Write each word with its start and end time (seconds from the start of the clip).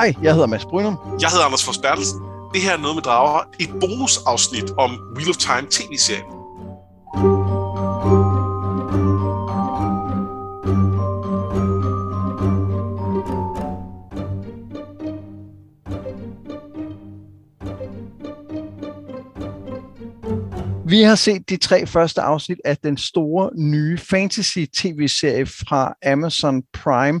Hej, 0.00 0.14
jeg 0.22 0.32
hedder 0.32 0.46
Mads 0.46 0.64
Brynum. 0.64 0.98
Jeg 1.20 1.30
hedder 1.30 1.44
Anders 1.44 1.64
Forsbertelsen. 1.64 2.20
Det 2.54 2.62
her 2.62 2.72
er 2.72 2.78
noget 2.78 2.94
med 2.94 3.02
drager. 3.02 3.42
Et 3.58 3.70
bonusafsnit 3.80 4.70
om 4.78 4.90
Wheel 5.16 5.30
of 5.30 5.36
Time 5.36 5.66
tv-serien. 5.70 6.24
Vi 20.86 21.02
har 21.02 21.14
set 21.14 21.48
de 21.48 21.56
tre 21.56 21.86
første 21.86 22.20
afsnit 22.20 22.58
af 22.64 22.76
den 22.76 22.96
store 22.96 23.50
nye 23.56 23.98
fantasy-tv-serie 23.98 25.46
fra 25.46 25.94
Amazon 26.06 26.62
Prime, 26.72 27.20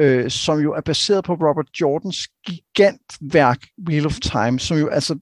øh, 0.00 0.30
som 0.30 0.60
jo 0.60 0.72
er 0.72 0.80
baseret 0.80 1.24
på 1.24 1.34
Robert 1.34 1.80
Jordans 1.80 2.28
gigantværk 2.46 3.66
Wheel 3.88 4.06
of 4.06 4.20
Time, 4.20 4.60
som 4.60 4.78
jo 4.78 4.88
altså, 4.88 5.18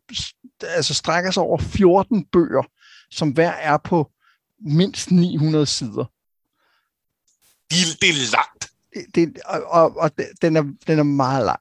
altså 0.61 0.95
strækker 0.95 1.30
sig 1.30 1.43
over 1.43 1.59
14 1.59 2.25
bøger, 2.33 2.63
som 3.11 3.30
hver 3.30 3.51
er 3.51 3.77
på 3.77 4.11
mindst 4.66 5.11
900 5.11 5.66
sider. 5.66 6.05
Det, 7.71 8.01
det 8.01 8.09
er 8.09 8.30
langt. 8.33 8.71
Det, 9.15 9.39
og 9.45 9.63
og, 9.65 9.97
og 9.97 10.11
den, 10.43 10.57
er, 10.57 10.63
den 10.87 10.99
er 10.99 11.02
meget 11.02 11.47
lang. 11.47 11.61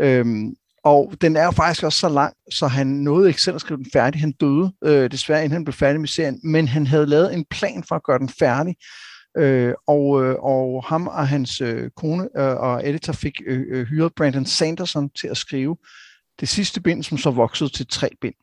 Øhm, 0.00 0.56
og 0.84 1.14
den 1.20 1.36
er 1.36 1.44
jo 1.44 1.50
faktisk 1.50 1.84
også 1.84 1.98
så 1.98 2.08
lang, 2.08 2.34
så 2.50 2.66
han 2.66 2.86
nåede 2.86 3.28
ikke 3.28 3.42
selv 3.42 3.54
at 3.54 3.60
skrive 3.60 3.78
den 3.78 3.90
færdig. 3.92 4.20
Han 4.20 4.32
døde 4.32 4.72
øh, 4.84 5.10
desværre, 5.10 5.44
inden 5.44 5.52
han 5.52 5.64
blev 5.64 5.74
færdig 5.74 6.00
med 6.00 6.08
serien, 6.08 6.40
men 6.42 6.68
han 6.68 6.86
havde 6.86 7.06
lavet 7.06 7.34
en 7.34 7.44
plan 7.44 7.84
for 7.88 7.94
at 7.94 8.02
gøre 8.02 8.18
den 8.18 8.28
færdig. 8.28 8.76
Øh, 9.36 9.74
og, 9.86 10.24
øh, 10.24 10.36
og 10.38 10.84
ham 10.84 11.06
og 11.06 11.28
hans 11.28 11.60
øh, 11.60 11.90
kone 11.90 12.28
øh, 12.36 12.56
og 12.56 12.88
editor 12.88 13.12
fik 13.12 13.40
øh, 13.46 13.66
øh, 13.70 13.86
hyret 13.86 14.14
Brandon 14.14 14.46
Sanderson 14.46 15.10
til 15.10 15.28
at 15.28 15.36
skrive 15.36 15.76
det 16.40 16.48
sidste 16.48 16.80
bind, 16.80 17.02
som 17.02 17.18
så 17.18 17.30
voksede 17.30 17.70
til 17.70 17.86
tre 17.86 18.08
bind. 18.20 18.34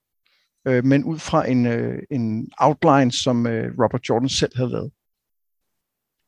Øh, 0.67 0.85
men 0.85 1.03
ud 1.03 1.19
fra 1.19 1.49
en, 1.49 1.65
øh, 1.65 1.99
en 2.11 2.51
outline, 2.57 3.11
som 3.11 3.47
øh, 3.47 3.73
Robert 3.83 4.09
Jordan 4.09 4.29
selv 4.29 4.51
havde 4.55 4.69
lavet. 4.69 4.91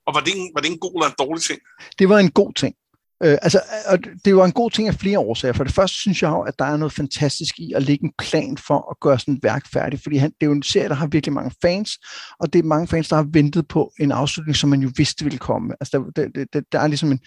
Og 0.06 0.14
var 0.16 0.22
det, 0.22 0.34
en, 0.38 0.52
var 0.56 0.62
det 0.62 0.72
en 0.72 0.80
god 0.80 0.92
eller 0.96 1.08
en 1.08 1.16
dårlig 1.20 1.44
ting? 1.44 1.60
Det 2.00 2.10
var 2.10 2.18
en 2.18 2.32
god 2.32 2.54
ting. 2.54 2.76
Øh, 3.24 3.38
altså, 3.42 3.58
øh, 3.58 3.94
og 3.94 4.00
det 4.26 4.36
var 4.36 4.46
en 4.46 4.52
god 4.52 4.72
ting 4.72 4.88
af 4.88 4.96
flere 4.96 5.20
årsager. 5.20 5.54
For 5.54 5.64
det 5.64 5.74
første 5.74 5.98
synes 5.98 6.22
jeg 6.22 6.30
jo, 6.30 6.42
at 6.42 6.60
der 6.60 6.66
er 6.66 6.78
noget 6.78 6.94
fantastisk 6.94 7.60
i 7.60 7.74
at 7.76 7.84
lægge 7.84 8.06
en 8.06 8.14
plan 8.18 8.58
for 8.58 8.92
at 8.92 9.00
gøre 9.00 9.20
sådan 9.20 9.34
et 9.34 9.44
værk 9.44 9.68
færdigt. 9.74 10.04
Fordi 10.04 10.18
han, 10.18 10.30
det 10.30 10.46
er 10.46 10.46
jo 10.46 10.52
en 10.52 10.64
serie, 10.64 10.90
der 10.90 10.96
har 10.96 11.08
virkelig 11.08 11.34
mange 11.34 11.52
fans, 11.62 11.92
og 12.40 12.54
det 12.54 12.60
er 12.60 12.64
mange 12.64 12.88
fans, 12.88 13.10
der 13.10 13.16
har 13.16 13.28
ventet 13.32 13.68
på 13.68 13.92
en 14.00 14.12
afslutning, 14.12 14.56
som 14.56 14.70
man 14.70 14.82
jo 14.82 14.92
vidste 14.98 15.24
ville 15.24 15.40
komme. 15.40 15.74
Altså, 15.80 16.12
der, 16.16 16.28
der, 16.36 16.46
der, 16.54 16.62
der 16.72 16.80
er 16.80 16.88
ligesom 16.88 17.12
en, 17.12 17.20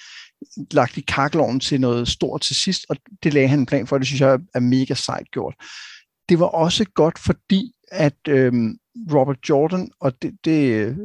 lagt 0.71 0.97
i 0.97 1.01
kakloven 1.01 1.61
til 1.61 1.81
noget 1.81 2.09
stort 2.09 2.41
til 2.41 2.57
sidst, 2.57 2.87
og 2.89 2.97
det 3.23 3.35
lagde 3.35 3.49
han 3.49 3.59
en 3.59 3.67
plan 3.67 3.87
for, 3.87 3.97
og 3.97 4.01
det 4.01 4.07
synes 4.07 4.21
jeg 4.21 4.39
er 4.55 4.61
mega 4.61 4.95
sejt 4.95 5.31
gjort. 5.33 5.55
Det 6.29 6.39
var 6.39 6.47
også 6.47 6.85
godt, 6.95 7.19
fordi 7.19 7.73
at 7.91 8.29
øh, 8.29 8.53
Robert 9.13 9.49
Jordan, 9.49 9.91
og 10.01 10.23
det, 10.23 10.33
det, 10.45 10.97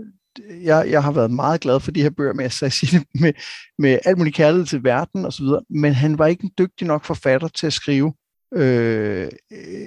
jeg, 0.49 0.87
jeg 0.89 1.03
har 1.03 1.11
været 1.11 1.31
meget 1.31 1.61
glad 1.61 1.79
for 1.79 1.91
de 1.91 2.01
her 2.01 2.09
bøger 2.09 2.33
med, 2.33 2.45
at 2.45 2.51
sige 2.51 2.97
det, 2.97 3.07
med, 3.21 3.33
med 3.77 3.99
alt 4.05 4.17
muligt 4.17 4.35
kærlighed 4.35 4.65
til 4.65 4.83
verden 4.83 5.25
og 5.25 5.33
så 5.33 5.43
videre, 5.43 5.61
men 5.69 5.93
han 5.93 6.17
var 6.17 6.27
ikke 6.27 6.43
en 6.43 6.51
dygtig 6.57 6.87
nok 6.87 7.05
forfatter 7.05 7.47
til 7.47 7.67
at 7.67 7.73
skrive 7.73 8.13
øh, 8.53 9.29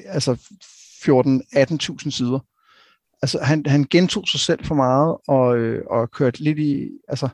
altså 0.05 0.33
14-18.000 1.03 2.11
sider. 2.11 2.39
Altså 3.23 3.39
han, 3.43 3.67
han 3.67 3.87
gentog 3.91 4.29
sig 4.29 4.41
selv 4.41 4.65
for 4.65 4.75
meget 4.75 5.17
og, 5.29 5.59
øh, 5.59 5.85
og 5.91 6.11
kørte 6.11 6.43
lidt 6.43 6.59
i, 6.59 6.89
altså 7.09 7.29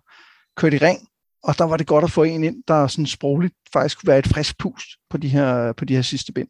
kørte 0.56 0.77
i 0.77 0.78
ring, 0.78 1.09
og 1.42 1.59
der 1.59 1.64
var 1.64 1.77
det 1.77 1.87
godt 1.87 2.05
at 2.05 2.11
få 2.11 2.22
en 2.22 2.44
ind, 2.44 2.62
der 2.69 2.87
sådan 2.87 3.06
sprogligt 3.06 3.55
faktisk 3.72 3.98
kunne 3.98 4.09
være 4.09 4.19
et 4.19 4.27
frisk 4.27 4.59
pust 4.59 4.89
på 5.11 5.17
de 5.17 5.28
her, 5.28 5.72
på 5.72 5.84
de 5.84 5.94
her 5.94 6.03
sidste 6.03 6.32
bind. 6.32 6.49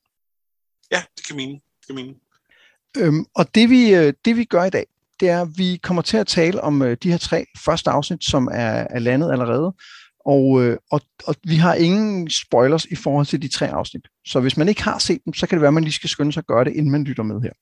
Ja, 0.91 1.03
det 1.17 1.27
kan 1.27 1.37
mene. 1.37 1.53
Det 1.53 1.87
kan 1.87 1.95
mene. 1.95 2.15
Øhm, 2.99 3.27
og 3.35 3.55
det 3.55 3.71
vi, 3.71 3.95
øh, 3.95 4.13
det 4.25 4.37
vi 4.37 4.45
gør 4.45 4.65
i 4.65 4.71
dag, 4.71 4.87
det 5.21 5.29
er, 5.29 5.43
at 5.43 5.49
vi 5.57 5.81
kommer 5.83 6.03
til 6.03 6.17
at 6.17 6.27
tale 6.27 6.61
om 6.61 6.83
øh, 6.83 6.97
de 7.03 7.11
her 7.11 7.19
tre 7.19 7.47
første 7.65 7.91
afsnit, 7.91 8.25
som 8.25 8.49
er, 8.53 8.87
er 8.91 8.99
landet 8.99 9.33
allerede. 9.33 9.75
Og, 10.27 10.63
øh, 10.63 10.79
og, 10.91 11.01
og 11.25 11.35
vi 11.45 11.57
har 11.57 11.75
ingen 11.75 12.31
spoilers 12.31 12.85
i 12.85 12.97
forhold 12.97 13.27
til 13.27 13.43
de 13.43 13.49
tre 13.49 13.69
afsnit. 13.69 14.03
Så 14.27 14.41
hvis 14.41 14.57
man 14.57 14.69
ikke 14.69 14.83
har 14.83 14.99
set 14.99 15.21
dem, 15.25 15.35
så 15.35 15.47
kan 15.47 15.57
det 15.57 15.63
være, 15.63 15.69
at 15.69 15.75
man 15.75 15.85
lige 15.85 15.95
skal 15.95 16.11
skynde 16.11 16.33
sig 16.33 16.41
at 16.41 16.47
gøre 16.47 16.65
det, 16.65 16.73
inden 16.73 16.91
man 16.91 17.05
lytter 17.05 17.23
med 17.23 17.41
her. 17.41 17.53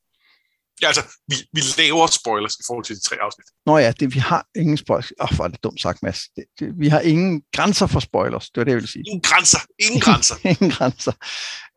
Ja, 0.83 0.87
altså, 0.87 1.03
vi, 1.29 1.37
vi 1.53 1.61
laver 1.79 2.07
spoilers 2.07 2.55
i 2.55 2.63
forhold 2.67 2.85
til 2.85 2.97
de 2.97 3.01
tre 3.01 3.17
afsnit. 3.17 3.47
Nå 3.67 3.79
ja, 3.79 3.93
det, 3.93 4.15
vi 4.15 4.19
har 4.19 4.47
ingen 4.57 4.77
spoilers. 4.77 5.13
Åh, 5.21 5.25
oh, 5.25 5.37
hvor 5.37 5.45
er 5.45 5.49
det 5.49 5.65
dumt 5.65 5.81
sagt, 5.81 6.03
Mads. 6.03 6.21
Det, 6.37 6.45
det, 6.59 6.73
vi 6.79 6.89
har 6.89 7.01
ingen 7.01 7.43
grænser 7.53 7.87
for 7.87 8.01
spoilers, 8.01 8.51
det 8.51 8.57
var 8.57 8.65
det, 8.65 8.71
jeg 8.71 8.77
ville 8.77 8.93
sige. 8.93 9.05
Ingen 9.07 9.23
grænser. 9.23 9.59
Ingen 9.79 10.01
grænser. 10.01 10.37
ingen 10.53 10.71
grænser. 10.71 11.13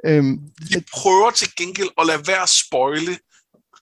Øhm, 0.05 0.39
vi 0.69 0.75
prøver 0.93 1.31
til 1.31 1.49
gengæld 1.57 1.89
at 1.97 2.07
lade 2.07 2.27
være 2.27 2.41
at 2.41 2.49
spoile 2.49 3.17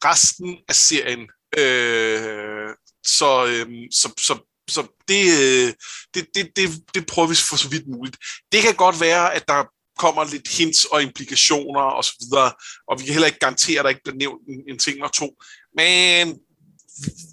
resten 0.06 0.58
af 0.70 0.76
serien 0.76 1.28
Øh, 1.58 2.70
så, 3.06 3.46
øh, 3.46 3.68
så, 3.92 4.14
så, 4.18 4.40
så 4.70 4.88
det, 5.08 5.26
øh, 5.42 5.74
det, 6.14 6.28
det, 6.36 6.52
det, 6.56 6.70
det 6.94 7.08
prøver 7.08 7.28
vi 7.28 7.36
for 7.36 7.56
så 7.56 7.70
vidt 7.70 7.88
muligt. 7.88 8.18
Det 8.52 8.62
kan 8.62 8.76
godt 8.76 9.02
være, 9.02 9.34
at 9.34 9.48
der 9.48 9.64
kommer 9.98 10.24
lidt 10.24 10.48
hints 10.48 10.86
og 10.86 11.04
implikationer 11.04 11.82
og 11.82 12.04
så 12.04 12.14
videre, 12.20 12.52
og 12.88 13.00
vi 13.00 13.06
kan 13.06 13.14
heller 13.14 13.28
ikke 13.28 13.40
garantere, 13.40 13.80
at 13.80 13.84
der 13.84 13.90
ikke 13.90 14.04
bliver 14.04 14.18
nævnt 14.18 14.42
en, 14.50 14.62
en 14.68 14.80
ting 14.80 14.96
eller 14.96 15.08
to, 15.08 15.30
men 15.78 16.40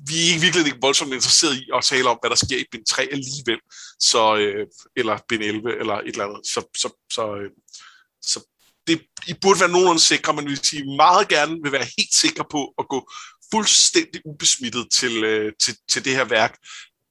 vi 0.09 0.35
er 0.35 0.41
virkelig 0.41 0.67
ikke 0.67 0.79
voldsomt 0.81 1.13
interesseret 1.13 1.57
i 1.57 1.69
at 1.75 1.85
tale 1.85 2.09
om, 2.09 2.19
hvad 2.21 2.31
der 2.31 2.37
sker 2.37 2.59
i 2.59 2.71
bind 2.73 2.87
3 2.87 3.03
alligevel, 3.03 3.61
så, 4.01 4.37
øh, 4.37 4.67
eller 4.97 5.19
bind 5.29 5.43
11, 5.43 5.79
eller 5.81 5.95
et 5.95 6.07
eller 6.07 6.25
andet. 6.25 6.47
Så, 6.47 6.61
så, 6.77 6.89
så, 7.13 7.37
øh, 7.37 7.51
så 8.23 8.39
det, 8.87 9.03
I 9.27 9.35
burde 9.43 9.61
være 9.61 9.69
nogenlunde 9.69 10.01
sikre, 10.01 10.33
men 10.33 10.47
hvis 10.47 10.59
sige 10.59 10.97
meget 10.97 11.29
gerne 11.29 11.59
vil 11.63 11.73
være 11.73 11.93
helt 11.99 12.15
sikre 12.15 12.45
på 12.51 12.75
at 12.79 12.89
gå 12.89 13.11
fuldstændig 13.53 14.21
ubesmittet 14.25 14.87
til, 14.93 15.25
øh, 15.25 15.53
til, 15.61 15.77
til 15.89 16.05
det 16.05 16.17
her 16.17 16.25
værk, 16.25 16.57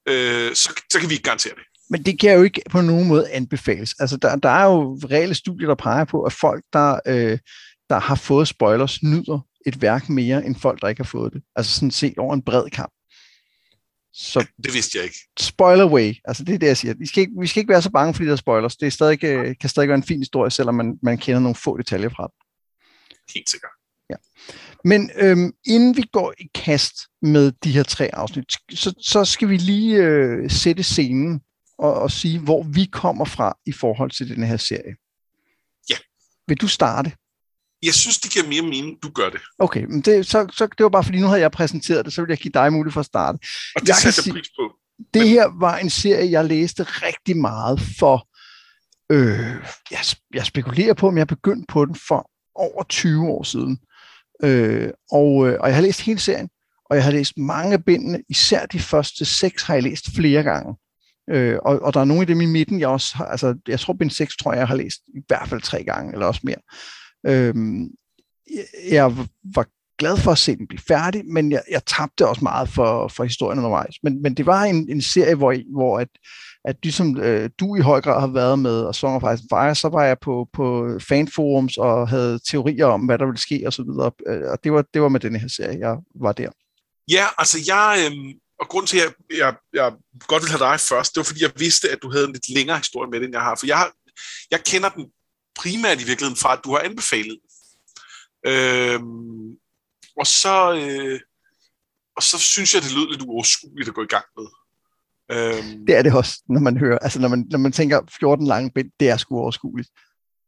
øh, 0.07 0.56
så, 0.56 0.81
så 0.91 1.00
kan 1.00 1.09
vi 1.09 1.13
ikke 1.13 1.24
garantere 1.24 1.53
det. 1.56 1.63
Men 1.90 2.03
det 2.03 2.19
kan 2.19 2.34
jo 2.38 2.44
ikke 2.44 2.62
på 2.69 2.81
nogen 2.81 3.07
måde 3.07 3.31
anbefales. 3.31 3.94
Altså, 4.00 4.18
der, 4.18 4.35
der 4.35 4.50
er 4.50 4.66
jo 4.66 5.00
reelle 5.12 5.35
studier, 5.35 5.68
der 5.68 5.75
peger 5.75 6.06
på, 6.06 6.24
at 6.24 6.34
folk, 6.34 6.63
der, 6.74 7.00
øh, 7.07 7.38
der 7.90 8.00
har 8.00 8.16
fået 8.16 8.47
spoilers, 8.47 9.03
nyder 9.03 9.47
et 9.66 9.81
værk 9.81 10.09
mere, 10.09 10.46
end 10.46 10.56
folk, 10.56 10.81
der 10.81 10.88
ikke 10.88 11.00
har 11.00 11.09
fået 11.09 11.34
det. 11.34 11.41
Altså 11.56 11.72
sådan 11.75 11.91
set 11.91 12.18
over 12.18 12.34
en 12.34 12.41
bred 12.41 12.69
kamp. 12.69 12.94
Så 14.13 14.40
ja, 14.40 14.46
det 14.63 14.73
vidste 14.73 14.97
jeg 14.97 15.03
ikke. 15.03 15.18
Spoiler 15.40 15.84
away. 15.84 16.13
Altså 16.25 16.44
det 16.44 16.56
er 16.56 16.59
det, 16.59 16.68
jeg 16.68 16.78
siger. 16.78 16.94
Vi 16.94 17.08
skal 17.08 17.22
ikke, 17.22 17.34
vi 17.40 17.47
skal 17.47 17.59
ikke 17.59 17.72
være 17.72 17.81
så 17.81 17.91
bange 17.91 18.13
for 18.13 18.23
de 18.23 18.29
der 18.29 18.35
spoilers. 18.35 18.75
Det 18.75 18.88
er 18.88 18.91
stadig, 18.91 19.23
øh, 19.23 19.56
kan 19.62 19.69
stadig 19.69 19.90
være 19.90 19.97
en 19.97 20.03
fin 20.03 20.19
historie, 20.19 20.52
selvom 20.52 20.75
man, 20.75 21.00
man 21.03 21.18
kender 21.18 21.40
nogle 21.40 21.56
få 21.56 21.78
detaljer 21.78 22.09
fra 22.09 22.23
den. 22.23 22.35
Helt 23.34 23.50
sikkert. 23.50 23.72
Ja. 24.09 24.16
Men 24.85 25.11
øhm, 25.15 25.51
inden 25.65 25.97
vi 25.97 26.03
går 26.13 26.33
i 26.39 26.47
kast 26.55 26.95
med 27.21 27.51
de 27.63 27.71
her 27.71 27.83
tre 27.83 28.15
afsnit, 28.15 28.45
så, 28.73 28.93
så 29.01 29.25
skal 29.25 29.49
vi 29.49 29.57
lige 29.57 29.95
øh, 29.95 30.51
sætte 30.51 30.83
scenen 30.83 31.41
og, 31.77 31.93
og 31.93 32.11
sige, 32.11 32.39
hvor 32.39 32.63
vi 32.63 32.85
kommer 32.85 33.25
fra 33.25 33.57
i 33.65 33.71
forhold 33.71 34.11
til 34.11 34.35
den 34.35 34.43
her 34.43 34.57
serie. 34.57 34.95
Ja. 35.89 35.95
Vil 36.47 36.57
du 36.57 36.67
starte? 36.67 37.11
Jeg 37.83 37.93
synes, 37.93 38.19
det 38.19 38.31
giver 38.31 38.47
mere 38.47 38.61
mening, 38.61 39.03
du 39.03 39.09
gør 39.09 39.29
det. 39.29 39.41
Okay, 39.59 39.83
men 39.83 40.01
det, 40.01 40.27
så, 40.27 40.47
så, 40.53 40.67
det 40.77 40.83
var 40.83 40.89
bare 40.89 41.03
fordi, 41.03 41.19
nu 41.19 41.27
havde 41.27 41.41
jeg 41.41 41.51
præsenteret 41.51 42.05
det, 42.05 42.13
så 42.13 42.21
vil 42.21 42.29
jeg 42.29 42.37
give 42.37 42.51
dig 42.51 42.73
mulighed 42.73 42.93
for 42.93 42.99
at 42.99 43.05
starte. 43.05 43.39
Og 43.75 43.81
det 43.81 43.87
jeg 43.87 43.95
sætter 43.95 44.23
jeg 44.25 44.33
pris 44.33 44.49
på. 44.59 44.75
Det 45.13 45.29
her 45.29 45.59
var 45.59 45.77
en 45.77 45.89
serie, 45.89 46.31
jeg 46.31 46.45
læste 46.45 46.83
rigtig 46.83 47.37
meget 47.37 47.81
for... 47.99 48.27
Øh, 49.11 49.55
jeg, 49.91 49.99
jeg 50.33 50.45
spekulerer 50.45 50.93
på, 50.93 51.07
om 51.07 51.17
jeg 51.17 51.27
begyndte 51.27 51.65
på 51.69 51.85
den 51.85 51.95
for 52.07 52.29
over 52.55 52.83
20 52.83 53.27
år 53.27 53.43
siden. 53.43 53.79
Øh, 54.44 54.90
og, 55.12 55.47
øh, 55.47 55.57
og 55.59 55.68
jeg 55.68 55.75
har 55.75 55.81
læst 55.81 56.02
hele 56.02 56.19
serien, 56.19 56.50
og 56.85 56.96
jeg 56.96 57.03
har 57.03 57.12
læst 57.12 57.38
mange 57.38 57.74
af 57.74 57.85
bindene, 57.85 58.24
især 58.29 58.66
de 58.66 58.79
første 58.79 59.25
seks 59.25 59.64
har 59.64 59.73
jeg 59.73 59.84
læst 59.84 60.16
flere 60.16 60.43
gange. 60.43 60.76
Øh, 61.29 61.58
og, 61.66 61.82
og 61.82 61.93
der 61.93 61.99
er 61.99 62.05
nogle 62.05 62.22
af 62.22 62.28
dem 62.28 62.41
i 62.41 62.46
midten, 62.46 62.79
jeg 62.79 62.88
også 62.88 63.16
har, 63.16 63.26
altså 63.26 63.55
jeg 63.67 63.79
tror 63.79 63.93
bind 63.93 64.09
6 64.09 64.38
tror 64.38 64.52
jeg, 64.52 64.59
jeg 64.59 64.67
har 64.67 64.76
læst 64.76 65.02
i 65.16 65.22
hvert 65.28 65.49
fald 65.49 65.61
tre 65.61 65.84
gange, 65.84 66.14
eller 66.14 66.26
også 66.26 66.41
mere. 66.43 66.61
Øh, 67.28 67.55
jeg 68.91 69.17
var 69.55 69.66
glad 69.97 70.17
for 70.17 70.32
at 70.32 70.38
se 70.38 70.55
den 70.55 70.67
blive 70.67 70.82
færdig, 70.87 71.26
men 71.26 71.52
jeg, 71.52 71.61
jeg 71.72 71.85
tabte 71.85 72.28
også 72.28 72.44
meget 72.44 72.70
for, 72.70 73.08
for 73.08 73.23
historien 73.23 73.59
undervejs. 73.59 73.96
Men, 74.03 74.22
men 74.22 74.34
det 74.34 74.46
var 74.46 74.64
en, 74.64 74.90
en 74.90 75.02
serie, 75.02 75.35
hvor, 75.35 75.55
hvor 75.73 75.99
at, 75.99 76.08
at 76.66 76.75
ligesom 76.84 77.17
øh, 77.17 77.49
du 77.59 77.75
i 77.75 77.79
høj 77.79 78.02
grad 78.02 78.19
har 78.19 78.28
været 78.28 78.59
med 78.59 78.81
og 78.81 78.96
Song 78.96 79.16
of 79.16 79.34
Ice 79.34 79.43
and 79.43 79.49
Fire, 79.49 79.75
så 79.75 79.90
var 79.90 80.03
jeg 80.03 80.19
på, 80.19 80.49
på 80.53 80.90
fanforums 81.09 81.78
og 81.78 82.09
havde 82.09 82.40
teorier 82.40 82.85
om, 82.85 83.02
hvad 83.02 83.17
der 83.17 83.25
ville 83.25 83.41
ske 83.41 83.63
og 83.66 83.73
så 83.73 83.84
videre. 83.84 84.11
Øh, 84.28 84.52
og 84.52 84.63
det 84.63 84.73
var, 84.73 84.85
det 84.93 85.02
var 85.02 85.09
med 85.09 85.19
den 85.19 85.35
her 85.35 85.47
serie, 85.47 85.79
jeg 85.79 85.97
var 86.16 86.31
der. 86.31 86.49
Ja, 87.11 87.25
altså 87.37 87.58
jeg, 87.67 88.11
øh, 88.11 88.35
og 88.59 88.67
grund 88.67 88.87
til, 88.87 88.97
at 88.97 89.03
jeg, 89.03 89.37
jeg, 89.37 89.55
jeg 89.73 89.93
godt 90.28 90.43
ville 90.43 90.58
have 90.58 90.72
dig 90.72 90.79
først, 90.79 91.16
det 91.16 91.19
var 91.19 91.23
fordi, 91.23 91.43
jeg 91.43 91.52
vidste, 91.55 91.90
at 91.90 91.99
du 92.02 92.11
havde 92.11 92.25
en 92.25 92.34
lidt 92.34 92.49
længere 92.49 92.78
historie 92.78 93.09
med 93.09 93.19
det, 93.19 93.25
end 93.25 93.35
jeg 93.35 93.41
har. 93.41 93.55
For 93.55 93.67
jeg, 93.67 93.78
har, 93.78 93.91
jeg 94.52 94.63
kender 94.63 94.90
den 94.90 95.05
primært 95.55 96.02
i 96.02 96.05
virkeligheden 96.09 96.41
fra, 96.43 96.53
at 96.53 96.63
du 96.63 96.72
har 96.72 96.79
anbefalet 96.79 97.40
øh, 98.46 98.99
og 100.17 100.28
så, 100.28 100.55
øh, 100.81 101.19
og 102.16 102.23
så 102.23 102.37
synes 102.40 102.73
jeg, 102.73 102.81
det 102.81 102.91
lød 102.91 103.09
lidt 103.09 103.22
uoverskueligt 103.22 103.90
at 103.90 103.96
gå 103.96 104.03
i 104.03 104.13
gang 104.16 104.25
med. 104.37 104.47
Øhm. 105.31 105.85
Det 105.87 105.97
er 105.97 106.01
det 106.01 106.13
også, 106.13 106.41
når 106.49 106.59
man 106.59 106.78
hører, 106.78 106.97
altså 106.97 107.19
når 107.19 107.28
man, 107.28 107.45
når 107.51 107.59
man 107.59 107.72
tænker 107.72 108.01
14 108.19 108.47
lange 108.47 108.72
bind, 108.75 108.91
det 108.99 109.09
er 109.09 109.17
sgu 109.17 109.39
overskueligt. 109.39 109.89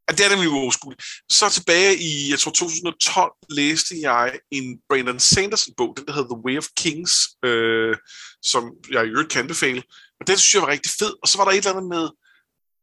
Ja, 0.09 0.15
det 0.15 0.25
er 0.25 0.29
nemlig 0.29 0.49
uoverskueligt. 0.49 1.03
Så 1.31 1.49
tilbage 1.49 1.97
i, 1.97 2.29
jeg 2.31 2.39
tror 2.39 2.51
2012, 2.51 3.31
læste 3.49 3.95
jeg 4.01 4.39
en 4.51 4.79
Brandon 4.89 5.19
Sanderson-bog, 5.19 5.93
den 5.97 6.05
der 6.05 6.13
hedder 6.13 6.35
The 6.35 6.43
Way 6.45 6.57
of 6.57 6.67
Kings, 6.77 7.13
øh, 7.45 7.95
som 8.41 8.71
jeg 8.91 9.05
i 9.05 9.09
øvrigt 9.09 9.31
kan 9.31 9.41
anbefale. 9.41 9.83
Og 10.19 10.27
den 10.27 10.37
synes 10.37 10.53
jeg 10.53 10.61
var 10.61 10.67
rigtig 10.67 10.91
fed. 10.99 11.13
Og 11.21 11.27
så 11.27 11.37
var 11.37 11.45
der 11.45 11.51
et 11.51 11.57
eller 11.57 11.71
andet 11.71 11.89
med 11.89 12.09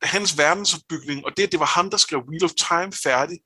hans 0.02 0.38
verdensopbygning, 0.38 1.24
og 1.26 1.32
det, 1.36 1.42
at 1.42 1.52
det 1.52 1.60
var 1.60 1.66
ham, 1.66 1.90
der 1.90 1.96
skrev 1.96 2.22
Wheel 2.28 2.44
of 2.44 2.50
Time 2.50 2.92
færdig, 2.92 3.38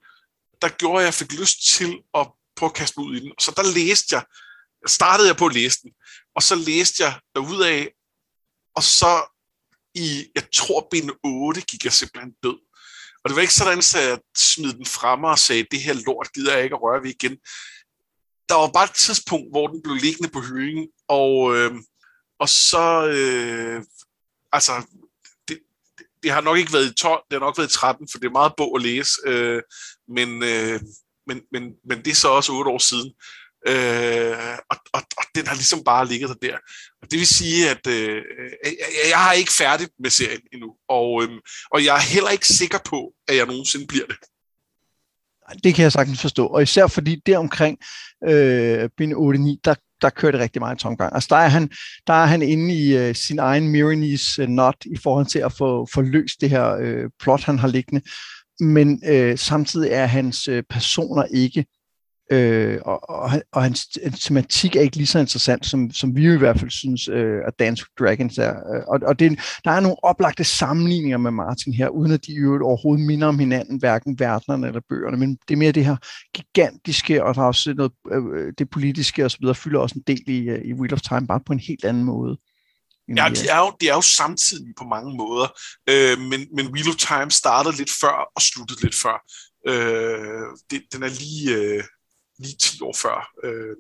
der 0.63 0.69
gjorde, 0.69 1.01
at 1.01 1.05
jeg 1.05 1.15
fik 1.15 1.33
lyst 1.33 1.59
til 1.77 1.99
at 2.15 2.27
prøve 2.57 2.71
at 2.71 2.75
kaste 2.75 3.01
mig 3.01 3.07
ud 3.09 3.17
i 3.17 3.21
den. 3.21 3.33
Så 3.41 3.53
der 3.57 3.75
læste 3.75 4.17
jeg, 4.17 4.25
startede 4.87 5.29
jeg 5.29 5.37
på 5.37 5.47
at 5.47 5.55
læse 5.55 5.79
den, 5.83 5.91
og 6.37 6.43
så 6.43 6.55
læste 6.55 7.05
jeg 7.05 7.21
derudaf, 7.35 7.89
og 8.77 8.83
så 8.83 9.31
i, 9.95 10.27
jeg 10.35 10.45
tror, 10.53 10.89
bind 10.91 11.11
8 11.25 11.61
gik 11.61 11.85
jeg 11.85 11.93
simpelthen 11.93 12.35
død. 12.43 12.59
Og 13.25 13.31
det 13.31 13.37
var 13.37 13.43
ikke 13.43 13.55
sådan, 13.55 13.79
at 13.79 13.95
jeg 13.95 14.19
smed 14.37 14.73
den 14.73 14.87
fremme 14.87 15.29
og 15.29 15.39
sagde, 15.39 15.67
det 15.71 15.81
her 15.81 15.95
lort 16.07 16.33
gider 16.35 16.55
jeg 16.55 16.65
ikke 16.65 16.77
at 16.77 16.83
røre 16.83 17.03
ved 17.03 17.11
igen. 17.11 17.37
Der 18.49 18.55
var 18.55 18.71
bare 18.75 18.85
et 18.85 18.95
tidspunkt, 18.95 19.53
hvor 19.53 19.67
den 19.67 19.83
blev 19.83 19.95
liggende 19.95 20.29
på 20.29 20.41
hylden, 20.41 20.89
og, 21.09 21.57
øh, 21.57 21.73
og 22.39 22.49
så, 22.49 23.07
øh, 23.09 23.83
altså, 24.53 24.73
det, 25.49 25.61
det, 25.99 26.07
det 26.23 26.31
har 26.31 26.41
nok 26.41 26.59
ikke 26.59 26.73
været 26.73 26.91
i 26.91 26.95
12, 26.95 27.23
det 27.31 27.39
har 27.39 27.47
nok 27.47 27.59
været 27.59 27.71
i 27.71 27.79
13, 27.79 28.09
for 28.13 28.19
det 28.19 28.27
er 28.27 28.41
meget 28.41 28.53
bog 28.57 28.77
at 28.77 28.83
læse, 28.83 29.13
øh, 29.27 29.63
men, 30.09 30.43
øh, 30.43 30.81
men, 31.27 31.43
men, 31.53 31.75
men 31.89 31.99
det 32.05 32.11
er 32.11 32.15
så 32.15 32.29
også 32.29 32.53
8 32.53 32.71
år 32.71 32.79
siden. 32.79 33.13
Øh, 33.67 34.57
og, 34.71 34.77
og, 34.93 35.03
og 35.19 35.25
den 35.35 35.47
har 35.47 35.55
ligesom 35.55 35.85
bare 35.85 36.09
ligget 36.09 36.29
der 36.29 36.49
der. 36.49 36.57
Og 37.03 37.11
det 37.11 37.19
vil 37.19 37.27
sige, 37.27 37.71
at 37.71 37.87
øh, 37.87 38.23
jeg, 38.65 39.11
jeg 39.11 39.19
har 39.19 39.33
ikke 39.33 39.53
færdig 39.53 39.89
med 39.99 40.11
serien 40.11 40.41
endnu, 40.53 40.75
og, 40.89 41.23
øh, 41.23 41.29
og 41.71 41.85
jeg 41.85 41.97
er 41.97 42.15
heller 42.15 42.31
ikke 42.31 42.49
sikker 42.49 42.79
på, 42.85 43.13
at 43.29 43.37
jeg 43.37 43.47
nogensinde 43.47 43.87
bliver 43.87 44.07
det. 44.07 44.17
Det 45.65 45.75
kan 45.75 45.83
jeg 45.83 45.93
sagtens 45.93 46.21
forstå, 46.21 46.47
og 46.47 46.63
især 46.63 46.87
fordi 46.87 47.23
deromkring 47.27 47.79
øh, 48.29 48.89
bin 48.97 49.13
8-9, 49.13 49.61
der, 49.65 49.75
der 50.03 50.11
kører 50.11 50.33
det 50.33 50.41
rigtig 50.41 50.63
meget 50.63 50.79
tomgang. 50.79 51.15
Altså 51.15 51.27
der 51.31 51.37
er 51.37 51.49
han, 51.49 51.71
der 52.07 52.13
er 52.13 52.27
han 52.27 52.43
inde 52.43 52.75
i 52.75 52.97
øh, 52.97 53.15
sin 53.15 53.39
egen 53.39 53.69
Miranese 53.69 54.43
øh, 54.43 54.49
not 54.49 54.77
i 54.87 54.97
forhold 55.03 55.27
til 55.27 55.39
at 55.39 55.53
få, 55.53 55.89
få 55.95 56.01
løst 56.01 56.41
det 56.41 56.51
her 56.51 56.77
øh, 56.81 57.11
plot, 57.21 57.43
han 57.43 57.59
har 57.59 57.69
liggende. 57.69 58.03
Men 58.61 59.03
øh, 59.07 59.39
samtidig 59.39 59.91
er 59.91 60.07
hans 60.07 60.49
øh, 60.49 60.63
personer 60.71 61.25
ikke 61.25 61.65
Øh, 62.33 62.79
og, 62.85 63.11
og, 63.11 63.31
og 63.53 63.63
hans, 63.63 63.89
tematik 64.21 64.77
er 64.77 64.81
ikke 64.81 64.97
lige 64.97 65.07
så 65.07 65.19
interessant, 65.19 65.67
som, 65.67 65.91
som 65.91 66.17
vi 66.17 66.35
i 66.35 66.37
hvert 66.37 66.61
fald 66.61 66.71
synes, 66.71 67.09
øh, 67.09 67.39
at 67.47 67.59
Dance 67.59 67.85
with 67.85 68.09
Dragons 68.09 68.39
er. 68.39 68.51
Øh, 68.51 68.83
og, 68.89 69.01
og 69.07 69.19
det, 69.19 69.39
der 69.65 69.71
er 69.71 69.81
nogle 69.81 70.05
oplagte 70.05 70.45
sammenligninger 70.45 71.19
med 71.19 71.31
Martin 71.31 71.73
her, 71.73 71.89
uden 71.89 72.13
at 72.13 72.27
de 72.27 72.33
i 72.33 72.45
overhovedet 72.47 73.07
minder 73.07 73.29
om 73.29 73.39
hinanden, 73.39 73.79
hverken 73.79 74.19
verdenerne 74.19 74.67
eller 74.67 74.81
bøgerne, 74.89 75.17
men 75.17 75.39
det 75.49 75.55
er 75.55 75.59
mere 75.59 75.73
det 75.73 75.85
her 75.85 75.97
gigantiske, 76.35 77.25
og 77.25 77.35
der 77.35 77.41
er 77.41 77.47
også 77.47 77.75
noget, 77.75 77.93
øh, 78.13 78.53
det 78.59 78.71
politiske 78.71 79.31
videre, 79.41 79.55
fylder 79.55 79.81
også 79.81 79.95
en 79.95 80.05
del 80.07 80.23
i, 80.27 80.39
øh, 80.39 80.65
i 80.65 80.73
Wheel 80.73 80.95
of 80.95 81.01
Time, 81.01 81.27
bare 81.27 81.41
på 81.47 81.53
en 81.53 81.61
helt 81.61 81.85
anden 81.85 82.05
måde. 82.05 82.39
Ja, 83.09 83.29
de 83.35 83.49
er, 83.49 83.59
jo, 83.59 83.73
de 83.81 83.89
er 83.89 83.95
jo 83.95 84.01
samtidig 84.01 84.75
på 84.79 84.85
mange 84.85 85.17
måder, 85.17 85.49
øh, 85.91 86.19
men, 86.19 86.41
men 86.57 86.73
Wheel 86.73 86.89
of 86.89 86.97
Time 86.97 87.31
startede 87.31 87.77
lidt 87.77 87.91
før 88.01 88.31
og 88.37 88.43
sluttede 88.43 88.83
lidt 88.83 88.95
før. 88.95 89.17
Øh, 89.69 90.47
det, 90.71 90.83
den 90.93 91.03
er 91.03 91.09
lige... 91.09 91.57
Øh, 91.57 91.83
lige 92.39 92.57
10 92.57 92.83
år 92.83 92.97
før 93.03 93.31
øh, 93.45 93.77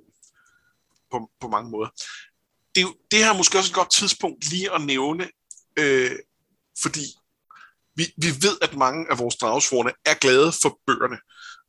på, 1.10 1.30
på 1.40 1.48
mange 1.48 1.70
måder. 1.70 1.88
Det, 2.74 2.86
det 3.10 3.18
her 3.18 3.32
er 3.32 3.36
måske 3.36 3.58
også 3.58 3.70
et 3.70 3.74
godt 3.74 3.90
tidspunkt 3.90 4.50
lige 4.50 4.74
at 4.74 4.80
nævne, 4.80 5.28
øh, 5.78 6.18
fordi 6.82 7.04
vi, 7.96 8.14
vi 8.16 8.28
ved, 8.28 8.58
at 8.62 8.76
mange 8.76 9.10
af 9.10 9.18
vores 9.18 9.36
dragsvorene 9.36 9.92
er 10.04 10.14
glade 10.14 10.52
for 10.62 10.80
bøgerne, 10.86 11.18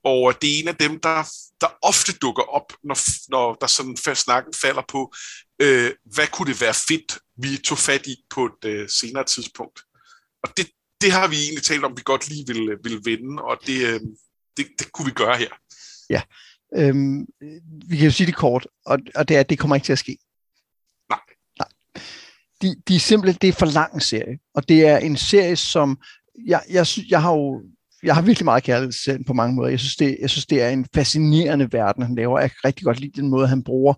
og 0.04 0.42
det 0.42 0.56
er 0.56 0.60
en 0.60 0.68
af 0.68 0.76
dem, 0.76 1.00
der, 1.00 1.24
der 1.62 1.68
ofte 1.82 2.14
dukker 2.14 2.44
op, 2.44 2.74
når, 2.84 2.98
når 3.30 3.56
der 3.62 3.68
sådan 3.68 4.16
snakken 4.16 4.54
falder 4.54 4.82
på, 4.88 5.14
øh, 5.62 5.92
hvad 6.16 6.28
kunne 6.28 6.52
det 6.52 6.62
være 6.62 6.74
fedt, 6.74 7.20
vi 7.38 7.58
tog 7.58 7.78
fat 7.78 8.08
i 8.08 8.16
på 8.30 8.46
et 8.46 8.66
øh, 8.66 8.90
senere 8.90 9.24
tidspunkt. 9.24 9.80
Og 10.44 10.58
det, 10.58 10.70
det 11.02 11.12
har 11.12 11.28
vi 11.28 11.36
egentlig 11.36 11.64
talt 11.64 11.86
om, 11.86 11.98
vi 11.98 12.02
godt 12.06 12.30
lige 12.30 12.48
vil, 12.48 12.70
øh, 12.70 12.84
vil 12.84 13.02
vende, 13.06 13.44
og 13.44 13.58
det, 13.68 13.88
øh, 13.88 14.00
det, 14.58 14.68
det 14.80 14.92
kunne 14.92 15.06
vi 15.06 15.12
gøre 15.12 15.38
her. 15.38 15.50
Ja, 16.10 16.22
Øhm, 16.76 17.26
vi 17.88 17.98
kan 17.98 18.06
jo 18.06 18.12
sige 18.12 18.28
det 18.28 18.36
kort, 18.36 18.68
og, 18.86 19.00
og 19.16 19.28
det 19.28 19.36
er, 19.36 19.40
at 19.40 19.50
det 19.50 19.60
kommer 19.60 19.76
ikke 19.76 19.86
til 19.86 19.94
at 19.94 20.00
ske. 20.00 20.18
Nej. 21.10 21.20
Nej. 21.60 21.68
De, 22.62 22.76
de 22.88 22.96
er 22.96 23.00
simpelthen, 23.00 23.38
det 23.42 23.48
er 23.48 23.54
for 23.54 23.66
lang 23.66 23.94
en 23.94 24.00
serie, 24.00 24.40
og 24.56 24.70
det 24.70 24.88
er 24.88 24.98
en 24.98 25.18
serie, 25.18 25.56
som, 25.56 25.98
jeg, 26.48 26.62
jeg, 26.70 26.88
synes, 26.88 27.10
jeg 27.10 27.22
har 27.22 27.34
jo 27.34 27.62
jeg 28.04 28.16
har 28.16 28.22
virkelig 28.22 28.46
meget 28.46 28.64
kærlighed 28.64 28.92
til 28.92 29.02
serien 29.02 29.24
på 29.24 29.34
mange 29.34 29.56
måder. 29.56 29.70
Jeg 29.70 29.80
synes, 29.80 29.96
det, 29.96 30.18
jeg 30.22 30.30
synes, 30.30 30.46
det 30.46 30.62
er 30.62 30.70
en 30.70 30.86
fascinerende 30.96 31.70
verden, 31.72 32.04
han 32.04 32.16
laver. 32.16 32.40
Jeg 32.40 32.50
kan 32.50 32.60
rigtig 32.66 32.86
godt 32.86 33.00
lide 33.00 33.22
den 33.22 33.30
måde, 33.30 33.48
han 33.48 33.64
bruger 33.64 33.94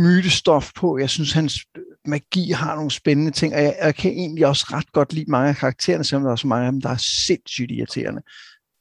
mytestof 0.00 0.70
på. 0.74 0.98
Jeg 0.98 1.10
synes, 1.10 1.32
hans 1.32 1.64
magi 2.06 2.50
har 2.50 2.74
nogle 2.74 2.90
spændende 2.90 3.30
ting, 3.30 3.54
og 3.54 3.62
jeg, 3.62 3.76
jeg 3.82 3.94
kan 3.94 4.10
egentlig 4.10 4.46
også 4.46 4.66
ret 4.72 4.92
godt 4.92 5.12
lide 5.12 5.30
mange 5.30 5.48
af 5.48 5.56
karaktererne, 5.56 6.04
selvom 6.04 6.24
der 6.24 6.32
er 6.32 6.36
så 6.36 6.46
mange 6.46 6.66
af 6.66 6.72
dem, 6.72 6.80
der 6.80 6.90
er 6.90 6.96
sindssygt 7.26 7.70
irriterende. 7.70 8.22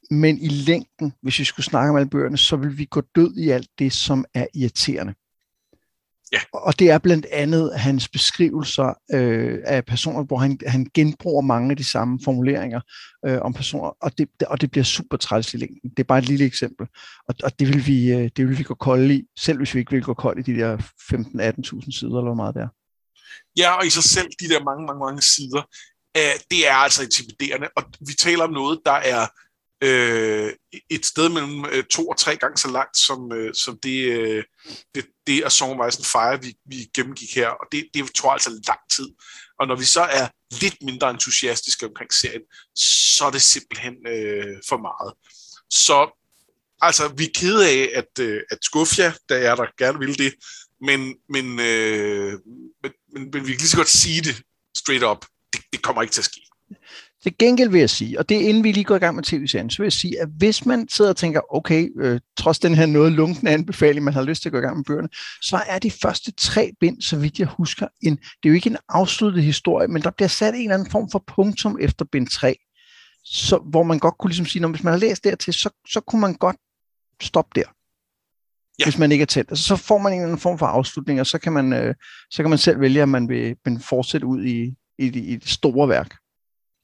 Men 0.09 0.37
i 0.37 0.47
længden, 0.47 1.13
hvis 1.21 1.39
vi 1.39 1.43
skulle 1.43 1.65
snakke 1.65 1.89
om 1.89 1.95
alle 1.95 2.09
bøgerne, 2.09 2.37
så 2.37 2.55
vil 2.55 2.77
vi 2.77 2.85
gå 2.85 3.01
død 3.15 3.37
i 3.37 3.49
alt 3.49 3.69
det, 3.79 3.93
som 3.93 4.25
er 4.33 4.47
irriterende. 4.55 5.13
Ja. 6.31 6.39
Og 6.53 6.79
det 6.79 6.89
er 6.89 6.97
blandt 6.97 7.25
andet 7.25 7.79
hans 7.79 8.07
beskrivelser 8.07 8.93
øh, 9.13 9.59
af 9.65 9.85
personer, 9.85 10.23
hvor 10.23 10.37
han, 10.37 10.59
han 10.67 10.87
genbruger 10.93 11.41
mange 11.41 11.71
af 11.71 11.77
de 11.77 11.83
samme 11.83 12.19
formuleringer 12.23 12.81
øh, 13.25 13.41
om 13.41 13.53
personer, 13.53 13.97
og 14.01 14.17
det, 14.17 14.29
og 14.47 14.61
det 14.61 14.71
bliver 14.71 14.83
super 14.83 15.17
træls 15.17 15.53
i 15.53 15.57
længden. 15.57 15.89
Det 15.89 15.99
er 15.99 16.03
bare 16.03 16.19
et 16.19 16.25
lille 16.25 16.45
eksempel. 16.45 16.87
Og, 17.27 17.35
og 17.43 17.59
det, 17.59 17.67
vil 17.67 17.87
vi, 17.87 18.11
øh, 18.11 18.29
det 18.35 18.47
vil 18.47 18.57
vi 18.57 18.63
gå 18.63 18.73
kold 18.73 19.11
i, 19.11 19.23
selv 19.39 19.57
hvis 19.57 19.73
vi 19.75 19.79
ikke 19.79 19.91
vil 19.91 20.03
gå 20.03 20.13
kold 20.13 20.39
i 20.39 20.51
de 20.51 20.59
der 20.59 20.77
15-18.000 20.77 21.99
sider, 21.99 22.17
eller 22.17 22.21
hvor 22.21 22.33
meget 22.33 22.55
det 22.55 22.61
er. 22.61 22.67
Ja, 23.57 23.71
og 23.71 23.85
i 23.85 23.89
sig 23.89 24.03
selv, 24.03 24.27
de 24.39 24.49
der 24.49 24.63
mange, 24.63 24.85
mange, 24.85 24.99
mange 24.99 25.21
sider, 25.21 25.61
øh, 26.17 26.35
det 26.51 26.67
er 26.69 26.73
altså 26.73 27.03
intimiderende, 27.03 27.67
og 27.75 27.83
vi 28.07 28.13
taler 28.13 28.43
om 28.43 28.53
noget, 28.53 28.79
der 28.85 28.99
er 29.13 29.27
øh, 29.81 30.53
et 30.89 31.05
sted 31.05 31.29
mellem 31.29 31.65
øh, 31.65 31.83
to 31.83 32.07
og 32.07 32.17
tre 32.17 32.35
gange 32.37 32.57
så 32.57 32.71
langt, 32.71 32.97
som, 32.97 33.31
øh, 33.33 33.53
som 33.53 33.79
det, 33.83 34.03
øh, 34.03 34.43
det, 34.95 35.05
det 35.27 35.37
er 35.37 35.49
Songwise 35.49 36.03
Fire, 36.03 36.41
vi, 36.41 36.53
vi 36.65 36.89
gennemgik 36.93 37.35
her, 37.35 37.47
og 37.47 37.67
det, 37.71 37.87
det 37.93 38.11
tog 38.11 38.33
altså 38.33 38.49
lang 38.49 38.79
tid. 38.91 39.09
Og 39.59 39.67
når 39.67 39.75
vi 39.75 39.85
så 39.85 40.01
er 40.01 40.27
lidt 40.61 40.77
mindre 40.81 41.09
entusiastiske 41.09 41.85
omkring 41.85 42.13
serien, 42.13 42.41
så 42.75 43.25
er 43.25 43.31
det 43.31 43.41
simpelthen 43.41 43.95
øh, 44.07 44.57
for 44.69 44.77
meget. 44.77 45.13
Så 45.69 46.25
altså, 46.81 47.07
vi 47.07 47.23
er 47.23 47.31
kede 47.35 47.69
af 47.69 47.91
at, 47.95 48.23
øh, 48.23 48.41
at 48.51 48.57
skuffe 48.61 49.01
jer, 49.01 49.11
da 49.29 49.41
jeg 49.41 49.57
der 49.57 49.65
gerne 49.77 49.99
vil 49.99 50.17
det, 50.17 50.33
men, 50.81 51.15
men, 51.29 51.59
øh, 51.59 52.33
men, 52.83 52.91
men, 53.13 53.29
men 53.33 53.47
vi 53.47 53.51
kan 53.51 53.59
lige 53.59 53.67
så 53.67 53.77
godt 53.77 53.89
sige 53.89 54.21
det 54.21 54.41
straight 54.77 55.03
up. 55.03 55.25
Det, 55.53 55.61
det 55.73 55.81
kommer 55.81 56.01
ikke 56.01 56.13
til 56.13 56.21
at 56.21 56.25
ske. 56.25 56.41
Til 57.23 57.37
gengæld 57.39 57.69
vil 57.69 57.79
jeg 57.79 57.89
sige, 57.89 58.19
og 58.19 58.29
det 58.29 58.37
er 58.37 58.49
inden 58.49 58.63
vi 58.63 58.71
lige 58.71 58.83
går 58.83 58.95
i 58.95 58.99
gang 58.99 59.15
med 59.15 59.23
tv-serien, 59.23 59.69
så 59.69 59.77
vil 59.77 59.85
jeg 59.85 59.93
sige, 59.93 60.21
at 60.21 60.27
hvis 60.37 60.65
man 60.65 60.87
sidder 60.89 61.11
og 61.11 61.17
tænker, 61.17 61.55
okay, 61.55 61.89
øh, 61.99 62.19
trods 62.37 62.59
den 62.59 62.75
her 62.75 62.85
noget 62.85 63.11
lunkende 63.11 63.51
anbefaling, 63.51 64.05
man 64.05 64.13
har 64.13 64.21
lyst 64.21 64.41
til 64.41 64.49
at 64.49 64.53
gå 64.53 64.57
i 64.57 64.61
gang 64.61 64.77
med 64.77 64.85
bøgerne, 64.85 65.09
så 65.41 65.61
er 65.67 65.79
de 65.79 65.91
første 65.91 66.31
tre 66.31 66.71
bind, 66.79 67.01
så 67.01 67.17
vidt 67.17 67.39
jeg 67.39 67.47
husker, 67.47 67.87
en, 68.01 68.15
det 68.15 68.25
er 68.43 68.49
jo 68.49 68.55
ikke 68.55 68.69
en 68.69 68.77
afsluttet 68.89 69.43
historie, 69.43 69.87
men 69.87 70.01
der 70.01 70.11
bliver 70.11 70.27
sat 70.27 70.53
en 70.53 70.61
eller 70.61 70.73
anden 70.73 70.91
form 70.91 71.11
for 71.11 71.23
punktum 71.27 71.77
efter 71.81 72.05
bind 72.05 72.27
3, 72.27 72.55
så, 73.23 73.57
hvor 73.57 73.83
man 73.83 73.99
godt 73.99 74.17
kunne 74.17 74.29
ligesom 74.29 74.45
sige, 74.45 74.61
når 74.61 74.69
hvis 74.69 74.83
man 74.83 74.93
har 74.93 74.99
læst 74.99 75.23
dertil, 75.23 75.53
så, 75.53 75.69
så 75.89 75.99
kunne 75.99 76.21
man 76.21 76.33
godt 76.33 76.57
stoppe 77.21 77.61
der. 77.61 77.67
Ja. 78.79 78.85
Hvis 78.85 78.97
man 78.97 79.11
ikke 79.11 79.21
er 79.21 79.25
tæt. 79.25 79.45
Altså, 79.49 79.63
så 79.63 79.75
får 79.75 79.97
man 79.97 80.13
en 80.13 80.19
eller 80.19 80.27
anden 80.27 80.41
form 80.41 80.57
for 80.57 80.65
afslutning, 80.65 81.19
og 81.19 81.27
så 81.27 81.37
kan 81.37 81.53
man, 81.53 81.73
øh, 81.73 81.95
så 82.31 82.43
kan 82.43 82.49
man 82.49 82.59
selv 82.59 82.79
vælge, 82.79 83.01
at 83.01 83.09
man 83.09 83.29
vil, 83.29 83.55
vil 83.65 83.79
fortsætte 83.79 84.27
ud 84.27 84.45
i, 84.45 84.75
i, 84.97 85.05
i 85.05 85.35
det 85.35 85.49
store 85.49 85.89
værk. 85.89 86.15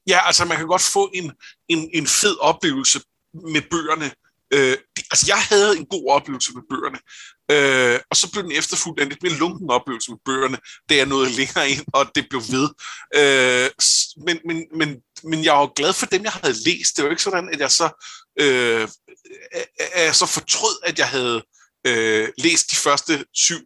Ja, 0.06 0.26
altså 0.26 0.44
man 0.44 0.56
kan 0.56 0.66
godt 0.66 0.82
få 0.82 1.10
en, 1.14 1.32
en, 1.68 1.90
en 1.92 2.06
fed 2.06 2.36
oplevelse 2.40 3.00
med 3.34 3.62
bøgerne. 3.70 4.10
Øh, 4.50 4.76
de, 4.96 5.02
altså 5.10 5.24
jeg 5.28 5.38
havde 5.38 5.76
en 5.76 5.86
god 5.86 6.10
oplevelse 6.10 6.52
med 6.54 6.62
bøgerne, 6.70 6.98
øh, 7.50 8.00
og 8.10 8.16
så 8.16 8.30
blev 8.32 8.42
den 8.42 8.52
efterfulgt 8.52 9.00
af 9.00 9.04
en 9.04 9.08
lidt 9.08 9.22
mere 9.22 9.32
lunken 9.32 9.70
oplevelse 9.70 10.10
med 10.10 10.18
bøgerne, 10.24 10.58
da 10.88 10.96
jeg 10.96 11.06
nåede 11.06 11.30
længere 11.30 11.70
ind, 11.70 11.84
og 11.92 12.10
det 12.14 12.26
blev 12.30 12.42
ved. 12.50 12.68
Øh, 13.14 13.70
men, 14.26 14.38
men, 14.46 14.66
men, 14.78 14.96
men 15.24 15.44
jeg 15.44 15.52
var 15.52 15.72
glad 15.76 15.92
for 15.92 16.06
dem, 16.06 16.22
jeg 16.22 16.32
havde 16.32 16.54
læst. 16.66 16.96
Det 16.96 17.04
var 17.04 17.10
ikke 17.10 17.22
sådan, 17.22 17.48
at 17.48 17.60
jeg 17.60 17.70
så, 17.70 17.88
øh, 18.40 18.88
er 19.92 20.12
så 20.12 20.26
fortrød, 20.26 20.76
at 20.84 20.98
jeg 20.98 21.08
havde 21.08 21.42
øh, 21.86 22.28
læst 22.38 22.70
de 22.70 22.76
første 22.76 23.24
syv 23.34 23.60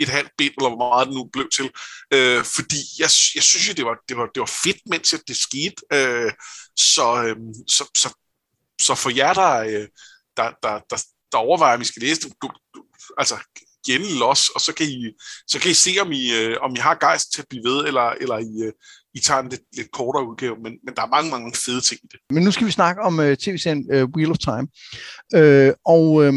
et 0.00 0.08
halvt 0.08 0.30
bind, 0.38 0.54
eller 0.58 0.68
hvor 0.68 0.88
meget 0.88 1.06
det 1.06 1.14
nu 1.16 1.24
blev 1.32 1.48
til. 1.48 1.70
Øh, 2.14 2.44
fordi 2.44 2.80
jeg, 2.98 3.10
jeg 3.34 3.42
synes 3.42 3.68
jo, 3.68 3.72
det 3.72 3.84
var, 3.84 3.96
det 4.08 4.16
var, 4.16 4.26
det 4.34 4.40
var 4.40 4.52
fedt, 4.64 4.80
mens 4.86 5.14
det 5.28 5.36
skete. 5.36 5.76
Øh, 5.92 6.32
så, 6.76 7.06
øh, 7.24 7.36
så, 7.68 7.90
så, 7.96 8.08
så 8.80 8.94
for 8.94 9.10
jer, 9.10 9.32
der, 9.32 9.54
øh, 9.58 9.88
der, 10.36 10.50
der, 10.62 10.74
der, 10.90 10.98
der 11.32 11.38
overvejer, 11.38 11.74
at 11.74 11.80
vi 11.80 11.84
skal 11.84 12.02
læse 12.02 12.20
det, 12.20 12.32
du, 12.42 12.50
du, 12.74 12.84
altså 13.18 13.36
igen 13.86 14.18
los, 14.18 14.48
og 14.48 14.60
så 14.60 14.74
kan 14.74 14.86
I, 14.86 15.12
så 15.46 15.60
kan 15.60 15.70
I 15.70 15.74
se, 15.74 15.90
om 16.00 16.12
I, 16.12 16.32
øh, 16.32 16.56
om 16.60 16.76
I 16.76 16.78
har 16.78 16.94
gejst 16.94 17.32
til 17.32 17.42
at 17.42 17.48
blive 17.48 17.64
ved, 17.64 17.86
eller, 17.86 18.10
eller 18.10 18.38
I, 18.38 18.66
øh, 18.66 18.72
I 19.14 19.20
tager 19.20 19.40
en 19.40 19.48
lidt, 19.48 19.62
lidt 19.76 19.90
kortere 19.90 20.28
udgave, 20.28 20.56
men, 20.56 20.72
men 20.84 20.94
der 20.96 21.02
er 21.02 21.06
mange, 21.06 21.30
mange 21.30 21.52
fede 21.64 21.80
ting 21.80 22.00
i 22.04 22.06
det. 22.12 22.20
Men 22.30 22.42
nu 22.42 22.50
skal 22.50 22.66
vi 22.66 22.72
snakke 22.72 23.02
om 23.02 23.20
øh, 23.20 23.36
tv-serien 23.36 23.88
øh, 23.92 24.04
Wheel 24.16 24.30
of 24.30 24.38
Time. 24.38 24.68
Øh, 25.34 25.72
og, 25.84 26.24
øh, 26.24 26.32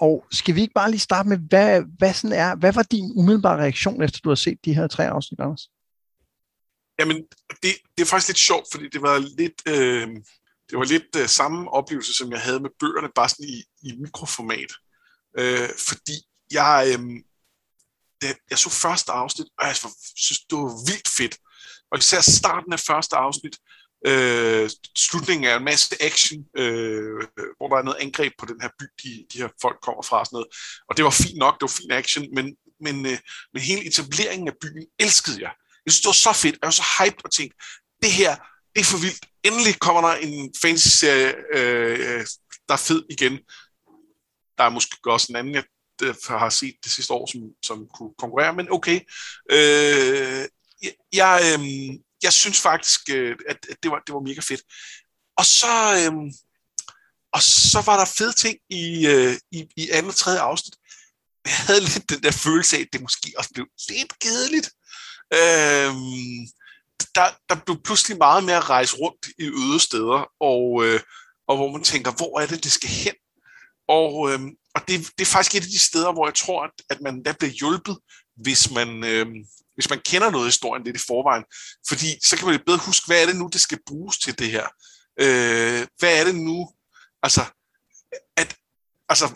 og 0.00 0.26
skal 0.30 0.54
vi 0.54 0.60
ikke 0.60 0.74
bare 0.74 0.90
lige 0.90 1.00
starte 1.00 1.28
med, 1.28 1.38
hvad, 1.48 1.82
hvad, 1.98 2.14
sådan 2.14 2.36
er, 2.36 2.54
hvad 2.54 2.72
var 2.72 2.82
din 2.82 3.12
umiddelbare 3.16 3.62
reaktion, 3.62 4.02
efter 4.02 4.20
du 4.20 4.28
har 4.28 4.36
set 4.36 4.64
de 4.64 4.74
her 4.74 4.86
tre 4.86 5.08
afsnit, 5.08 5.40
Anders? 5.40 5.68
Jamen, 6.98 7.16
det, 7.62 7.72
det 7.96 8.02
er 8.02 8.06
faktisk 8.06 8.28
lidt 8.28 8.38
sjovt, 8.38 8.66
fordi 8.72 8.88
det 8.88 9.02
var 9.02 9.18
lidt, 9.18 9.62
øh, 9.68 10.08
det 10.70 10.78
var 10.78 10.84
lidt 10.84 11.16
øh, 11.16 11.28
samme 11.28 11.70
oplevelse, 11.70 12.14
som 12.14 12.32
jeg 12.32 12.40
havde 12.40 12.60
med 12.60 12.70
bøgerne, 12.80 13.08
bare 13.14 13.28
sådan 13.28 13.46
i, 13.48 13.64
i 13.82 13.96
mikroformat. 13.98 14.72
Øh, 15.38 15.68
fordi 15.88 16.16
jeg, 16.50 16.86
øh, 16.92 17.00
det, 18.20 18.36
jeg 18.50 18.58
så 18.58 18.70
første 18.70 19.12
afsnit, 19.12 19.46
og 19.58 19.66
jeg 19.66 19.76
synes, 20.16 20.40
det 20.50 20.58
var 20.58 20.90
vildt 20.90 21.08
fedt. 21.08 21.38
Og 21.90 21.98
især 21.98 22.20
starten 22.20 22.72
af 22.72 22.80
første 22.80 23.16
afsnit, 23.16 23.56
øh, 24.06 24.47
slutningen 25.10 25.44
er 25.50 25.56
en 25.56 25.64
masse 25.64 26.02
action, 26.02 26.44
øh, 26.56 27.14
hvor 27.56 27.68
der 27.68 27.76
er 27.76 27.82
noget 27.82 27.98
angreb 28.00 28.32
på 28.38 28.46
den 28.46 28.60
her 28.60 28.68
by, 28.78 28.84
de, 29.02 29.26
de 29.32 29.38
her 29.38 29.48
folk 29.62 29.78
kommer 29.82 30.02
fra 30.02 30.18
og 30.20 30.26
sådan 30.26 30.36
noget. 30.36 30.48
Og 30.88 30.96
det 30.96 31.04
var 31.04 31.10
fint 31.10 31.38
nok, 31.38 31.54
det 31.54 31.62
var 31.62 31.76
fin 31.80 31.92
action, 31.92 32.26
men, 32.34 32.56
men, 32.80 33.06
øh, 33.06 33.18
men 33.52 33.62
hele 33.62 33.86
etableringen 33.86 34.48
af 34.48 34.54
byen 34.62 34.86
elskede 34.98 35.38
jeg. 35.40 35.52
Jeg 35.84 35.92
synes, 35.92 36.00
det 36.00 36.08
var 36.08 36.22
så 36.26 36.32
fedt. 36.32 36.58
Jeg 36.62 36.66
var 36.66 36.78
så 36.82 36.86
hyped 36.98 37.24
og 37.24 37.32
tænkte, 37.32 37.56
det 38.02 38.12
her, 38.12 38.36
det 38.74 38.80
er 38.80 38.90
for 38.92 38.98
vildt. 38.98 39.26
Endelig 39.44 39.78
kommer 39.78 40.00
der 40.00 40.14
en 40.14 40.54
fantasy-serie, 40.62 41.34
øh, 41.54 42.26
der 42.68 42.74
er 42.74 42.86
fed 42.88 43.02
igen. 43.10 43.38
Der 44.58 44.64
er 44.64 44.70
måske 44.70 45.12
også 45.12 45.26
en 45.30 45.36
anden, 45.36 45.54
jeg 45.54 45.64
har 46.28 46.50
set 46.50 46.76
det 46.84 46.92
sidste 46.92 47.12
år, 47.12 47.26
som, 47.32 47.40
som 47.62 47.86
kunne 47.94 48.14
konkurrere, 48.18 48.54
men 48.54 48.72
okay. 48.72 49.00
Øh, 49.50 50.44
jeg, 50.82 50.92
jeg, 51.12 51.34
øh, 51.52 51.98
jeg 52.22 52.32
synes 52.32 52.60
faktisk, 52.60 53.00
øh, 53.10 53.36
at, 53.48 53.58
at 53.70 53.76
det, 53.82 53.90
var, 53.90 54.02
det 54.06 54.14
var 54.14 54.20
mega 54.20 54.40
fedt. 54.40 54.62
Og 55.36 55.44
så, 55.44 55.94
øh, 56.00 56.32
og 57.32 57.42
så 57.42 57.82
var 57.86 57.96
der 57.98 58.04
fede 58.18 58.32
ting 58.32 58.58
i, 58.70 59.06
øh, 59.06 59.36
i, 59.52 59.66
i 59.76 59.90
andet 59.90 60.10
og 60.10 60.16
tredje 60.16 60.40
afsnit. 60.40 60.74
Jeg 61.44 61.56
havde 61.56 61.80
lidt 61.80 62.10
den 62.10 62.22
der 62.22 62.30
følelse 62.30 62.76
af, 62.76 62.80
at 62.80 62.88
det 62.92 63.02
måske 63.02 63.32
også 63.38 63.50
blev 63.54 63.66
lidt 63.88 64.18
kedeligt. 64.18 64.70
Øh, 65.34 65.92
der, 67.14 67.28
der 67.48 67.54
blev 67.64 67.82
pludselig 67.82 68.18
meget 68.18 68.44
mere 68.44 68.56
at 68.56 68.70
rejse 68.70 68.96
rundt 68.96 69.26
i 69.38 69.44
øde 69.44 69.80
steder, 69.80 70.30
og, 70.40 70.84
øh, 70.84 71.00
og 71.48 71.56
hvor 71.56 71.72
man 71.72 71.84
tænker, 71.84 72.12
hvor 72.12 72.40
er 72.40 72.46
det, 72.46 72.64
det 72.64 72.72
skal 72.72 72.90
hen? 72.90 73.14
Og, 73.88 74.32
øh, 74.32 74.40
og 74.74 74.80
det, 74.88 75.10
det 75.18 75.20
er 75.20 75.32
faktisk 75.32 75.54
et 75.54 75.62
af 75.62 75.70
de 75.70 75.78
steder, 75.78 76.12
hvor 76.12 76.26
jeg 76.26 76.34
tror, 76.34 76.64
at, 76.64 76.70
at 76.90 77.00
man 77.00 77.24
der 77.24 77.32
bliver 77.32 77.52
hjulpet, 77.52 77.98
hvis 78.36 78.70
man, 78.70 79.04
øh, 79.04 79.26
hvis 79.78 79.90
man 79.90 80.00
kender 80.04 80.30
noget 80.30 80.44
af 80.44 80.48
historien 80.48 80.84
lidt 80.84 80.96
i 80.96 81.06
forvejen. 81.06 81.44
Fordi 81.88 82.08
så 82.26 82.36
kan 82.36 82.46
man 82.46 82.54
lidt 82.54 82.66
bedre 82.66 82.86
huske, 82.88 83.06
hvad 83.06 83.22
er 83.22 83.26
det 83.26 83.36
nu, 83.36 83.48
det 83.52 83.60
skal 83.60 83.78
bruges 83.86 84.18
til 84.18 84.38
det 84.38 84.50
her? 84.50 84.66
Øh, 85.20 85.86
hvad 85.98 86.12
er 86.20 86.24
det 86.24 86.34
nu? 86.34 86.58
Altså, 87.22 87.42
at, 88.36 88.56
altså, 89.08 89.26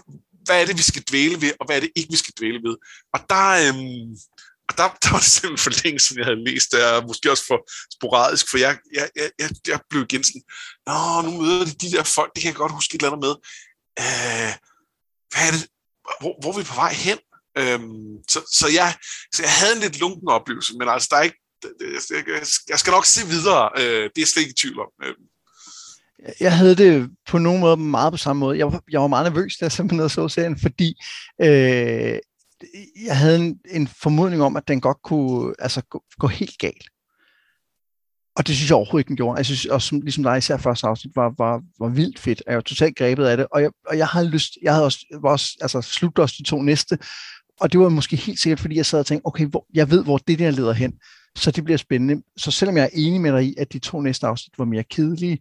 hvad 0.44 0.60
er 0.60 0.66
det, 0.66 0.76
vi 0.78 0.82
skal 0.82 1.02
dvæle 1.10 1.40
ved, 1.40 1.52
og 1.60 1.66
hvad 1.66 1.76
er 1.76 1.80
det 1.80 1.92
ikke, 1.96 2.10
vi 2.10 2.16
skal 2.16 2.34
dvæle 2.38 2.60
ved? 2.66 2.76
Og 3.14 3.20
der, 3.30 3.46
øhm, 3.62 4.10
og 4.68 4.72
der, 4.78 4.86
der 5.02 5.10
var 5.12 5.20
det 5.24 5.32
simpelthen 5.36 5.64
for 5.64 5.82
længe, 5.82 6.00
som 6.00 6.18
jeg 6.18 6.26
havde 6.26 6.44
læst, 6.48 6.74
og 6.74 7.06
måske 7.06 7.30
også 7.30 7.46
for 7.50 7.58
sporadisk, 7.96 8.50
for 8.50 8.58
jeg, 8.58 8.78
jeg, 8.98 9.06
jeg, 9.40 9.50
jeg 9.68 9.80
blev 9.90 10.02
igen 10.02 10.24
sådan, 10.24 10.44
Nå, 10.86 11.22
nu 11.26 11.30
møder 11.40 11.64
de 11.64 11.74
de 11.82 11.90
der 11.96 12.02
folk, 12.02 12.30
det 12.34 12.42
kan 12.42 12.48
jeg 12.52 12.62
godt 12.62 12.72
huske 12.78 12.94
et 12.94 13.02
eller 13.02 13.12
andet 13.12 13.26
med. 13.26 13.34
Øh, 14.02 14.52
hvad 15.30 15.42
er 15.48 15.52
det? 15.56 15.62
Hvor, 16.20 16.32
hvor 16.40 16.50
er 16.52 16.58
vi 16.58 16.64
på 16.64 16.74
vej 16.74 16.92
hen? 16.92 17.18
Øhm, 17.58 18.16
så, 18.28 18.40
så, 18.60 18.66
jeg, 18.74 18.94
så 19.34 19.42
jeg 19.42 19.52
havde 19.60 19.74
en 19.76 19.82
lidt 19.82 20.00
lunken 20.00 20.28
oplevelse, 20.28 20.72
men 20.78 20.88
altså, 20.88 21.08
der 21.10 21.16
er 21.16 21.22
ikke, 21.22 21.40
jeg, 22.10 22.46
jeg 22.68 22.78
skal 22.78 22.90
nok 22.90 23.06
se 23.06 23.26
videre, 23.26 23.70
øh, 23.78 24.10
det 24.14 24.22
er 24.22 24.26
slet 24.26 24.42
ikke 24.42 24.56
i 24.56 24.60
tvivl 24.62 24.80
om. 24.80 24.90
Øh. 25.04 25.14
Jeg 26.40 26.56
havde 26.56 26.76
det 26.76 27.10
på 27.26 27.38
nogen 27.38 27.60
måde 27.60 27.76
meget 27.76 28.12
på 28.12 28.16
samme 28.16 28.40
måde. 28.40 28.58
Jeg 28.58 28.66
var, 28.66 28.82
jeg 28.90 29.00
var 29.00 29.06
meget 29.06 29.32
nervøs, 29.32 29.56
da 29.56 29.64
jeg 29.64 29.72
simpelthen 29.72 30.08
så 30.08 30.28
serien, 30.28 30.60
fordi 30.60 30.94
øh, 31.42 32.18
jeg 33.04 33.18
havde 33.18 33.36
en, 33.36 33.58
en 33.70 33.88
formodning 33.88 34.42
om, 34.42 34.56
at 34.56 34.68
den 34.68 34.80
godt 34.80 35.02
kunne 35.02 35.54
altså, 35.58 35.82
gå, 35.90 36.02
gå 36.18 36.26
helt 36.26 36.58
galt. 36.58 36.88
Og 38.36 38.46
det 38.46 38.56
synes 38.56 38.70
jeg 38.70 38.76
overhovedet 38.76 39.00
ikke, 39.00 39.08
den 39.08 39.16
gjorde. 39.16 39.36
Jeg 39.36 39.46
synes 39.46 39.66
også, 39.66 39.88
som, 39.88 40.00
ligesom 40.00 40.24
dig 40.24 40.38
især 40.38 40.56
første 40.56 40.86
afsnit, 40.86 41.16
var, 41.16 41.34
var, 41.38 41.62
var 41.78 41.88
vildt 41.88 42.18
fedt. 42.18 42.42
Jeg 42.46 42.54
var 42.54 42.60
totalt 42.60 42.96
grebet 42.96 43.24
af 43.24 43.36
det. 43.36 43.46
Og 43.50 43.62
jeg, 43.62 43.70
og 43.86 43.98
jeg 43.98 44.06
havde 44.06 44.28
lyst, 44.28 44.52
jeg 44.62 44.72
havde 44.72 44.84
også, 44.84 44.98
var 45.22 45.30
også 45.30 45.56
altså, 45.60 45.82
slut 45.82 46.18
også 46.18 46.34
de 46.38 46.44
to 46.44 46.62
næste. 46.62 46.98
Og 47.62 47.72
det 47.72 47.80
var 47.80 47.88
måske 47.88 48.16
helt 48.16 48.40
sikkert, 48.40 48.60
fordi 48.60 48.76
jeg 48.76 48.86
sad 48.86 48.98
og 48.98 49.06
tænkte, 49.06 49.26
okay, 49.26 49.46
hvor, 49.46 49.66
jeg 49.74 49.90
ved, 49.90 50.04
hvor 50.04 50.18
det 50.18 50.38
der 50.38 50.50
leder 50.50 50.72
hen. 50.72 50.92
Så 51.36 51.50
det 51.50 51.64
bliver 51.64 51.76
spændende. 51.76 52.22
Så 52.36 52.50
selvom 52.50 52.76
jeg 52.76 52.84
er 52.84 52.88
enig 52.92 53.20
med 53.20 53.32
dig 53.32 53.44
i, 53.44 53.54
at 53.58 53.72
de 53.72 53.78
to 53.78 54.00
næste 54.00 54.26
afsnit 54.26 54.58
var 54.58 54.64
mere 54.64 54.82
kedelige, 54.82 55.38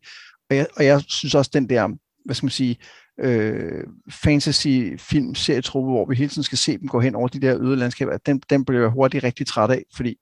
og 0.50 0.56
jeg, 0.56 0.68
og 0.78 0.86
jeg 0.86 1.02
synes 1.08 1.36
også, 1.36 1.52
den 1.54 1.70
der, 1.70 1.88
hvad 2.26 2.36
skal 2.36 2.46
man 2.46 2.52
sige, 2.52 2.78
øh, 3.20 3.84
fantasy-film, 4.10 5.36
serietruppe, 5.36 5.92
hvor 5.92 6.06
vi 6.06 6.16
hele 6.16 6.30
tiden 6.30 6.44
skal 6.44 6.58
se 6.58 6.78
dem 6.78 6.88
gå 6.88 7.00
hen 7.00 7.16
over 7.16 7.28
de 7.28 7.42
der 7.42 7.62
øde 7.62 7.76
landskaber, 7.76 8.18
den, 8.18 8.42
den 8.50 8.66
bliver 8.66 8.82
jeg 8.82 8.90
hurtigt 8.90 9.24
rigtig 9.24 9.48
træt 9.48 9.72
af, 9.72 9.84
fordi 9.96 10.16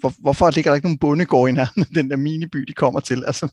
hvor, 0.00 0.12
hvorfor 0.18 0.50
ligger 0.50 0.70
der 0.70 0.74
ikke 0.74 0.86
nogen 0.86 0.98
bondegård 0.98 1.48
i 1.48 1.52
nærheden 1.52 1.94
den 1.94 2.10
der 2.10 2.16
miniby, 2.16 2.58
de 2.58 2.72
kommer 2.72 3.00
til? 3.00 3.24
Altså, 3.26 3.48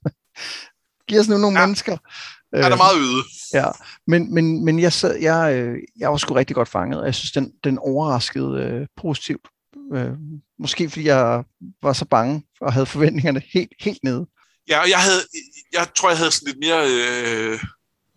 giver 1.10 1.24
sådan 1.24 1.42
nogle 1.42 1.60
ja. 1.60 1.66
mennesker. 1.66 1.98
Ja, 2.54 2.58
der 2.58 2.70
er 2.70 2.76
meget 2.76 2.98
øde. 2.98 3.24
Ja, 3.54 3.72
men, 4.08 4.34
men, 4.34 4.66
men 4.66 4.80
jeg, 4.80 4.94
sad, 4.94 5.16
jeg, 5.16 5.56
øh, 5.56 5.78
jeg 6.00 6.12
var 6.12 6.18
sgu 6.18 6.34
rigtig 6.34 6.56
godt 6.56 6.70
fanget, 6.70 7.06
jeg 7.06 7.16
synes, 7.16 7.32
den, 7.32 7.52
den 7.64 7.78
overraskede 7.78 8.64
øh, 8.64 8.88
positivt. 8.98 9.48
Øh, 9.96 10.12
måske 10.60 10.90
fordi 10.90 11.06
jeg 11.06 11.44
var 11.82 11.94
så 11.94 12.06
bange 12.06 12.44
og 12.62 12.74
havde 12.74 12.86
forventningerne 12.86 13.42
helt, 13.54 13.72
helt 13.80 14.04
nede. 14.04 14.28
Ja, 14.70 14.80
og 14.80 14.90
jeg, 14.90 15.00
havde, 15.00 15.22
jeg 15.74 15.88
tror, 15.98 16.10
jeg 16.10 16.18
havde 16.18 16.32
sådan 16.32 16.48
lidt 16.48 16.60
mere 16.60 16.82
øh, 16.90 17.60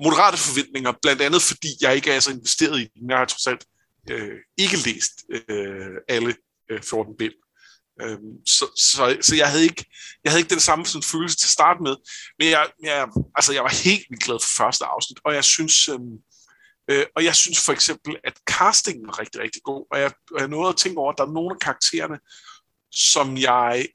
moderate 0.04 0.38
forventninger, 0.38 0.92
blandt 1.02 1.22
andet 1.22 1.42
fordi 1.42 1.68
jeg 1.80 1.96
ikke 1.96 2.12
er 2.12 2.20
så 2.20 2.30
investeret 2.30 2.80
i 2.80 2.88
den. 2.94 3.10
Jeg 3.10 3.18
har 3.18 3.24
trods 3.24 3.46
alt 3.46 3.64
øh, 4.10 4.38
ikke 4.58 4.76
læst 4.76 5.12
øh, 5.48 5.96
alle 6.08 6.34
øh, 6.70 6.82
14 6.82 7.14
bind. 7.18 7.32
Øhm, 8.02 8.46
så, 8.46 8.66
så, 8.76 9.16
så 9.20 9.34
jeg 9.36 9.48
havde 9.50 9.62
ikke 9.62 9.84
jeg 10.24 10.32
havde 10.32 10.40
ikke 10.40 10.50
den 10.50 10.60
samme 10.60 10.86
sådan, 10.86 11.02
følelse 11.02 11.36
til 11.36 11.46
at 11.46 11.56
starte 11.58 11.82
med, 11.82 11.96
men 12.38 12.48
jeg, 12.48 12.66
jeg, 12.82 13.08
altså, 13.34 13.52
jeg 13.52 13.62
var 13.62 13.84
helt 13.84 14.06
vildt 14.10 14.24
glad 14.24 14.38
for 14.42 14.64
første 14.64 14.84
afsnit, 14.84 15.18
og 15.24 15.34
jeg 15.34 15.44
synes, 15.44 15.88
øhm, 15.88 16.16
øh, 16.90 17.06
og 17.16 17.24
jeg 17.24 17.36
synes 17.36 17.64
for 17.64 17.72
eksempel, 17.72 18.16
at 18.24 18.40
castingen 18.50 19.06
var 19.06 19.20
rigtig, 19.20 19.40
rigtig 19.40 19.62
god, 19.62 19.86
og 19.92 20.00
jeg, 20.00 20.12
og 20.34 20.40
jeg 20.40 20.48
nåede 20.48 20.68
at 20.68 20.76
tænke 20.76 20.98
over, 20.98 21.12
at 21.12 21.18
der 21.18 21.26
er 21.26 21.32
nogle 21.32 21.54
af 21.54 21.60
karaktererne, 21.60 22.18
som 22.90 23.36
jeg 23.36 23.86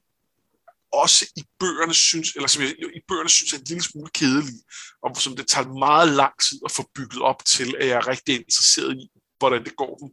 også 0.92 1.26
i 1.36 1.42
bøgerne 1.60 1.94
synes, 1.94 2.32
eller 2.34 2.48
som 2.48 2.62
jeg 2.62 2.70
i 2.70 3.00
bøgerne 3.08 3.28
synes 3.28 3.52
er 3.52 3.58
en 3.58 3.64
lille 3.64 3.82
smule 3.82 4.10
kedelige, 4.14 4.62
og 5.02 5.16
som 5.16 5.36
det 5.36 5.46
tager 5.48 5.68
meget 5.68 6.08
lang 6.08 6.32
tid 6.40 6.58
at 6.64 6.72
få 6.72 6.90
bygget 6.94 7.22
op 7.22 7.44
til, 7.44 7.74
at 7.80 7.88
jeg 7.88 7.96
er 7.96 8.08
rigtig 8.08 8.34
interesseret 8.34 8.96
i, 8.96 9.10
hvordan 9.38 9.64
det 9.64 9.76
går 9.76 9.96
dem. 9.96 10.08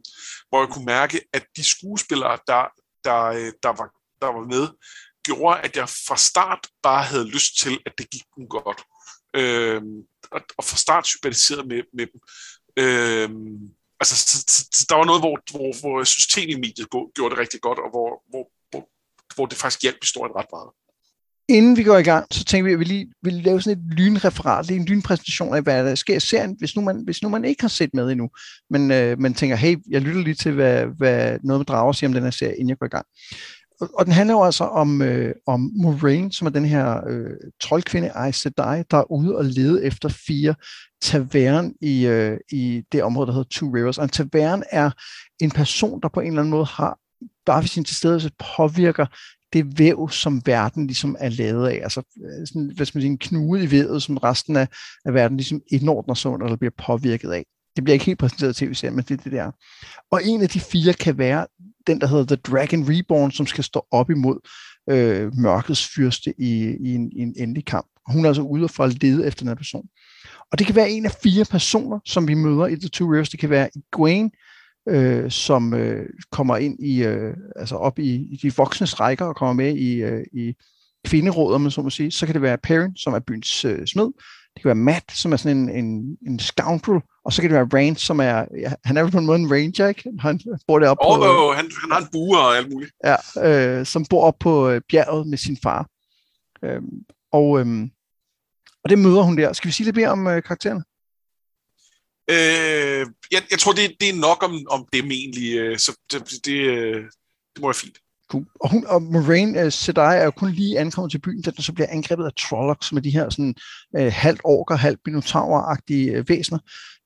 Hvor 0.48 0.60
jeg 0.60 0.68
kunne 0.68 0.84
mærke, 0.84 1.20
at 1.32 1.46
de 1.56 1.64
skuespillere, 1.64 2.38
der, 2.46 2.64
der, 3.08 3.22
øh, 3.38 3.52
der, 3.62 3.72
var, 3.78 3.88
der 4.22 4.30
var 4.36 4.44
med, 4.54 4.64
gjorde, 5.26 5.60
at 5.66 5.76
jeg 5.76 5.88
fra 5.88 6.16
start 6.16 6.62
bare 6.82 7.04
havde 7.04 7.28
lyst 7.36 7.58
til, 7.58 7.74
at 7.86 7.92
det 7.98 8.10
gik 8.10 8.26
dem 8.36 8.48
godt. 8.48 8.80
Øhm, 9.34 9.98
og, 10.30 10.40
og 10.58 10.64
fra 10.64 10.76
start 10.76 11.06
sympatiserede 11.06 11.66
med, 11.68 11.82
med 11.92 12.06
dem. 12.12 12.20
Øhm, 12.82 13.70
altså, 14.00 14.16
så, 14.16 14.44
så, 14.48 14.68
så 14.72 14.86
der 14.88 14.96
var 14.96 15.04
noget, 15.04 15.22
hvor, 15.22 15.36
hvor, 15.50 15.80
hvor 15.80 16.00
jeg 16.00 16.06
synes, 16.06 16.26
tv-mediet 16.26 16.90
gjorde 16.90 17.30
det 17.32 17.38
rigtig 17.38 17.60
godt, 17.60 17.78
og 17.78 17.90
hvor, 17.90 18.10
hvor, 18.30 18.44
hvor, 18.70 18.82
hvor 19.34 19.46
det 19.46 19.58
faktisk 19.58 19.82
hjalp 19.82 19.98
historien 20.02 20.36
ret 20.36 20.52
meget. 20.52 20.70
Inden 21.48 21.76
vi 21.76 21.82
går 21.82 21.96
i 21.96 22.02
gang, 22.02 22.26
så 22.30 22.44
tænker 22.44 22.64
vi, 22.64 22.72
at 22.72 22.78
vi 22.78 22.84
lige 22.84 23.12
vil 23.22 23.32
lave 23.32 23.62
sådan 23.62 23.78
et 23.78 23.98
lynreferat, 23.98 24.70
en 24.70 24.84
lynpræsentation 24.84 25.54
af, 25.54 25.62
hvad 25.62 25.84
der 25.84 25.94
sker 25.94 26.16
i 26.16 26.20
serien, 26.20 26.56
hvis 26.58 26.76
nu 26.76 26.82
man, 26.82 27.02
hvis 27.04 27.22
nu 27.22 27.28
man 27.28 27.44
ikke 27.44 27.62
har 27.62 27.68
set 27.68 27.90
med 27.94 28.10
endnu, 28.10 28.28
men 28.70 28.90
øh, 28.90 29.20
man 29.20 29.34
tænker, 29.34 29.56
hey, 29.56 29.76
jeg 29.90 30.02
lytter 30.02 30.22
lige 30.22 30.34
til, 30.34 30.52
hvad, 30.52 30.86
hvad 30.86 31.38
noget 31.42 31.60
med 31.60 31.64
drager 31.64 31.92
siger 31.92 32.08
om 32.08 32.14
den 32.14 32.22
her 32.22 32.30
serie, 32.30 32.54
inden 32.54 32.68
jeg 32.68 32.78
går 32.78 32.86
i 32.86 32.88
gang. 32.88 33.06
Og, 33.80 33.90
og 33.94 34.04
den 34.04 34.12
handler 34.12 34.34
jo 34.34 34.44
altså 34.44 34.64
om, 34.64 35.02
øh, 35.02 35.34
om 35.46 35.70
Moraine, 35.74 36.32
som 36.32 36.46
er 36.46 36.50
den 36.50 36.64
her 36.64 37.08
øh, 37.08 37.30
troldkvinde 37.60 38.10
Aes 38.14 38.36
Sedai, 38.36 38.82
der 38.90 38.96
er 38.96 39.12
ude 39.12 39.36
og 39.36 39.44
lede 39.44 39.84
efter 39.84 40.08
fire 40.08 40.54
tavern 41.02 41.72
i, 41.80 42.06
øh, 42.06 42.38
i 42.52 42.82
det 42.92 43.02
område, 43.02 43.26
der 43.26 43.32
hedder 43.32 43.48
Two 43.50 43.74
Rivers. 43.74 43.98
Og 43.98 44.04
en 44.04 44.10
tavern 44.10 44.62
er 44.70 44.90
en 45.40 45.50
person, 45.50 46.00
der 46.00 46.08
på 46.08 46.20
en 46.20 46.26
eller 46.26 46.40
anden 46.40 46.50
måde 46.50 46.64
har 46.64 46.98
bare 47.46 47.60
ved 47.62 47.68
sin 47.68 47.84
tilstedeværelse 47.84 48.30
påvirker 48.56 49.06
det 49.52 49.78
væv, 49.78 50.10
som 50.10 50.42
verden 50.46 50.86
ligesom 50.86 51.16
er 51.18 51.28
lavet 51.28 51.68
af. 51.68 51.80
Altså 51.82 52.00
øh, 52.00 52.46
sådan, 52.46 52.72
hvad 52.76 52.86
skal 52.86 52.98
man 52.98 53.02
sige, 53.02 53.10
en 53.10 53.18
knude 53.18 53.64
i 53.64 53.70
vævet, 53.70 54.02
som 54.02 54.16
resten 54.16 54.56
af, 54.56 54.68
af 55.04 55.14
verden 55.14 55.36
ligesom 55.36 55.60
indordner 55.72 56.14
sig 56.14 56.30
under, 56.30 56.46
eller 56.46 56.56
bliver 56.56 56.72
påvirket 56.86 57.30
af. 57.30 57.44
Det 57.76 57.84
bliver 57.84 57.92
ikke 57.92 58.04
helt 58.04 58.18
præsenteret 58.18 58.62
i 58.62 58.66
tv-serien, 58.66 58.96
men 58.96 59.04
det 59.04 59.18
er 59.18 59.22
det 59.22 59.32
der. 59.32 59.50
Og 60.10 60.20
en 60.24 60.42
af 60.42 60.48
de 60.48 60.60
fire 60.60 60.92
kan 60.92 61.18
være 61.18 61.46
den, 61.86 62.00
der 62.00 62.06
hedder 62.06 62.24
The 62.24 62.36
Dragon 62.36 62.84
Reborn, 62.88 63.30
som 63.30 63.46
skal 63.46 63.64
stå 63.64 63.86
op 63.90 64.10
imod 64.10 64.38
øh, 64.90 65.34
mørkets 65.34 65.88
fyrste 65.94 66.34
i, 66.38 66.76
i, 66.80 66.94
en, 66.94 67.12
i 67.12 67.20
en 67.20 67.34
endelig 67.36 67.64
kamp. 67.64 67.86
Og 68.06 68.12
hun 68.12 68.24
er 68.24 68.28
altså 68.28 68.42
ude 68.42 68.68
for 68.68 68.84
at 68.84 69.02
lede 69.02 69.26
efter 69.26 69.40
den 69.40 69.48
her 69.48 69.54
person. 69.54 69.86
Og 70.52 70.58
det 70.58 70.66
kan 70.66 70.76
være 70.76 70.90
en 70.90 71.04
af 71.04 71.12
fire 71.22 71.44
personer, 71.44 71.98
som 72.04 72.28
vi 72.28 72.34
møder 72.34 72.66
i 72.66 72.76
The 72.76 72.88
Two 72.88 73.12
Rivers. 73.12 73.28
Det 73.28 73.40
kan 73.40 73.50
være 73.50 73.70
Egwene, 73.76 74.30
øh, 74.88 75.30
som 75.30 75.74
øh, 75.74 76.06
kommer 76.30 76.56
ind 76.56 76.84
i, 76.84 77.04
øh, 77.04 77.34
altså 77.56 77.76
op 77.76 77.98
i, 77.98 78.14
i 78.14 78.38
de 78.42 78.56
voksne 78.56 78.86
rækker 78.86 79.24
og 79.24 79.36
kommer 79.36 79.52
med 79.52 79.76
i, 79.76 80.02
øh, 80.02 80.24
i 80.32 80.54
kvinderådet, 81.06 81.60
man 81.60 81.70
så 81.70 81.82
må 81.82 81.90
sige. 81.90 82.10
Så 82.10 82.26
kan 82.26 82.34
det 82.34 82.42
være 82.42 82.58
Perrin, 82.58 82.96
som 82.96 83.14
er 83.14 83.18
byens 83.18 83.64
øh, 83.64 83.86
smed. 83.86 84.04
Det 84.54 84.62
kan 84.62 84.68
være 84.68 84.74
Matt, 84.74 85.12
som 85.12 85.32
er 85.32 85.36
sådan 85.36 85.56
en, 85.56 85.84
en, 85.84 86.16
en 86.26 86.38
scoundrel. 86.38 87.00
Og 87.24 87.32
så 87.32 87.42
kan 87.42 87.50
det 87.50 87.56
være 87.56 87.82
Rand, 87.82 87.96
som 87.96 88.20
er, 88.20 88.44
ja, 88.58 88.72
han 88.84 88.96
er 88.96 89.10
på 89.10 89.18
en 89.18 89.26
måde 89.26 89.38
en 89.38 89.50
ranger, 89.50 89.88
ikke? 89.88 90.12
Han 90.18 90.40
bor 90.66 90.78
deroppe 90.78 91.04
oh, 91.04 91.18
på... 91.18 91.24
Oh, 91.24 91.54
han, 91.54 91.70
han 91.80 91.90
har 91.92 92.00
en 92.00 92.08
buer 92.12 92.38
og 92.38 92.56
alt 92.56 92.72
muligt. 92.72 92.92
Ja, 93.04 93.16
øh, 93.78 93.86
som 93.86 94.04
bor 94.10 94.22
op 94.22 94.38
på 94.40 94.68
øh, 94.68 94.80
bjerget 94.88 95.26
med 95.26 95.38
sin 95.38 95.56
far. 95.62 95.86
Øh, 96.64 96.82
og, 97.32 97.60
øh, 97.60 97.66
og 98.84 98.90
det 98.90 98.98
møder 98.98 99.22
hun 99.22 99.38
der. 99.38 99.52
Skal 99.52 99.68
vi 99.68 99.72
sige 99.72 99.84
lidt 99.84 99.96
mere 99.96 100.08
om 100.08 100.26
øh, 100.26 100.42
karaktererne? 100.42 100.82
Øh, 102.30 103.06
jeg, 103.32 103.42
jeg 103.50 103.58
tror, 103.58 103.72
det, 103.72 103.96
det 104.00 104.08
er 104.08 104.14
nok 104.14 104.42
om, 104.42 104.66
om 104.70 104.86
dem 104.92 105.10
egentlig, 105.10 105.58
øh, 105.58 105.78
så 105.78 105.98
det, 106.12 106.44
det, 106.44 106.60
øh, 106.60 107.02
det 107.54 107.60
må 107.60 107.66
være 107.66 107.74
fint. 107.74 107.98
Cool. 108.30 108.46
Og, 108.60 108.70
hun, 108.70 108.86
og 108.86 109.02
Moraine 109.02 109.60
øh, 109.60 109.66
uh, 109.66 109.72
Sedai 109.72 110.18
er 110.18 110.24
jo 110.24 110.30
kun 110.30 110.50
lige 110.50 110.78
ankommet 110.78 111.10
til 111.10 111.18
byen, 111.18 111.42
da 111.42 111.50
den 111.50 111.62
så 111.62 111.72
bliver 111.72 111.88
angrebet 111.90 112.24
af 112.24 112.32
Trollocs, 112.32 112.92
med 112.92 113.02
de 113.02 113.10
her 113.10 113.30
sådan, 113.30 113.54
uh, 113.98 114.06
halvt 114.06 114.40
orker, 114.44 114.76
halvt 114.76 115.00
minotaur-agtige 115.08 116.18
uh, 116.18 116.28
væsener, 116.28 116.58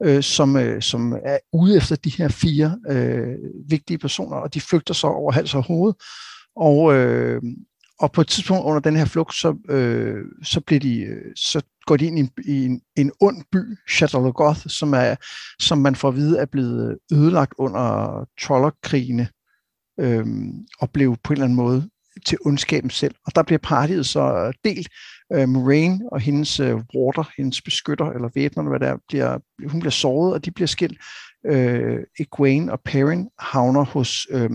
uh, 0.07 0.21
som, 0.21 0.55
uh, 0.55 0.81
som 0.81 1.13
er 1.13 1.39
ude 1.53 1.77
efter 1.77 1.97
de 1.97 2.11
her 2.11 2.29
fire 2.29 2.79
uh, 2.91 3.71
vigtige 3.71 3.99
personer, 3.99 4.37
og 4.37 4.55
de 4.55 4.61
flygter 4.61 4.95
så 4.95 5.07
over 5.07 5.33
hals 5.33 5.55
og 5.55 5.63
hoved. 5.63 5.95
Og, 6.57 6.79
uh, 6.83 7.43
og 8.01 8.13
på 8.13 8.21
et 8.21 8.29
tidspunkt 8.29 8.65
under 8.65 8.81
den 8.81 8.97
her 8.97 9.05
flugt, 9.05 9.35
så, 9.35 9.57
øh, 9.69 10.25
så, 10.43 10.61
bliver 10.61 10.81
de, 10.81 11.01
øh, 11.01 11.33
så 11.37 11.63
går 11.87 11.97
de 11.97 12.07
ind 12.07 12.19
i 12.19 12.21
en, 12.21 12.31
i 12.45 12.65
en, 12.65 12.81
en 12.97 13.13
ond 13.21 13.45
by, 13.53 13.79
Shadowlogoth, 13.89 14.61
som, 14.67 14.93
er, 14.95 15.15
som 15.63 15.79
man 15.79 15.95
får 15.95 16.09
at 16.09 16.17
vide 16.17 16.39
er 16.39 16.47
blevet 16.47 16.99
øh, 17.13 17.19
ødelagt 17.19 17.55
under 17.59 18.29
trollerkrigene, 18.41 19.29
øh, 20.01 20.27
og 20.81 20.91
blev 20.91 21.17
på 21.25 21.33
en 21.33 21.35
eller 21.35 21.45
anden 21.45 21.57
måde 21.57 21.91
til 22.27 22.39
ondskaben 22.45 22.91
selv. 22.91 23.15
Og 23.27 23.35
der 23.35 23.43
bliver 23.43 23.59
partiet 23.59 24.07
så 24.07 24.35
øh, 24.47 24.55
delt. 24.65 24.89
Øh, 25.33 25.49
Moraine 25.49 26.01
og 26.13 26.21
hendes 26.21 26.61
øh, 26.61 26.75
warder, 26.75 27.33
hendes 27.37 27.63
beskytter, 27.63 28.07
eller 28.11 28.29
væbner, 28.35 28.69
hvad 28.69 28.81
der 28.81 28.97
bliver, 29.09 29.39
hun 29.69 29.81
bliver 29.81 29.91
såret, 29.91 30.35
og 30.35 30.45
de 30.45 30.51
bliver 30.51 30.69
skilt. 30.69 30.99
Øh, 31.47 31.99
Egwene 32.19 32.73
og 32.73 32.81
Perrin 32.85 33.29
havner 33.39 33.85
hos 33.85 34.27
øh, 34.31 34.51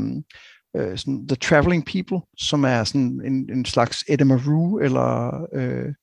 øh, 0.75 0.97
sådan 0.97 1.27
The 1.27 1.35
Traveling 1.35 1.85
People, 1.85 2.27
som 2.37 2.63
er 2.63 2.83
sådan 2.83 3.21
en, 3.25 3.49
en 3.57 3.65
slags 3.65 4.03
Edamaru 4.07 4.79
eller, 4.79 5.41
øh, 5.53 5.93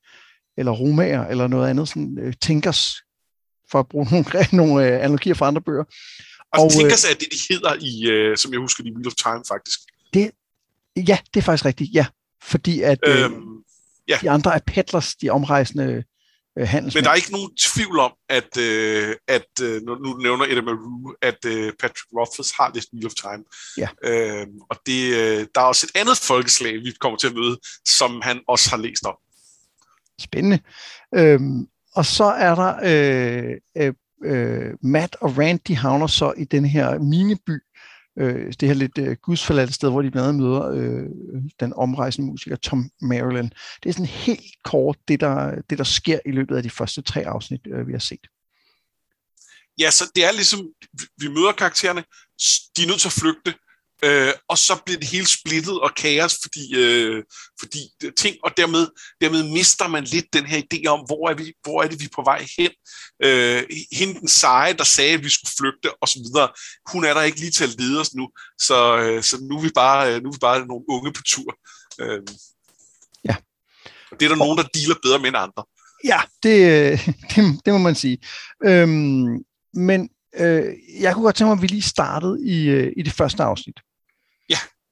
eller 0.56 0.72
romager 0.72 1.26
eller 1.26 1.46
noget 1.46 1.70
andet, 1.70 1.88
sådan 1.88 2.18
øh, 2.22 2.32
Tinkers, 2.40 2.96
for 3.70 3.78
at 3.78 3.88
bruge 3.88 4.06
nogle, 4.12 4.26
nogle 4.52 4.86
øh, 4.86 4.94
analogier 4.94 5.34
fra 5.34 5.48
andre 5.48 5.62
bøger. 5.62 5.84
Og, 6.52 6.64
og 6.64 6.70
Tinkers 6.70 7.04
øh, 7.04 7.10
er 7.10 7.14
det, 7.14 7.28
de 7.32 7.54
hedder 7.54 7.74
i, 7.80 8.10
øh, 8.10 8.36
som 8.36 8.52
jeg 8.52 8.60
husker, 8.60 8.84
i 8.84 8.92
Wheel 8.92 9.06
of 9.06 9.14
Time 9.14 9.42
faktisk. 9.48 9.80
Det, 10.14 10.30
ja, 10.96 11.18
det 11.34 11.40
er 11.40 11.44
faktisk 11.44 11.64
rigtigt, 11.64 11.90
ja. 11.94 12.06
Fordi 12.42 12.80
at 12.80 12.98
øh, 13.06 13.24
øhm, 13.24 13.64
ja. 14.08 14.18
de 14.22 14.30
andre 14.30 14.54
er 14.54 14.58
peddlers, 14.66 15.14
de 15.14 15.30
omrejsende 15.30 16.04
øh, 16.58 16.68
handelsmænd. 16.68 17.02
Men 17.02 17.04
der 17.04 17.10
er 17.10 17.14
ikke 17.14 17.32
nogen 17.32 17.50
tvivl 17.56 17.98
om, 17.98 18.12
at, 18.28 18.56
øh, 18.58 19.16
at 19.28 19.50
øh, 19.62 19.82
nu, 19.82 19.94
nu 19.94 20.16
nævner 20.16 20.44
Edda 20.44 20.60
Maru, 20.60 21.14
at 21.22 21.44
øh, 21.46 21.72
Patrick 21.80 22.08
Rothfuss 22.18 22.52
har 22.58 22.70
det 22.70 22.84
Wheel 22.92 23.06
of 23.06 23.12
Time. 23.12 23.44
Ja. 23.78 23.88
Øh, 24.04 24.46
og 24.70 24.76
det, 24.86 25.14
øh, 25.14 25.46
der 25.54 25.60
er 25.60 25.64
også 25.64 25.86
et 25.86 26.00
andet 26.00 26.18
folkeslag, 26.18 26.74
vi 26.74 26.92
kommer 27.00 27.18
til 27.18 27.28
at 27.28 27.34
møde, 27.34 27.58
som 27.88 28.20
han 28.22 28.40
også 28.48 28.70
har 28.70 28.76
læst 28.76 29.04
om. 29.04 29.16
Spændende. 30.20 30.58
Øhm, 31.14 31.66
og 31.94 32.06
så 32.06 32.24
er 32.24 32.54
der 32.54 32.72
øh, 32.84 33.54
øh, 33.76 33.94
øh 34.24 34.74
Matt 34.82 35.16
og 35.20 35.38
Rand, 35.38 35.60
de 35.68 35.76
havner 35.76 36.06
så 36.06 36.32
i 36.36 36.44
den 36.44 36.64
her 36.64 36.98
miniby, 36.98 37.62
øh, 38.18 38.52
det 38.60 38.68
her 38.68 38.74
lidt 38.74 38.98
øh, 38.98 39.16
gudsforladte 39.22 39.72
sted, 39.72 39.90
hvor 39.90 40.02
de 40.02 40.10
blandt 40.10 40.28
andet 40.28 40.42
møder 40.42 40.70
øh, 40.70 41.06
den 41.60 41.72
omrejsende 41.72 42.30
musiker 42.30 42.56
Tom 42.56 42.90
Maryland. 43.00 43.50
Det 43.82 43.88
er 43.88 43.92
sådan 43.92 44.06
helt 44.06 44.62
kort 44.64 44.98
det 45.08 45.20
der, 45.20 45.60
det, 45.70 45.78
der 45.78 45.84
sker 45.84 46.18
i 46.26 46.30
løbet 46.30 46.56
af 46.56 46.62
de 46.62 46.70
første 46.70 47.02
tre 47.02 47.26
afsnit, 47.26 47.60
øh, 47.66 47.86
vi 47.86 47.92
har 47.92 47.98
set. 47.98 48.26
Ja, 49.78 49.90
så 49.90 50.10
det 50.14 50.24
er 50.24 50.32
ligesom, 50.32 50.60
vi 51.16 51.28
møder 51.28 51.52
karaktererne, 51.52 52.04
de 52.76 52.82
er 52.82 52.86
nødt 52.86 53.00
til 53.00 53.08
at 53.08 53.12
flygte, 53.12 53.54
Øh, 54.04 54.32
og 54.48 54.58
så 54.58 54.82
bliver 54.84 54.98
det 54.98 55.08
hele 55.08 55.26
splittet 55.26 55.80
og 55.80 55.90
kaos, 55.96 56.38
fordi, 56.42 56.74
øh, 56.74 57.24
fordi 57.60 57.78
ting, 58.16 58.36
og 58.44 58.56
dermed, 58.56 58.86
dermed 59.20 59.42
mister 59.52 59.88
man 59.88 60.04
lidt 60.04 60.26
den 60.32 60.46
her 60.46 60.62
idé 60.62 60.86
om, 60.86 61.00
hvor 61.00 61.30
er, 61.30 61.34
vi, 61.34 61.52
hvor 61.62 61.82
er 61.82 61.88
det, 61.88 62.00
vi 62.00 62.04
er 62.04 62.14
på 62.14 62.22
vej 62.24 62.46
hen. 62.58 62.70
Øh, 63.24 63.62
hende 63.92 64.20
den 64.20 64.28
seje, 64.28 64.72
der 64.72 64.84
sagde, 64.84 65.14
at 65.14 65.24
vi 65.24 65.28
skulle 65.28 65.52
flygte 65.58 66.02
og 66.02 66.08
så 66.08 66.18
videre, 66.18 66.48
hun 66.92 67.04
er 67.04 67.14
der 67.14 67.22
ikke 67.22 67.40
lige 67.40 67.50
til 67.50 67.64
at 67.64 67.80
lede 67.80 68.00
os 68.00 68.14
nu, 68.14 68.28
så, 68.58 68.98
øh, 68.98 69.22
så 69.22 69.36
nu, 69.40 69.56
er 69.56 69.62
vi 69.62 69.70
bare, 69.74 70.20
nu 70.20 70.28
er 70.28 70.32
vi 70.32 70.38
bare 70.40 70.66
nogle 70.66 70.84
unge 70.88 71.12
på 71.12 71.22
tur. 71.22 71.54
Øh, 72.00 72.22
ja. 73.24 73.36
Det 74.10 74.22
er 74.22 74.28
der 74.28 74.30
og, 74.30 74.38
nogen, 74.38 74.58
der 74.58 74.64
dealer 74.74 74.94
bedre 75.02 75.18
med 75.18 75.28
end 75.28 75.36
andre. 75.36 75.64
Ja, 76.04 76.20
det, 76.42 77.00
det, 77.30 77.60
det 77.64 77.72
må 77.72 77.78
man 77.78 77.94
sige. 77.94 78.18
Øhm, 78.64 79.44
men 79.74 80.10
øh, 80.36 80.64
jeg 81.00 81.14
kunne 81.14 81.24
godt 81.24 81.36
tænke 81.36 81.48
mig, 81.48 81.56
at 81.56 81.62
vi 81.62 81.66
lige 81.66 81.82
startede 81.82 82.38
i, 82.46 82.68
øh, 82.68 82.92
i 82.96 83.02
det 83.02 83.12
første 83.12 83.42
afsnit. 83.42 83.80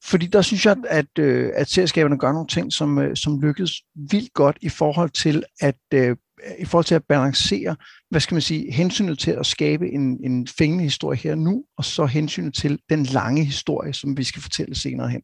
Fordi 0.05 0.27
der 0.27 0.43
synes 0.43 0.67
jeg, 0.67 0.77
at, 0.89 1.19
øh, 1.19 1.51
at 1.55 1.71
selskaberne 1.71 2.19
gør 2.19 2.33
nogle 2.33 2.49
ting, 2.49 2.73
som, 2.73 2.99
øh, 2.99 3.17
som 3.17 3.41
lykkes 3.41 3.73
vildt 4.11 4.33
godt 4.33 4.59
i 4.61 4.69
forhold 4.69 5.11
til 5.11 5.45
at 5.61 5.77
øh, 5.95 6.17
i 6.59 6.65
forhold 6.65 6.85
til 6.85 6.95
at 6.95 7.05
balancere, 7.05 7.77
hvad 8.11 8.21
skal 8.21 8.35
man 8.35 8.43
sige, 8.43 8.73
hensynet 8.73 9.19
til 9.19 9.31
at 9.31 9.47
skabe 9.47 9.89
en, 9.89 10.25
en 10.25 10.47
fængende 10.47 10.85
historie 10.85 11.19
her 11.19 11.35
nu, 11.35 11.65
og 11.77 11.85
så 11.85 12.07
hensynet 12.07 12.55
til 12.55 12.79
den 12.91 13.03
lange 13.05 13.45
historie, 13.45 13.93
som 13.93 14.17
vi 14.17 14.25
skal 14.25 14.43
fortælle 14.43 14.75
senere 14.75 15.09
hen. 15.09 15.23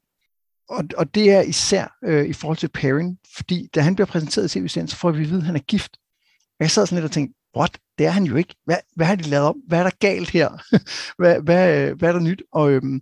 Og, 0.69 0.85
og 0.97 1.15
det 1.15 1.31
er 1.33 1.41
især 1.41 1.97
øh, 2.05 2.27
i 2.27 2.33
forhold 2.33 2.59
til 2.59 2.69
Perrin, 2.69 3.19
fordi 3.37 3.69
da 3.75 3.81
han 3.81 3.95
bliver 3.95 4.07
præsenteret 4.07 4.57
i 4.57 4.61
tv 4.61 4.69
så 4.69 4.97
får 4.97 5.11
vi 5.11 5.23
at 5.23 5.31
vide, 5.31 5.41
at 5.41 5.47
han 5.47 5.57
er 5.57 5.61
gift. 5.61 5.97
Og 6.33 6.61
jeg 6.61 6.71
sad 6.71 6.87
sådan 6.87 6.97
lidt 6.97 7.05
og 7.05 7.11
tænkte, 7.11 7.39
what? 7.57 7.79
Det 7.99 8.07
er 8.07 8.11
han 8.11 8.25
jo 8.25 8.37
ikke. 8.37 8.55
Hvad, 8.65 8.77
hvad 8.97 9.07
har 9.07 9.17
de 9.17 9.23
lavet 9.23 9.47
om? 9.47 9.57
Hvad 9.69 9.79
er 9.79 9.83
der 9.83 9.91
galt 10.01 10.31
her? 10.31 10.49
hvad, 11.23 11.41
hvad, 11.41 11.89
øh, 11.89 11.99
hvad 11.99 12.09
er 12.09 12.12
der 12.12 12.21
nyt? 12.21 12.43
Og, 12.53 12.73
øhm, 12.73 13.01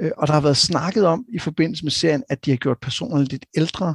Øh, 0.00 0.10
og 0.16 0.26
der 0.26 0.32
har 0.32 0.40
været 0.40 0.56
snakket 0.56 1.06
om 1.06 1.24
i 1.28 1.38
forbindelse 1.38 1.84
med 1.84 1.90
serien, 1.90 2.24
at 2.28 2.44
de 2.44 2.50
har 2.50 2.58
gjort 2.58 2.78
personerne 2.80 3.24
lidt 3.24 3.46
ældre, 3.56 3.94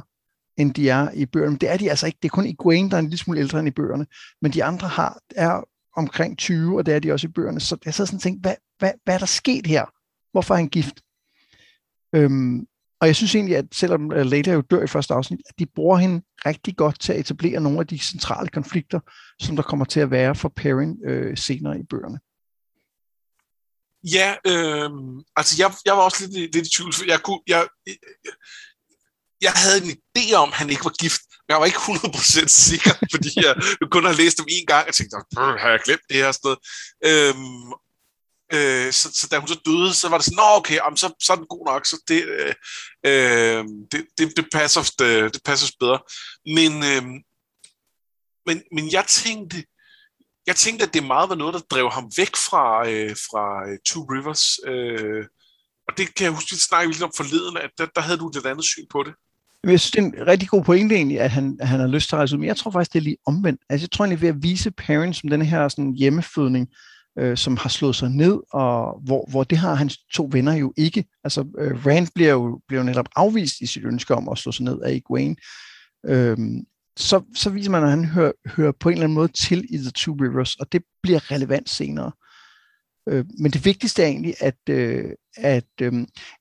end 0.56 0.74
de 0.74 0.88
er 0.88 1.10
i 1.10 1.26
bøgerne. 1.26 1.50
Men 1.50 1.60
det 1.60 1.70
er 1.70 1.76
de 1.76 1.90
altså 1.90 2.06
ikke. 2.06 2.18
Det 2.22 2.28
er 2.28 2.32
kun 2.32 2.46
Egwene, 2.46 2.90
der 2.90 2.96
er 2.96 3.00
en 3.00 3.06
lille 3.06 3.18
smule 3.18 3.40
ældre 3.40 3.58
end 3.58 3.68
i 3.68 3.70
bøgerne. 3.70 4.06
Men 4.42 4.52
de 4.52 4.64
andre 4.64 4.88
har, 4.88 5.18
er 5.36 5.68
omkring 5.96 6.38
20, 6.38 6.78
og 6.78 6.86
det 6.86 6.94
er 6.94 6.98
de 6.98 7.12
også 7.12 7.26
i 7.26 7.30
bøgerne. 7.30 7.60
Så 7.60 7.76
jeg 7.84 7.94
sad 7.94 8.06
sådan 8.06 8.20
tænkt, 8.20 8.42
hvad, 8.42 8.54
hvad, 8.78 8.90
hvad 9.04 9.14
er 9.14 9.18
der 9.18 9.26
sket 9.26 9.66
her? 9.66 9.84
Hvorfor 10.32 10.54
er 10.54 10.58
han 10.58 10.68
gift? 10.68 11.00
Øhm, 12.14 12.66
og 13.00 13.06
jeg 13.06 13.16
synes 13.16 13.34
egentlig, 13.34 13.56
at 13.56 13.64
selvom 13.72 14.10
Leila 14.10 14.52
jo 14.52 14.60
dør 14.60 14.82
i 14.82 14.86
første 14.86 15.14
afsnit, 15.14 15.40
at 15.48 15.58
de 15.58 15.66
bruger 15.66 15.96
hende 15.98 16.22
rigtig 16.46 16.76
godt 16.76 17.00
til 17.00 17.12
at 17.12 17.20
etablere 17.20 17.60
nogle 17.60 17.80
af 17.80 17.86
de 17.86 17.98
centrale 17.98 18.48
konflikter, 18.48 19.00
som 19.40 19.56
der 19.56 19.62
kommer 19.62 19.84
til 19.84 20.00
at 20.00 20.10
være 20.10 20.34
for 20.34 20.48
Perrin 20.48 20.96
øh, 21.04 21.36
senere 21.36 21.80
i 21.80 21.82
bøgerne. 21.82 22.18
Ja, 24.04 24.36
øh, 24.46 24.90
altså 25.36 25.54
jeg, 25.58 25.74
jeg 25.84 25.96
var 25.96 26.02
også 26.02 26.26
lidt, 26.26 26.54
lidt 26.54 26.66
i 26.66 26.70
tvivl, 26.76 26.92
for 26.92 27.04
jeg, 27.04 27.22
kunne, 27.22 27.40
jeg, 27.46 27.68
jeg, 27.86 27.96
jeg 29.40 29.52
havde 29.52 29.84
en 29.84 29.90
idé 29.90 30.34
om, 30.34 30.48
at 30.48 30.54
han 30.54 30.70
ikke 30.70 30.84
var 30.84 30.96
gift, 31.00 31.20
men 31.30 31.52
jeg 31.52 31.60
var 31.60 31.66
ikke 31.66 31.78
100% 31.78 32.46
sikker, 32.46 32.94
fordi 33.14 33.30
jeg 33.36 33.54
kun 33.90 34.04
har 34.04 34.12
læst 34.12 34.38
dem 34.38 34.46
en 34.48 34.66
gang, 34.66 34.88
og 34.88 34.94
tænkte, 34.94 35.16
har 35.36 35.70
jeg 35.70 35.80
glemt 35.84 36.08
det 36.08 36.16
her 36.16 36.32
sted? 36.32 36.56
Øh, 37.04 37.34
øh, 38.54 38.92
så, 38.92 39.10
så 39.14 39.28
da 39.30 39.38
hun 39.38 39.48
så 39.48 39.60
døde, 39.66 39.94
så 39.94 40.08
var 40.08 40.18
det 40.18 40.24
sådan, 40.24 40.36
nå 40.36 40.42
okay, 40.58 40.74
jamen, 40.74 40.96
så, 40.96 41.14
så 41.22 41.32
er 41.32 41.36
den 41.36 41.46
god 41.46 41.66
nok, 41.66 41.86
så 41.86 42.02
det, 42.08 42.24
øh, 42.24 42.54
øhm, 43.06 43.68
det, 43.92 44.06
det, 44.18 44.36
det, 44.36 44.46
passer, 44.52 44.82
det, 44.98 45.34
det 45.34 45.42
passer 45.44 45.72
bedre. 45.80 46.00
Men, 46.46 46.72
øh, 46.90 47.04
men, 48.46 48.62
men 48.72 48.92
jeg 48.92 49.04
tænkte, 49.06 49.64
jeg 50.46 50.56
tænkte, 50.56 50.86
at 50.86 50.94
det 50.94 51.06
meget 51.06 51.28
var 51.28 51.34
noget, 51.34 51.54
der 51.54 51.60
drev 51.70 51.90
ham 51.90 52.10
væk 52.16 52.36
fra, 52.36 52.88
øh, 52.88 53.10
fra 53.10 53.68
øh, 53.68 53.78
Two 53.86 54.02
Rivers. 54.12 54.44
Øh, 54.66 55.24
og 55.88 55.98
det 55.98 56.14
kan 56.14 56.24
jeg 56.24 56.32
huske, 56.32 56.54
vi 56.54 56.56
snakkede 56.56 56.92
lidt 56.92 57.02
om 57.02 57.12
forleden, 57.16 57.56
at 57.56 57.70
der, 57.78 57.86
der 57.94 58.00
havde 58.00 58.18
du 58.18 58.28
et 58.28 58.34
lidt 58.34 58.46
andet 58.46 58.64
syn 58.64 58.86
på 58.90 59.02
det. 59.02 59.14
Jeg 59.64 59.80
synes, 59.80 59.90
det 59.90 59.98
er 59.98 60.22
en 60.22 60.26
rigtig 60.26 60.48
god 60.48 60.64
pointe 60.64 60.94
egentlig, 60.94 61.20
at 61.20 61.30
han, 61.30 61.58
han 61.60 61.80
har 61.80 61.86
lyst 61.86 62.08
til 62.08 62.16
at 62.16 62.18
rejse 62.18 62.34
ud. 62.34 62.38
Men 62.38 62.48
jeg 62.48 62.56
tror 62.56 62.70
faktisk, 62.70 62.92
det 62.92 62.98
er 62.98 63.02
lige 63.02 63.16
omvendt. 63.26 63.60
Altså, 63.70 63.84
jeg 63.84 63.90
tror 63.90 64.04
egentlig, 64.04 64.20
ved 64.20 64.28
at 64.28 64.42
vise 64.42 64.70
parents 64.70 65.18
som 65.20 65.30
den 65.30 65.42
her 65.42 65.68
sådan, 65.68 65.92
hjemmefødning, 65.92 66.68
øh, 67.18 67.36
som 67.36 67.56
har 67.56 67.68
slået 67.68 67.96
sig 67.96 68.10
ned, 68.10 68.40
og 68.52 69.00
hvor, 69.04 69.30
hvor 69.30 69.44
det 69.44 69.58
har 69.58 69.74
hans 69.74 69.98
to 70.14 70.28
venner 70.32 70.52
jo 70.54 70.72
ikke. 70.76 71.04
Altså, 71.24 71.46
øh, 71.58 71.86
Rand 71.86 72.08
bliver 72.14 72.30
jo, 72.30 72.60
bliver 72.68 72.80
jo 72.80 72.86
netop 72.86 73.08
afvist 73.16 73.60
i 73.60 73.66
sit 73.66 73.84
ønske 73.84 74.14
om 74.14 74.28
at 74.28 74.38
slå 74.38 74.52
sig 74.52 74.64
ned 74.64 74.80
af 74.80 74.90
Egwene. 74.92 75.36
Øhm, 76.06 76.64
så, 76.96 77.22
så 77.34 77.50
viser 77.50 77.70
man, 77.70 77.82
at 77.82 77.90
han 77.90 78.04
hører, 78.04 78.32
hører 78.46 78.72
på 78.80 78.88
en 78.88 78.92
eller 78.92 79.04
anden 79.04 79.14
måde 79.14 79.28
til 79.28 79.64
i 79.70 79.78
The 79.78 79.90
Two 79.90 80.16
Rivers, 80.20 80.56
og 80.56 80.72
det 80.72 80.82
bliver 81.02 81.30
relevant 81.30 81.70
senere. 81.70 82.12
Øh, 83.08 83.24
men 83.38 83.50
det 83.52 83.64
vigtigste 83.64 84.02
er 84.02 84.06
egentlig, 84.06 84.34
at, 84.40 84.58
øh, 84.70 85.10
at 85.36 85.64
øh, 85.82 85.92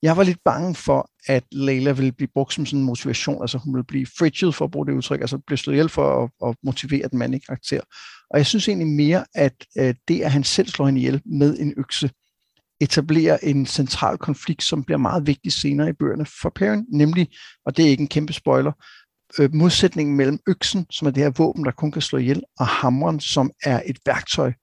jeg 0.01 0.17
var 0.17 0.23
lidt 0.23 0.43
bange 0.45 0.75
for, 0.75 1.09
at 1.27 1.43
Leila 1.51 1.91
ville 1.91 2.11
blive 2.11 2.29
brugt 2.33 2.53
som 2.53 2.65
sådan 2.65 2.79
en 2.79 2.85
motivation, 2.85 3.43
altså 3.43 3.57
hun 3.57 3.73
ville 3.73 3.85
blive 3.85 4.07
frigid 4.17 4.51
for 4.51 4.65
at 4.65 4.71
bruge 4.71 4.87
det 4.87 4.93
udtryk, 4.93 5.21
altså 5.21 5.37
blive 5.37 5.57
slået 5.57 5.75
ihjel 5.75 5.89
for 5.89 6.23
at, 6.23 6.49
at 6.49 6.55
motivere 6.63 7.07
den 7.07 7.19
mandlige 7.19 7.41
karakter. 7.47 7.81
Og 8.29 8.37
jeg 8.37 8.45
synes 8.45 8.67
egentlig 8.67 8.87
mere, 8.87 9.25
at 9.35 9.65
øh, 9.77 9.95
det, 10.07 10.21
at 10.21 10.31
han 10.31 10.43
selv 10.43 10.67
slår 10.67 10.85
hende 10.85 11.01
ihjel 11.01 11.21
med 11.25 11.59
en 11.59 11.73
økse, 11.77 12.09
etablerer 12.81 13.37
en 13.43 13.65
central 13.65 14.17
konflikt, 14.17 14.63
som 14.63 14.83
bliver 14.83 14.97
meget 14.97 15.27
vigtig 15.27 15.51
senere 15.51 15.89
i 15.89 15.93
bøgerne 15.93 16.25
for 16.41 16.51
Perrin, 16.55 16.85
nemlig, 16.93 17.27
og 17.65 17.77
det 17.77 17.85
er 17.85 17.89
ikke 17.89 18.01
en 18.01 18.07
kæmpe 18.07 18.33
spoiler, 18.33 18.71
øh, 19.39 19.54
modsætningen 19.54 20.17
mellem 20.17 20.39
øksen, 20.48 20.86
som 20.91 21.08
er 21.08 21.12
det 21.12 21.24
her 21.24 21.30
våben, 21.30 21.65
der 21.65 21.72
kun 21.72 21.91
kan 21.91 22.02
slå 22.02 22.20
ihjel, 22.20 22.44
og 22.60 22.67
hammeren, 22.67 23.20
som 23.20 23.52
er 23.63 23.82
et 23.86 23.98
værktøj, 24.06 24.54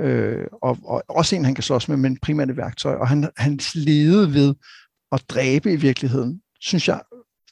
øh, 0.00 0.46
og, 0.62 0.78
og 0.84 1.02
også 1.08 1.36
en, 1.36 1.44
han 1.44 1.54
kan 1.54 1.64
slås 1.64 1.88
med, 1.88 1.96
men 1.96 2.18
primært 2.22 2.50
et 2.50 2.56
værktøj. 2.56 2.94
Og 2.94 3.08
han, 3.08 3.30
hans 3.36 3.74
lede 3.74 4.34
ved 4.34 4.54
at 5.12 5.22
dræbe 5.28 5.72
i 5.72 5.76
virkeligheden, 5.76 6.42
synes 6.60 6.88
jeg 6.88 7.00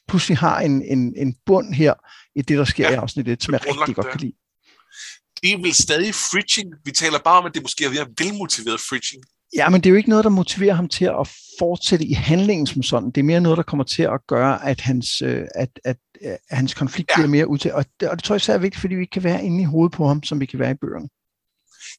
pludselig 0.08 0.38
har 0.38 0.60
en, 0.60 0.82
en, 0.82 1.14
en 1.16 1.36
bund 1.46 1.74
her 1.74 1.94
i 2.34 2.42
det, 2.42 2.58
der 2.58 2.64
sker 2.64 2.88
ja, 2.88 2.94
i 2.94 2.96
afsnit 2.96 3.28
1, 3.28 3.42
som 3.42 3.54
jeg 3.54 3.60
rigtig 3.66 3.94
godt 3.94 4.10
kan 4.10 4.20
lide. 4.20 4.32
Det 5.42 5.52
er 5.52 5.58
vel 5.58 5.74
stadig 5.74 6.14
fridging. 6.14 6.74
Vi 6.84 6.90
taler 6.90 7.18
bare 7.18 7.38
om, 7.38 7.46
at 7.46 7.54
det 7.54 7.62
måske 7.62 7.84
er 7.84 8.24
velmotiveret 8.24 8.80
fridging. 8.80 9.22
Ja, 9.54 9.68
men 9.68 9.80
det 9.80 9.86
er 9.88 9.90
jo 9.90 9.96
ikke 9.96 10.08
noget, 10.08 10.24
der 10.24 10.30
motiverer 10.30 10.74
ham 10.74 10.88
til 10.88 11.04
at 11.04 11.30
fortsætte 11.58 12.04
i 12.04 12.12
handlingen 12.12 12.66
som 12.66 12.82
sådan. 12.82 13.10
Det 13.10 13.18
er 13.18 13.24
mere 13.24 13.40
noget, 13.40 13.56
der 13.56 13.62
kommer 13.62 13.84
til 13.84 14.02
at 14.02 14.26
gøre, 14.26 14.68
at 14.68 14.80
hans, 14.80 15.22
øh, 15.22 15.46
at, 15.54 15.80
at, 15.84 15.96
at 16.22 16.38
hans 16.50 16.74
konflikt 16.74 17.10
ja. 17.10 17.14
bliver 17.14 17.28
mere 17.28 17.48
ud 17.48 17.58
til. 17.58 17.72
Og 17.72 17.84
det, 18.00 18.08
og 18.08 18.16
det 18.16 18.24
tror 18.24 18.34
jeg 18.34 18.40
så 18.40 18.52
er 18.52 18.58
vigtigt, 18.58 18.80
fordi 18.80 18.94
vi 18.94 19.00
ikke 19.00 19.10
kan 19.10 19.24
være 19.24 19.44
inde 19.44 19.62
i 19.62 19.64
hovedet 19.64 19.92
på 19.92 20.06
ham, 20.06 20.22
som 20.22 20.40
vi 20.40 20.46
kan 20.46 20.58
være 20.58 20.70
i 20.70 20.74
bøgerne. 20.74 21.08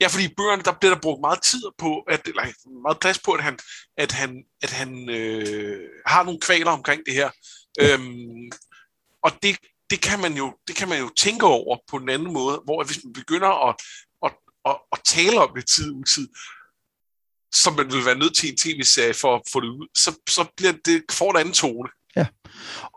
Ja, 0.01 0.07
fordi 0.07 0.25
i 0.25 0.33
bøgerne, 0.37 0.63
der 0.63 0.71
bliver 0.79 0.93
der 0.93 1.01
brugt 1.01 1.21
meget 1.21 1.41
tid 1.41 1.63
på, 1.77 1.99
at, 1.99 2.21
eller 2.25 2.43
meget 2.83 2.99
plads 2.99 3.19
på, 3.19 3.31
at 3.31 3.43
han, 3.43 3.59
at 3.97 4.11
han, 4.11 4.43
at 4.61 4.71
han 4.71 5.09
øh, 5.09 5.89
har 6.05 6.23
nogle 6.23 6.39
kvaler 6.39 6.71
omkring 6.71 7.01
det 7.05 7.13
her. 7.13 7.29
Ja. 7.79 7.93
Øhm, 7.93 8.51
og 9.23 9.31
det, 9.43 9.57
det, 9.89 10.01
kan 10.01 10.19
man 10.19 10.33
jo, 10.33 10.53
det 10.67 10.75
kan 10.75 10.89
man 10.89 10.99
jo 10.99 11.09
tænke 11.17 11.45
over 11.45 11.77
på 11.89 11.97
en 11.97 12.09
anden 12.09 12.33
måde, 12.33 12.61
hvor 12.65 12.83
hvis 12.83 13.03
man 13.03 13.13
begynder 13.13 13.67
at, 13.69 13.75
at, 14.25 14.31
at, 14.65 14.77
at 14.91 14.99
tale 15.05 15.41
om 15.41 15.51
det 15.55 15.67
tid 15.67 15.91
ud 15.91 16.03
tid, 16.03 16.27
som 17.53 17.73
man 17.75 17.85
vil 17.85 18.05
være 18.05 18.17
nødt 18.17 18.35
til 18.35 18.49
en 18.49 18.57
tv-serie 18.57 19.13
for 19.13 19.35
at 19.35 19.41
få 19.51 19.59
det 19.59 19.67
ud, 19.67 19.87
så, 19.95 20.11
så 20.29 20.45
bliver 20.57 20.73
det, 20.85 21.01
får 21.11 21.31
en 21.31 21.37
anden 21.37 21.53
tone. 21.53 21.89
Ja, 22.15 22.25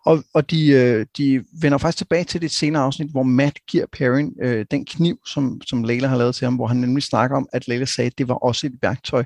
og, 0.07 0.25
og 0.35 0.51
de, 0.51 0.69
øh, 0.69 1.07
de 1.17 1.45
vender 1.61 1.79
faktisk 1.79 1.99
tilbage 1.99 2.25
til 2.25 2.41
det 2.41 2.51
senere 2.51 2.83
afsnit, 2.83 3.11
hvor 3.11 3.23
Matt 3.23 3.59
giver 3.67 3.87
Perrin 3.93 4.33
øh, 4.43 4.67
den 4.71 4.85
kniv, 4.85 5.19
som, 5.27 5.61
som 5.67 5.85
Layla 5.85 6.09
har 6.09 6.17
lavet 6.17 6.35
til 6.35 6.45
ham, 6.45 6.55
hvor 6.55 6.67
han 6.67 6.77
nemlig 6.77 7.03
snakker 7.03 7.37
om, 7.37 7.49
at 7.53 7.69
Layla 7.69 7.85
sagde, 7.85 8.07
at 8.07 8.19
det 8.19 8.29
var 8.29 8.35
også 8.35 8.67
et 8.67 8.79
værktøj. 8.83 9.25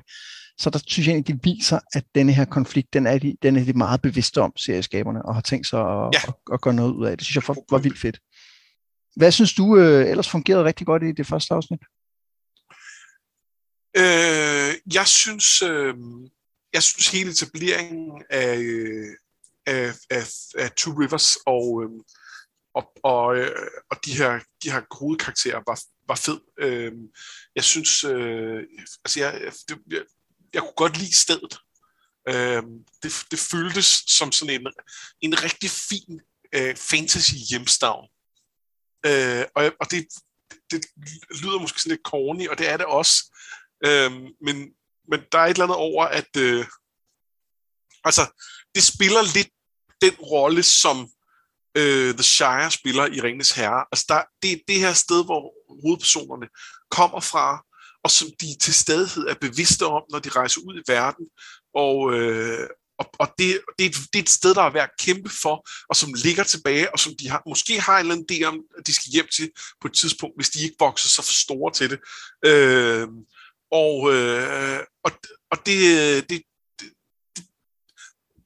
Så 0.59 0.69
der 0.69 0.79
synes 0.87 1.07
jeg 1.07 1.13
egentlig, 1.13 1.35
de 1.35 1.49
viser, 1.53 1.79
at 1.93 2.03
denne 2.15 2.33
her 2.33 2.45
konflikt, 2.45 2.93
den 2.93 3.07
er 3.07 3.17
de, 3.17 3.37
den 3.43 3.55
er 3.55 3.63
de 3.63 3.73
meget 3.73 4.01
bevidste 4.01 4.41
om, 4.41 4.53
serieskaberne, 4.57 5.25
og 5.25 5.35
har 5.35 5.41
tænkt 5.41 5.67
sig 5.67 5.79
at, 5.79 6.09
ja. 6.13 6.19
at, 6.27 6.33
at 6.53 6.61
gøre 6.61 6.73
noget 6.73 6.93
ud 6.93 7.05
af 7.05 7.11
det. 7.11 7.19
Det 7.19 7.25
synes 7.25 7.35
jeg 7.35 7.55
var, 7.55 7.63
var 7.71 7.77
vildt 7.77 7.99
fedt. 7.99 8.19
Hvad 9.15 9.31
synes 9.31 9.53
du 9.53 9.77
øh, 9.77 10.09
ellers 10.09 10.29
fungerede 10.29 10.63
rigtig 10.63 10.87
godt 10.87 11.03
i 11.03 11.11
det 11.11 11.27
første 11.27 11.53
afsnit? 11.53 11.79
Øh, 13.97 14.75
jeg 14.93 15.07
synes, 15.07 15.61
øh, 15.61 15.95
jeg 16.73 16.83
synes 16.83 17.07
hele 17.07 17.31
etableringen 17.31 18.23
af, 18.29 18.57
øh, 18.57 19.15
af, 19.65 19.93
af, 20.09 20.27
af 20.57 20.71
Two 20.71 21.01
Rivers 21.01 21.37
og, 21.45 21.83
øh, 21.83 21.89
og, 22.73 22.91
og, 23.03 23.37
øh, 23.37 23.67
og 23.91 23.97
de 24.05 24.17
her, 24.17 24.39
de 24.63 24.71
her 24.71 24.81
hovedkarakterer 24.91 25.61
var, 25.67 25.81
var 26.07 26.15
fed. 26.15 26.39
Øh, 26.59 26.91
jeg 27.55 27.63
synes, 27.63 28.03
øh, 28.03 28.63
altså 29.05 29.19
jeg, 29.19 29.51
det, 29.69 29.77
jeg, 29.91 30.03
jeg 30.53 30.61
kunne 30.61 30.73
godt 30.75 30.97
lide 30.97 31.19
stedet. 31.19 31.57
Øh, 32.29 32.63
det, 33.03 33.11
det 33.31 33.39
føltes 33.39 34.03
som 34.07 34.31
sådan 34.31 34.61
en, 34.61 34.67
en 35.21 35.43
rigtig 35.43 35.69
fin 35.69 36.21
øh, 36.53 36.75
fantasy 36.75 37.33
hjemstavn. 37.49 38.07
Øh, 39.05 39.45
og, 39.55 39.71
og 39.79 39.91
det, 39.91 40.07
det 40.71 40.85
lyder 41.41 41.59
måske 41.59 41.81
sådan 41.81 41.91
lidt 41.91 42.05
corny, 42.05 42.47
og 42.47 42.57
det 42.57 42.69
er 42.69 42.77
det 42.77 42.85
også. 42.85 43.33
Øhm, 43.85 44.27
men, 44.41 44.69
men 45.09 45.19
der 45.31 45.39
er 45.39 45.45
et 45.45 45.49
eller 45.49 45.63
andet 45.63 45.77
over, 45.77 46.05
at 46.05 46.37
øh, 46.37 46.65
altså, 48.03 48.25
det 48.75 48.83
spiller 48.83 49.33
lidt 49.35 49.49
den 50.01 50.15
rolle, 50.15 50.63
som 50.63 51.09
øh, 51.77 52.13
The 52.13 52.23
Shire 52.23 52.71
spiller 52.71 53.05
i 53.05 53.21
Ringens 53.21 53.51
Herre. 53.51 53.85
Altså, 53.91 54.05
der, 54.09 54.21
det 54.41 54.51
er 54.51 54.57
det 54.67 54.79
her 54.79 54.93
sted, 54.93 55.25
hvor 55.25 55.53
hovedpersonerne 55.81 56.47
kommer 56.91 57.19
fra, 57.19 57.65
og 58.03 58.11
som 58.11 58.27
de 58.41 58.57
til 58.61 58.73
stadighed 58.73 59.27
er 59.27 59.35
bevidste 59.41 59.85
om, 59.85 60.03
når 60.11 60.19
de 60.19 60.29
rejser 60.29 60.61
ud 60.61 60.79
i 60.79 60.91
verden. 60.91 61.25
Og, 61.73 62.13
øh, 62.13 62.69
og, 62.99 63.05
og 63.19 63.27
det, 63.37 63.61
det, 63.79 63.85
er 63.85 63.89
et, 63.89 63.95
det 64.13 64.19
er 64.19 64.23
et 64.23 64.29
sted, 64.29 64.55
der 64.55 64.61
er 64.61 64.69
værd 64.69 64.89
at 64.89 65.05
kæmpe 65.05 65.29
for, 65.29 65.69
og 65.89 65.95
som 65.95 66.13
ligger 66.13 66.43
tilbage, 66.43 66.93
og 66.93 66.99
som 66.99 67.13
de 67.19 67.29
har, 67.29 67.43
måske 67.47 67.81
har 67.81 67.95
en 67.95 67.99
eller 67.99 68.13
anden 68.13 68.27
idé 68.31 68.43
om, 68.43 68.59
at 68.77 68.87
de 68.87 68.93
skal 68.93 69.11
hjem 69.11 69.27
til 69.35 69.51
på 69.81 69.87
et 69.87 69.93
tidspunkt, 69.93 70.37
hvis 70.37 70.49
de 70.49 70.63
ikke 70.63 70.75
vokser 70.79 71.09
så 71.09 71.21
for 71.21 71.33
store 71.33 71.73
til 71.73 71.89
det. 71.89 71.99
Øh, 72.45 73.07
og, 73.71 74.13
øh, 74.13 74.79
og, 75.03 75.11
og 75.51 75.57
det, 75.65 75.79
det, 76.29 76.41
det, 77.35 77.43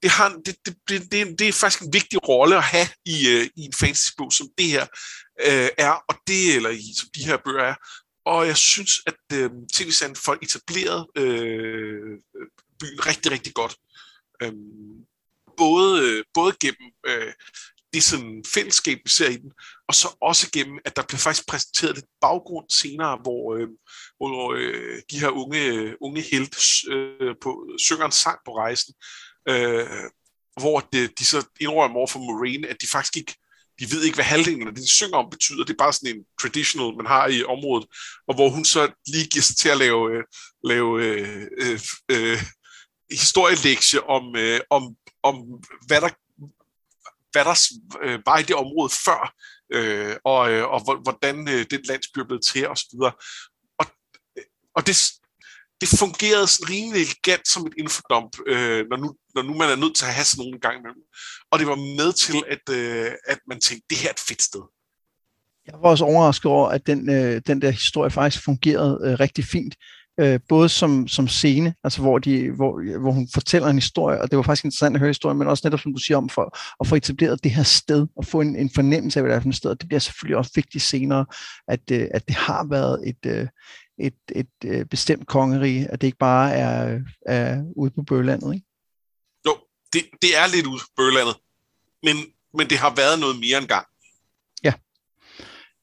det, 0.04 0.10
har, 0.12 0.30
det, 0.46 0.56
det, 0.66 0.76
det, 0.90 1.12
det, 1.12 1.40
det 1.40 1.48
er 1.48 1.54
faktisk 1.54 1.84
en 1.84 1.94
vigtig 1.94 2.28
rolle 2.28 2.58
at 2.58 2.64
have 2.64 2.88
i, 3.06 3.30
øh, 3.30 3.50
i 3.56 3.62
en 3.62 3.74
fantasybog, 3.74 4.34
som 4.34 4.48
det 4.58 4.68
her 4.68 4.88
øh, 5.46 5.70
er, 5.78 5.92
og 6.10 6.16
det, 6.28 6.56
eller 6.56 6.70
i, 6.70 6.94
som 6.98 7.10
de 7.16 7.26
her 7.26 7.38
bøger 7.46 7.64
er. 7.64 7.76
Og 8.26 8.48
jeg 8.48 8.58
synes, 8.58 8.92
at 9.08 9.38
øh, 9.38 9.50
tv-serien 9.74 10.16
får 10.16 10.38
etableret 10.42 11.08
øh, 11.16 12.12
øh 12.36 12.48
byen 12.80 13.06
rigtig, 13.06 13.32
rigtig 13.32 13.54
godt. 13.54 13.76
Øhm, 14.44 15.00
øh, 15.00 15.06
både, 15.58 16.24
både 16.34 16.54
gennem 16.62 16.92
øh, 17.06 17.34
det 17.94 18.04
sådan 18.04 18.44
fællesskab, 18.54 19.00
vi 19.04 19.10
ser 19.10 19.30
i 19.30 19.38
den, 19.38 19.52
og 19.88 19.96
så 19.96 20.16
også 20.22 20.50
gennem, 20.54 20.80
at 20.86 20.96
der 20.96 21.04
bliver 21.08 21.20
faktisk 21.20 21.48
præsenteret 21.48 21.96
lidt 21.96 22.06
baggrund 22.22 22.70
senere, 22.70 23.20
hvor, 23.24 23.56
øh, 23.56 23.68
hvor 24.18 24.54
øh, 24.54 25.02
de 25.12 25.20
her 25.20 25.30
unge, 25.30 25.96
unge 26.02 26.22
helte 26.22 26.58
øh, 26.92 27.36
på, 27.42 27.68
synger 27.78 28.06
en 28.06 28.12
sang 28.12 28.40
på 28.46 28.58
rejsen, 28.58 28.94
øh, 29.50 29.88
hvor 30.60 30.80
det, 30.94 31.20
de 31.20 31.26
så 31.26 31.48
indrømmer 31.60 31.98
over 31.98 32.08
for 32.08 32.20
Moraine, 32.20 32.68
at 32.68 32.82
de 32.82 32.88
faktisk 32.88 33.18
ikke 33.18 33.36
de 33.80 33.92
ved 33.92 34.04
ikke, 34.04 34.16
hvad 34.16 34.26
halvdelen 34.26 34.68
af 34.68 34.74
det, 34.74 34.84
de 34.84 34.94
synger 34.94 35.18
om, 35.18 35.30
betyder. 35.30 35.64
Det 35.64 35.74
er 35.74 35.84
bare 35.84 35.94
sådan 35.94 36.16
en 36.16 36.24
traditional, 36.42 36.98
man 36.98 37.06
har 37.06 37.28
i 37.28 37.44
området, 37.44 37.88
og 38.28 38.36
hvor 38.36 38.50
hun 38.50 38.66
så 38.66 38.92
lige 39.08 39.28
giver 39.28 39.42
sig 39.42 39.56
til 39.58 39.70
at 39.70 39.78
lave, 39.78 40.12
øh, 40.14 40.24
lave 40.64 41.06
øh, 41.06 41.48
øh, 41.62 41.80
øh, 42.12 42.38
historielektie 43.12 44.04
om, 44.04 44.36
øh, 44.36 44.60
om, 44.70 44.96
om 45.24 45.36
hvad 45.88 46.02
der 46.02 46.10
hvad 47.32 47.46
der 47.46 47.58
øh, 48.04 48.20
var 48.26 48.38
i 48.38 48.44
det 48.44 48.56
område 48.56 48.92
før, 49.06 49.34
øh, 49.74 50.16
og, 50.26 50.52
øh, 50.52 50.64
og 50.74 51.02
hvordan 51.02 51.36
øh, 51.50 51.66
den 51.72 51.82
landsby 51.90 52.20
er 52.20 52.28
blevet 52.28 52.46
til 52.46 52.68
osv. 52.68 53.00
Og, 53.80 53.86
øh, 54.38 54.44
og 54.76 54.88
det, 54.88 54.96
det 55.82 55.90
fungerede 56.00 56.48
rimelig 56.72 57.02
elegant 57.02 57.48
som 57.48 57.68
et 57.68 57.74
infodump, 57.78 58.32
øh, 58.48 58.86
når, 58.90 58.98
nu, 58.98 59.16
når 59.36 59.42
nu 59.42 59.54
man 59.54 59.70
er 59.70 59.76
nødt 59.76 59.96
til 59.96 60.06
at 60.06 60.14
have 60.14 60.26
sådan 60.26 60.42
nogle 60.44 60.60
gang 60.60 60.76
imellem. 60.80 61.04
Og 61.52 61.60
det 61.60 61.68
var 61.68 61.80
med 62.00 62.14
til, 62.14 62.38
at, 62.56 62.66
øh, 62.78 63.12
at 63.28 63.40
man 63.48 63.60
tænkte, 63.60 63.86
det 63.90 63.98
her 63.98 64.10
er 64.10 64.14
et 64.14 64.28
fedt 64.30 64.42
sted. 64.42 64.64
Jeg 65.68 65.76
var 65.82 65.90
også 65.90 66.06
overrasket 66.06 66.52
over, 66.52 66.70
at 66.70 66.88
den, 66.88 67.10
øh, 67.10 67.42
den 67.48 67.62
der 67.62 67.72
historie 67.72 68.12
faktisk 68.12 68.44
fungerede 68.44 69.00
øh, 69.06 69.20
rigtig 69.20 69.46
fint 69.46 69.76
øh, 70.22 70.40
både 70.50 70.70
som, 70.70 71.08
som 71.08 71.28
scene, 71.28 71.76
altså 71.84 72.02
hvor, 72.02 72.20
de, 72.20 72.52
hvor, 72.52 73.00
hvor 73.00 73.12
hun 73.12 73.28
fortæller 73.34 73.68
en 73.68 73.78
historie, 73.78 74.22
og 74.22 74.32
det 74.32 74.38
var 74.38 74.44
faktisk 74.44 74.66
interessant 74.66 74.96
at 74.96 75.00
høre 75.00 75.10
historien, 75.10 75.38
men 75.38 75.48
også 75.48 75.62
netop, 75.66 75.80
som 75.80 75.94
du 75.94 76.00
siger 76.00 76.18
om, 76.18 76.30
for 76.30 76.58
at 76.80 76.88
få 76.88 76.96
etableret 76.96 77.44
det 77.44 77.52
her 77.52 77.64
sted, 77.64 78.08
og 78.16 78.26
få 78.26 78.42
en, 78.42 78.56
en 78.56 78.70
fornemmelse 78.76 79.20
af, 79.20 79.24
hvad 79.24 79.32
det 79.32 79.38
er 79.38 79.42
for 79.42 79.50
et 79.50 79.56
sted, 79.56 79.72
og 79.72 79.82
det 79.82 79.88
bliver 79.90 80.00
selvfølgelig 80.00 80.38
også 80.38 80.52
vigtigt 80.56 80.84
senere, 80.84 81.26
at, 81.68 81.92
øh, 81.92 82.08
at 82.14 82.28
det 82.28 82.36
har 82.36 82.68
været 82.70 83.10
et, 83.10 83.26
øh, 83.26 83.48
et, 84.00 84.14
et, 84.36 84.48
øh, 84.66 84.86
bestemt 84.86 85.28
kongerige, 85.28 85.88
at 85.88 86.02
det 86.02 86.08
ikke 86.08 86.18
bare 86.18 86.54
er, 86.54 87.00
er 87.26 87.64
ude 87.76 87.92
på 87.92 88.04
bøgelandet, 88.04 88.54
ikke? 88.54 88.66
Jo, 89.46 89.58
det, 89.94 90.02
det 90.22 90.38
er 90.38 90.48
lidt 90.56 90.66
ude 90.66 90.80
på 90.80 90.92
bøgelandet, 90.98 91.36
men, 92.04 92.16
men 92.54 92.70
det 92.70 92.78
har 92.78 92.96
været 92.96 93.20
noget 93.20 93.40
mere 93.40 93.58
engang. 93.62 93.86
Ja. 94.64 94.74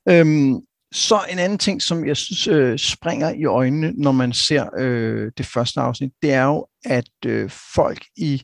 Øhm, 0.08 0.67
så 0.92 1.20
en 1.30 1.38
anden 1.38 1.58
ting, 1.58 1.82
som 1.82 2.06
jeg 2.06 2.16
synes 2.16 2.46
øh, 2.46 2.78
springer 2.78 3.30
i 3.30 3.44
øjnene, 3.44 3.92
når 3.96 4.12
man 4.12 4.32
ser 4.32 4.68
øh, 4.78 5.32
det 5.38 5.46
første 5.46 5.80
afsnit, 5.80 6.12
det 6.22 6.32
er 6.32 6.44
jo, 6.44 6.66
at 6.84 7.10
øh, 7.26 7.50
folk 7.74 8.04
i, 8.16 8.42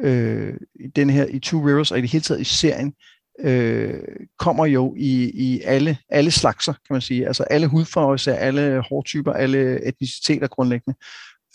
øh, 0.00 0.54
i 0.80 0.86
den 0.96 1.10
her 1.10 1.26
i 1.26 1.38
Two 1.38 1.68
Rivers 1.68 1.90
og 1.90 1.98
i 1.98 2.00
det 2.00 2.10
hele 2.10 2.22
taget 2.22 2.40
i 2.40 2.44
serien 2.44 2.92
øh, 3.40 4.00
kommer 4.38 4.66
jo 4.66 4.94
i, 4.96 5.30
i 5.34 5.60
alle, 5.60 5.98
alle 6.08 6.30
slagser, 6.30 6.72
kan 6.72 6.94
man 6.94 7.00
sige. 7.00 7.26
Altså 7.26 7.42
alle 7.42 7.66
hudfarver, 7.66 8.32
alle 8.32 8.82
hårtyper, 8.88 9.32
alle 9.32 9.88
etniciteter 9.88 10.46
grundlæggende. 10.46 10.98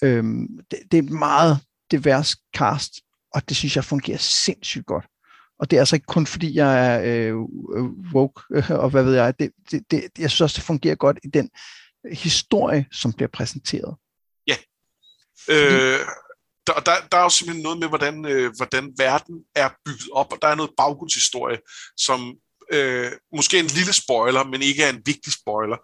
Øh, 0.04 0.24
det, 0.72 0.80
det 0.92 0.98
er 0.98 1.14
meget 1.14 1.58
divers 1.92 2.36
cast, 2.56 2.94
og 3.34 3.50
det 3.50 3.58
synes 3.58 3.76
jeg 3.76 3.84
fungerer 3.84 4.18
sindssygt 4.18 4.86
godt. 4.86 5.06
Og 5.64 5.72
det 5.72 5.78
er 5.78 5.82
altså 5.82 5.96
ikke 5.96 6.06
kun 6.06 6.28
fordi, 6.28 6.56
jeg 6.56 6.86
er 6.86 7.02
øh, 7.06 7.36
woke, 8.14 8.42
øh, 8.52 8.70
og 8.70 8.90
hvad 8.90 9.04
ved 9.04 9.16
jeg. 9.16 9.40
Det, 9.40 9.52
det, 9.72 9.84
det, 9.92 10.04
jeg 10.20 10.30
synes 10.30 10.42
også, 10.42 10.56
det 10.56 10.64
fungerer 10.64 10.96
godt 10.96 11.20
i 11.24 11.28
den 11.28 11.50
historie, 12.12 12.86
som 12.92 13.14
bliver 13.14 13.30
præsenteret. 13.34 13.96
Ja. 14.48 14.56
Øh, 15.50 16.00
der, 16.68 16.74
der, 16.74 16.92
der 17.12 17.18
er 17.18 17.24
jo 17.24 17.30
simpelthen 17.30 17.64
noget 17.64 17.80
med, 17.80 17.88
hvordan, 17.88 18.26
øh, 18.26 18.52
hvordan 18.58 18.94
verden 18.98 19.36
er 19.56 19.70
bygget 19.86 20.10
op, 20.14 20.34
og 20.34 20.38
der 20.42 20.48
er 20.48 20.56
noget 20.56 20.72
baggrundshistorie, 20.78 21.60
som 21.98 22.36
øh, 22.72 23.12
måske 23.36 23.60
en 23.60 23.66
lille 23.78 23.94
spoiler, 23.94 24.44
men 24.44 24.62
ikke 24.62 24.84
er 24.84 24.90
en 24.90 25.02
vigtig 25.06 25.34
spoiler. 25.34 25.78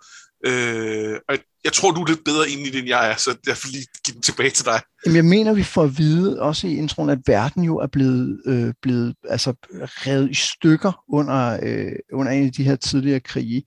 Øh, 0.46 1.20
og 1.30 1.38
jeg 1.64 1.74
tror, 1.74 1.92
du 1.92 2.02
er 2.02 2.08
lidt 2.08 2.24
bedre 2.26 2.50
inde 2.50 2.64
i 2.64 2.72
det, 2.72 2.80
end 2.80 2.88
jeg 2.88 3.12
er, 3.12 3.16
så 3.16 3.30
jeg 3.48 3.56
vil 3.64 3.72
lige 3.72 3.88
give 4.06 4.14
den 4.14 4.22
tilbage 4.22 4.50
til 4.50 4.66
dig. 4.66 4.82
Jamen, 5.06 5.16
jeg 5.16 5.26
mener, 5.26 5.54
vi 5.54 5.64
får 5.64 5.84
at 5.84 5.98
vide 5.98 6.42
også 6.42 6.68
i 6.68 6.76
introen, 6.76 7.10
at 7.10 7.20
verden 7.28 7.64
jo 7.64 7.78
er 7.78 7.88
blevet, 7.88 8.42
øh, 8.46 8.74
blevet 8.82 9.16
altså, 9.30 9.54
revet 9.82 10.32
i 10.32 10.34
stykker 10.34 11.04
under, 11.10 11.60
øh, 11.64 11.92
under 12.14 12.32
en 12.32 12.46
af 12.46 12.54
de 12.54 12.64
her 12.64 12.76
tidligere 12.76 13.20
krige. 13.20 13.64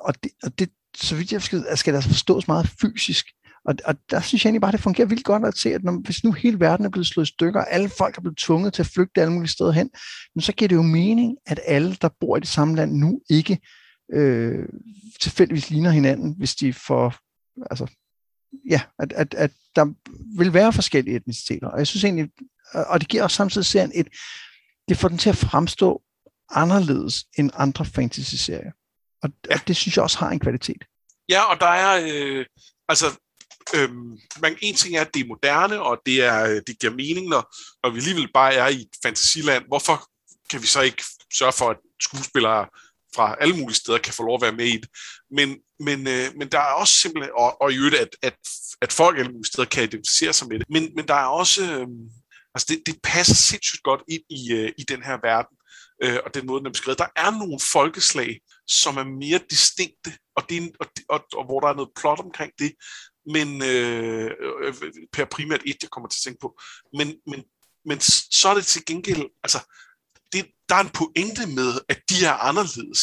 Og 0.00 0.14
det, 0.22 0.32
og 0.42 0.58
det 0.58 0.68
så 0.96 1.16
vidt 1.16 1.32
jeg 1.32 1.42
skal, 1.42 1.64
skal 1.76 1.92
det 1.92 1.98
altså 1.98 2.10
forstås 2.10 2.48
meget 2.48 2.70
fysisk. 2.80 3.26
Og, 3.68 3.74
og 3.84 3.94
der 4.10 4.20
synes 4.20 4.44
jeg 4.44 4.48
egentlig 4.48 4.60
bare, 4.60 4.72
det 4.72 4.80
fungerer 4.80 5.08
vildt 5.08 5.24
godt 5.24 5.44
at 5.44 5.58
se, 5.58 5.74
at 5.74 5.84
når, 5.84 6.02
hvis 6.04 6.24
nu 6.24 6.32
hele 6.32 6.60
verden 6.60 6.86
er 6.86 6.90
blevet 6.90 7.06
slået 7.06 7.26
i 7.26 7.32
stykker, 7.32 7.60
og 7.60 7.72
alle 7.72 7.88
folk 7.88 8.16
er 8.16 8.20
blevet 8.20 8.38
tvunget 8.38 8.72
til 8.72 8.82
at 8.82 8.86
flygte 8.94 9.20
alle 9.20 9.32
mulige 9.32 9.50
steder 9.50 9.72
hen, 9.72 9.90
så 10.40 10.52
giver 10.52 10.68
det 10.68 10.76
jo 10.76 10.82
mening, 10.82 11.36
at 11.46 11.60
alle, 11.66 11.96
der 12.02 12.08
bor 12.20 12.36
i 12.36 12.40
det 12.40 12.48
samme 12.48 12.76
land 12.76 12.92
nu, 12.92 13.20
ikke 13.30 13.58
øh, 14.12 14.68
tilfældigvis 15.20 15.70
ligner 15.70 15.90
hinanden, 15.90 16.34
hvis 16.38 16.54
de 16.54 16.72
får, 16.72 17.14
altså, 17.70 17.86
ja, 18.70 18.80
at, 18.98 19.12
at, 19.12 19.34
at 19.34 19.50
der 19.76 19.86
vil 20.38 20.52
være 20.52 20.72
forskellige 20.72 21.16
etniciteter. 21.16 21.68
Og 21.68 21.78
jeg 21.78 21.86
synes 21.86 22.04
egentlig, 22.04 22.30
og 22.72 23.00
det 23.00 23.08
giver 23.08 23.22
også 23.22 23.36
samtidig 23.36 23.66
serien 23.66 23.92
et, 23.94 24.08
det 24.88 24.96
får 24.96 25.08
den 25.08 25.18
til 25.18 25.28
at 25.30 25.36
fremstå 25.36 26.02
anderledes 26.50 27.24
end 27.38 27.50
andre 27.54 27.84
fantasy-serier. 27.84 28.72
Og, 29.22 29.30
og 29.50 29.68
det 29.68 29.76
synes 29.76 29.96
jeg 29.96 30.02
også 30.02 30.18
har 30.18 30.30
en 30.30 30.38
kvalitet. 30.38 30.84
Ja, 31.28 31.42
og 31.42 31.60
der 31.60 31.66
er, 31.66 32.08
øh, 32.12 32.46
altså, 32.88 33.06
øh, 33.74 33.90
man, 34.42 34.56
en 34.62 34.74
ting 34.74 34.96
er, 34.96 35.00
at 35.00 35.14
det 35.14 35.20
er 35.20 35.26
moderne, 35.26 35.82
og 35.82 36.00
det, 36.06 36.24
er, 36.24 36.44
øh, 36.44 36.62
det 36.66 36.78
giver 36.78 36.92
mening, 36.92 37.28
når, 37.28 37.54
når 37.82 37.90
vi 37.90 37.98
alligevel 37.98 38.32
bare 38.34 38.54
er 38.54 38.68
i 38.68 38.80
et 38.80 38.96
fantasiland. 39.02 39.64
Hvorfor 39.66 40.08
kan 40.50 40.62
vi 40.62 40.66
så 40.66 40.80
ikke 40.80 41.04
sørge 41.38 41.52
for, 41.52 41.70
at 41.70 41.76
skuespillere 42.00 42.66
fra 43.18 43.36
alle 43.40 43.56
mulige 43.56 43.80
steder 43.82 43.98
kan 43.98 44.14
få 44.14 44.22
lov 44.22 44.34
at 44.34 44.42
være 44.42 44.60
med 44.60 44.66
i 44.66 44.76
det. 44.82 44.90
Men, 45.30 45.48
men, 45.86 45.98
øh, 46.14 46.26
men 46.38 46.48
der 46.52 46.58
er 46.58 46.72
også 46.82 46.94
simpelthen, 47.02 47.32
og, 47.36 47.60
og 47.62 47.72
i 47.72 47.76
øvrigt, 47.76 47.94
at, 47.94 48.12
at, 48.22 48.38
at 48.82 48.92
folk 48.92 49.18
alle 49.18 49.32
mulige 49.32 49.52
steder 49.52 49.68
kan 49.68 49.82
identificere 49.82 50.32
sig 50.32 50.48
med 50.48 50.58
det, 50.58 50.66
men, 50.70 50.82
men 50.96 51.08
der 51.08 51.14
er 51.14 51.30
også, 51.42 51.62
øh, 51.62 51.86
altså 52.54 52.66
det, 52.68 52.78
det 52.86 52.96
passer 53.02 53.34
sindssygt 53.34 53.82
godt 53.82 54.02
ind 54.08 54.22
i, 54.30 54.52
øh, 54.52 54.72
i 54.78 54.82
den 54.82 55.02
her 55.02 55.18
verden, 55.22 55.56
øh, 56.02 56.18
og 56.24 56.34
den 56.34 56.46
måde, 56.46 56.58
den 56.60 56.66
er 56.66 56.76
beskrevet. 56.76 56.98
Der 56.98 57.12
er 57.16 57.30
nogle 57.30 57.60
folkeslag, 57.72 58.40
som 58.66 58.96
er 58.96 59.04
mere 59.04 59.40
distinkte, 59.50 60.10
og, 60.36 60.42
det, 60.48 60.72
og, 60.80 60.86
og, 61.08 61.20
og 61.38 61.44
hvor 61.44 61.60
der 61.60 61.68
er 61.68 61.74
noget 61.74 61.96
plot 62.00 62.20
omkring 62.20 62.52
det, 62.58 62.72
men 63.34 63.62
øh, 63.62 64.30
øh, 64.62 64.74
per 65.12 65.24
primært 65.24 65.62
et, 65.66 65.82
jeg 65.82 65.90
kommer 65.90 66.08
til 66.08 66.18
at 66.18 66.24
tænke 66.24 66.40
på, 66.40 66.60
men, 66.98 67.08
men, 67.26 67.44
men 67.84 68.00
så 68.30 68.48
er 68.48 68.54
det 68.54 68.66
til 68.66 68.84
gengæld, 68.84 69.24
altså 69.44 69.58
det, 70.32 70.46
der 70.68 70.74
er 70.74 70.80
en 70.80 70.90
pointe 70.90 71.46
med, 71.46 71.80
at 71.88 72.00
de 72.10 72.24
er 72.24 72.32
anderledes. 72.32 73.00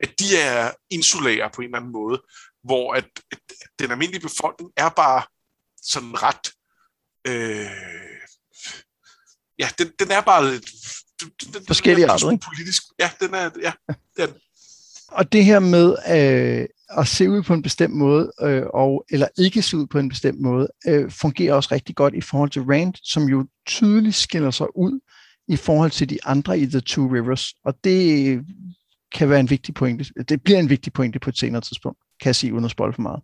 At 0.00 0.10
de 0.18 0.36
er 0.36 0.72
insulære 0.90 1.50
på 1.54 1.60
en 1.60 1.64
eller 1.64 1.78
anden 1.78 1.92
måde, 1.92 2.22
hvor 2.64 2.94
at, 2.94 3.08
at 3.32 3.38
den 3.78 3.90
almindelige 3.90 4.22
befolkning 4.22 4.70
er 4.76 4.88
bare 4.88 5.22
sådan 5.82 6.22
ret... 6.22 6.52
Øh, 7.26 7.70
ja, 9.58 9.68
den, 9.78 9.92
den 9.98 10.10
er 10.10 10.20
bare 10.20 10.50
lidt... 10.50 10.70
Den, 11.54 11.66
Forskellige 11.66 12.10
arter, 12.10 12.30
ikke? 12.30 12.44
Politisk. 12.44 12.82
Ja, 12.98 13.10
den 13.20 13.34
er, 13.34 13.50
ja, 13.62 13.72
er 14.18 14.26
den. 14.26 14.34
Og 15.08 15.32
det 15.32 15.44
her 15.44 15.58
med 15.58 15.96
øh, 16.08 16.68
at 16.88 17.08
se 17.08 17.30
ud 17.30 17.42
på 17.42 17.54
en 17.54 17.62
bestemt 17.62 17.94
måde, 17.94 18.32
øh, 18.40 18.62
og, 18.74 19.04
eller 19.10 19.28
ikke 19.38 19.62
se 19.62 19.76
ud 19.76 19.86
på 19.86 19.98
en 19.98 20.08
bestemt 20.08 20.40
måde, 20.40 20.68
øh, 20.86 21.10
fungerer 21.10 21.54
også 21.54 21.68
rigtig 21.72 21.96
godt 21.96 22.14
i 22.14 22.20
forhold 22.20 22.50
til 22.50 22.62
Rand, 22.62 22.94
som 23.02 23.22
jo 23.22 23.46
tydeligt 23.66 24.16
skiller 24.16 24.50
sig 24.50 24.76
ud 24.76 25.00
i 25.48 25.56
forhold 25.56 25.90
til 25.90 26.10
de 26.10 26.24
andre 26.24 26.58
i 26.58 26.66
The 26.66 26.80
Two 26.80 27.14
Rivers. 27.14 27.54
Og 27.64 27.74
det 27.84 28.40
kan 29.12 29.30
være 29.30 29.40
en 29.40 29.50
vigtig 29.50 29.74
pointe. 29.74 30.04
Det 30.28 30.42
bliver 30.42 30.58
en 30.58 30.70
vigtig 30.70 30.92
pointe 30.92 31.18
på 31.18 31.30
et 31.30 31.38
senere 31.38 31.60
tidspunkt, 31.60 31.98
kan 32.20 32.28
jeg 32.28 32.36
sige, 32.36 32.54
uden 32.54 32.64
at 32.64 32.70
spoil 32.70 32.92
for 32.92 33.02
meget. 33.02 33.22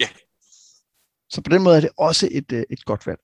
Ja. 0.00 0.08
Så 1.30 1.40
på 1.40 1.50
den 1.50 1.62
måde 1.62 1.76
er 1.76 1.80
det 1.80 1.90
også 1.96 2.28
et, 2.32 2.52
øh, 2.52 2.64
et 2.70 2.84
godt 2.84 3.06
valg. 3.06 3.18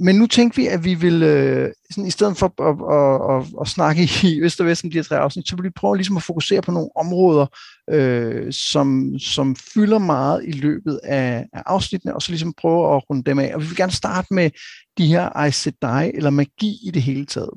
Men 0.00 0.16
nu 0.16 0.26
tænkte 0.26 0.56
vi, 0.56 0.66
at 0.66 0.84
vi 0.84 0.94
vil, 0.94 1.22
øh, 1.22 1.72
sådan, 1.90 2.06
i 2.06 2.10
stedet 2.10 2.36
for 2.36 2.46
at, 2.46 2.76
at, 2.96 3.36
at, 3.36 3.60
at 3.60 3.68
snakke 3.68 4.02
i 4.02 4.40
Øst 4.44 4.60
og 4.60 4.66
Vest 4.66 4.84
om 4.84 4.90
de 4.90 4.98
her 4.98 5.02
tre 5.02 5.18
afsnit, 5.18 5.48
så 5.48 5.56
vil 5.56 5.64
vi 5.64 5.70
prøve 5.70 5.96
ligesom 5.96 6.16
at 6.16 6.22
fokusere 6.22 6.62
på 6.62 6.70
nogle 6.70 6.90
områder, 6.96 7.46
øh, 7.90 8.52
som, 8.52 9.18
som 9.18 9.56
fylder 9.56 9.98
meget 9.98 10.44
i 10.44 10.50
løbet 10.50 11.00
af, 11.04 11.46
af 11.52 11.62
afsnittene, 11.66 12.14
og 12.14 12.22
så 12.22 12.30
ligesom 12.32 12.52
prøve 12.52 12.96
at 12.96 13.10
runde 13.10 13.22
dem 13.22 13.38
af. 13.38 13.54
Og 13.54 13.60
vi 13.60 13.66
vil 13.66 13.76
gerne 13.76 13.92
starte 13.92 14.34
med 14.34 14.50
de 14.98 15.06
her 15.06 15.44
I 15.44 15.50
Said 15.50 15.74
Die, 15.82 16.16
eller 16.16 16.30
magi 16.30 16.78
i 16.84 16.90
det 16.90 17.02
hele 17.02 17.26
taget. 17.26 17.50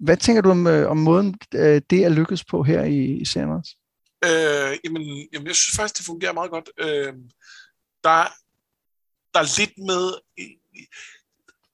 Hvad 0.00 0.16
tænker 0.16 0.42
du 0.42 0.50
om, 0.50 0.66
øh, 0.66 0.90
om 0.90 0.96
måden, 0.96 1.34
øh, 1.54 1.82
det 1.90 2.04
er 2.04 2.08
lykkedes 2.08 2.44
på 2.44 2.62
her 2.62 2.82
i, 2.84 3.04
i 3.04 3.24
serien 3.24 3.50
også? 3.50 3.76
Øh, 4.24 4.78
jamen, 4.84 5.02
jamen, 5.32 5.46
jeg 5.46 5.54
synes 5.54 5.76
faktisk, 5.76 5.96
det 5.96 6.06
fungerer 6.06 6.32
meget 6.32 6.50
godt. 6.50 6.70
Øh, 6.78 7.12
der, 8.04 8.20
der 9.34 9.40
er 9.40 9.58
lidt 9.60 9.78
med 9.78 10.04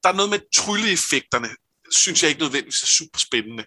der 0.02 0.08
er 0.08 0.14
noget 0.14 0.30
med 0.30 0.40
trylleeffekterne, 0.54 1.48
synes 1.90 2.22
jeg 2.22 2.28
ikke 2.28 2.40
nødvendigvis 2.40 2.82
er 2.82 2.86
super 2.86 3.18
spændende. 3.18 3.64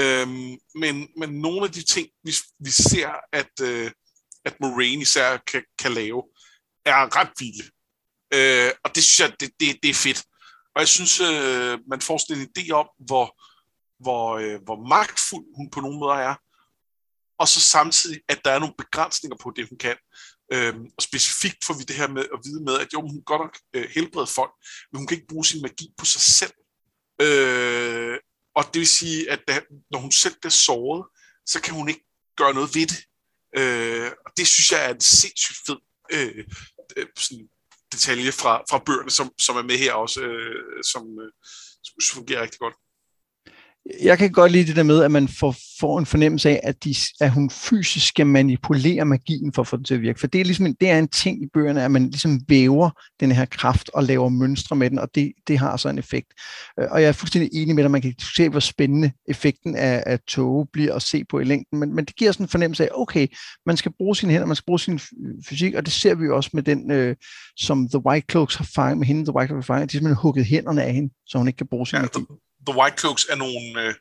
Øhm, 0.00 0.58
men, 0.74 1.08
men 1.16 1.40
nogle 1.40 1.64
af 1.64 1.72
de 1.72 1.82
ting, 1.82 2.08
vi, 2.24 2.32
vi 2.60 2.70
ser, 2.70 3.10
at, 3.32 3.50
øh, 3.62 3.90
at 4.44 4.60
Moraine 4.60 5.02
især 5.02 5.36
kan, 5.36 5.64
kan 5.78 5.92
lave, 5.92 6.22
er 6.84 7.16
ret 7.16 7.32
vilde. 7.38 7.64
Øh, 8.34 8.72
og 8.84 8.94
det 8.94 9.04
synes 9.04 9.20
jeg, 9.20 9.40
det, 9.40 9.50
det, 9.60 9.78
det 9.82 9.90
er 9.90 9.94
fedt. 9.94 10.24
Og 10.74 10.80
jeg 10.80 10.88
synes, 10.88 11.20
øh, 11.20 11.78
man 11.88 12.00
får 12.00 12.18
sådan 12.18 12.42
en 12.42 12.48
idé 12.58 12.70
om, 12.70 12.88
hvor, 13.06 13.26
hvor, 14.02 14.36
øh, 14.36 14.62
hvor 14.64 14.88
magtfuld 14.88 15.46
hun 15.56 15.70
på 15.70 15.80
nogle 15.80 15.98
måder 15.98 16.14
er, 16.14 16.34
og 17.38 17.48
så 17.48 17.60
samtidig, 17.60 18.20
at 18.28 18.40
der 18.44 18.50
er 18.50 18.58
nogle 18.58 18.74
begrænsninger 18.78 19.36
på 19.36 19.52
det, 19.56 19.68
hun 19.68 19.78
kan. 19.78 19.96
Øhm, 20.52 20.84
og 20.96 21.02
specifikt 21.02 21.64
får 21.64 21.74
vi 21.74 21.84
det 21.84 21.96
her 21.96 22.08
med 22.08 22.24
at 22.34 22.40
vide 22.44 22.64
med, 22.64 22.74
at 22.80 22.92
jo, 22.92 23.00
hun 23.00 23.22
godt 23.22 23.40
nok 23.40 23.58
øh, 23.74 23.88
helbreder 23.94 24.26
folk, 24.26 24.52
men 24.92 24.98
hun 24.98 25.06
kan 25.06 25.16
ikke 25.16 25.28
bruge 25.28 25.44
sin 25.46 25.62
magi 25.62 25.94
på 25.98 26.04
sig 26.04 26.20
selv. 26.20 26.52
Øh, 27.22 28.18
og 28.54 28.64
det 28.72 28.78
vil 28.78 28.86
sige, 28.86 29.30
at 29.30 29.40
da, 29.48 29.60
når 29.90 29.98
hun 29.98 30.12
selv 30.12 30.34
bliver 30.40 30.50
såret, 30.50 31.06
så 31.46 31.60
kan 31.60 31.74
hun 31.74 31.88
ikke 31.88 32.04
gøre 32.36 32.54
noget 32.54 32.74
ved 32.74 32.86
det. 32.86 33.00
Øh, 33.58 34.10
og 34.26 34.32
det 34.36 34.46
synes 34.46 34.72
jeg 34.72 34.84
er 34.84 34.94
en 34.94 35.00
sindssygt 35.00 35.58
fed 35.66 35.76
øh, 36.12 36.44
øh 36.96 37.06
sådan 37.18 37.48
detalje 37.92 38.32
fra, 38.32 38.62
fra 38.70 38.78
bøgerne, 38.86 39.10
som, 39.10 39.30
som 39.38 39.56
er 39.56 39.62
med 39.62 39.78
her 39.78 39.92
også, 39.92 40.20
øh, 40.20 40.82
som, 40.92 41.02
øh, 41.22 41.32
som 41.84 42.16
fungerer 42.16 42.42
rigtig 42.42 42.58
godt 42.58 42.74
jeg 44.02 44.18
kan 44.18 44.32
godt 44.32 44.52
lide 44.52 44.66
det 44.66 44.76
der 44.76 44.82
med, 44.82 45.02
at 45.02 45.10
man 45.10 45.28
får, 45.28 45.54
får 45.80 45.98
en 45.98 46.06
fornemmelse 46.06 46.50
af, 46.50 46.60
at, 46.62 46.84
de, 46.84 46.94
at 47.20 47.30
hun 47.30 47.50
fysisk 47.50 48.08
skal 48.08 48.26
manipulere 48.26 49.04
magien 49.04 49.52
for 49.52 49.62
at 49.62 49.68
få 49.68 49.76
den 49.76 49.84
til 49.84 49.94
at 49.94 50.00
virke. 50.00 50.20
For 50.20 50.26
det 50.26 50.40
er, 50.40 50.44
ligesom, 50.44 50.74
det 50.80 50.90
er 50.90 50.98
en 50.98 51.08
ting 51.08 51.42
i 51.42 51.46
bøgerne, 51.54 51.82
at 51.82 51.90
man 51.90 52.02
ligesom 52.02 52.40
væver 52.48 52.90
den 53.20 53.32
her 53.32 53.44
kraft 53.44 53.90
og 53.94 54.04
laver 54.04 54.28
mønstre 54.28 54.76
med 54.76 54.90
den, 54.90 54.98
og 54.98 55.08
det, 55.14 55.32
det 55.48 55.58
har 55.58 55.76
så 55.76 55.88
en 55.88 55.98
effekt. 55.98 56.32
Øh, 56.80 56.86
og 56.90 57.02
jeg 57.02 57.08
er 57.08 57.12
fuldstændig 57.12 57.50
enig 57.52 57.74
med 57.74 57.82
dig, 57.82 57.90
man 57.90 58.02
kan 58.02 58.14
se, 58.36 58.48
hvor 58.48 58.60
spændende 58.60 59.12
effekten 59.28 59.76
af, 59.76 60.02
af 60.06 60.20
tog 60.20 60.68
bliver 60.72 60.94
at 60.94 61.02
se 61.02 61.24
på 61.24 61.40
i 61.40 61.44
længden, 61.44 61.78
men, 61.78 61.94
men 61.94 62.04
det 62.04 62.16
giver 62.16 62.32
sådan 62.32 62.44
en 62.44 62.48
fornemmelse 62.48 62.84
af, 62.84 62.88
okay, 62.94 63.26
man 63.66 63.76
skal 63.76 63.92
bruge 63.98 64.16
sine 64.16 64.32
hænder, 64.32 64.46
man 64.46 64.56
skal 64.56 64.66
bruge 64.66 64.80
sin 64.80 65.00
fysik, 65.48 65.74
og 65.74 65.84
det 65.86 65.92
ser 65.92 66.14
vi 66.14 66.24
jo 66.24 66.36
også 66.36 66.50
med 66.52 66.62
den, 66.62 66.90
øh, 66.90 67.16
som 67.56 67.88
The 67.88 68.06
White 68.06 68.26
Cloaks 68.30 68.54
har 68.54 68.68
fanget, 68.74 68.98
med 68.98 69.06
hende, 69.06 69.24
The 69.24 69.34
White 69.34 69.48
Cloaks 69.48 69.66
har 69.66 69.74
fanget, 69.74 69.92
de 69.92 69.96
har 69.96 69.98
simpelthen 69.98 70.22
hugget 70.22 70.44
hænderne 70.44 70.82
af 70.82 70.94
hende, 70.94 71.14
så 71.26 71.38
hun 71.38 71.48
ikke 71.48 71.58
kan 71.58 71.66
bruge 71.66 71.86
sin 71.86 71.96
ja, 71.96 72.02
magi. 72.02 72.20
The 72.68 72.78
White 72.78 72.96
Cloaks 73.00 73.24
er 73.30 73.36
nogle, 73.36 73.82
øh, 73.82 73.94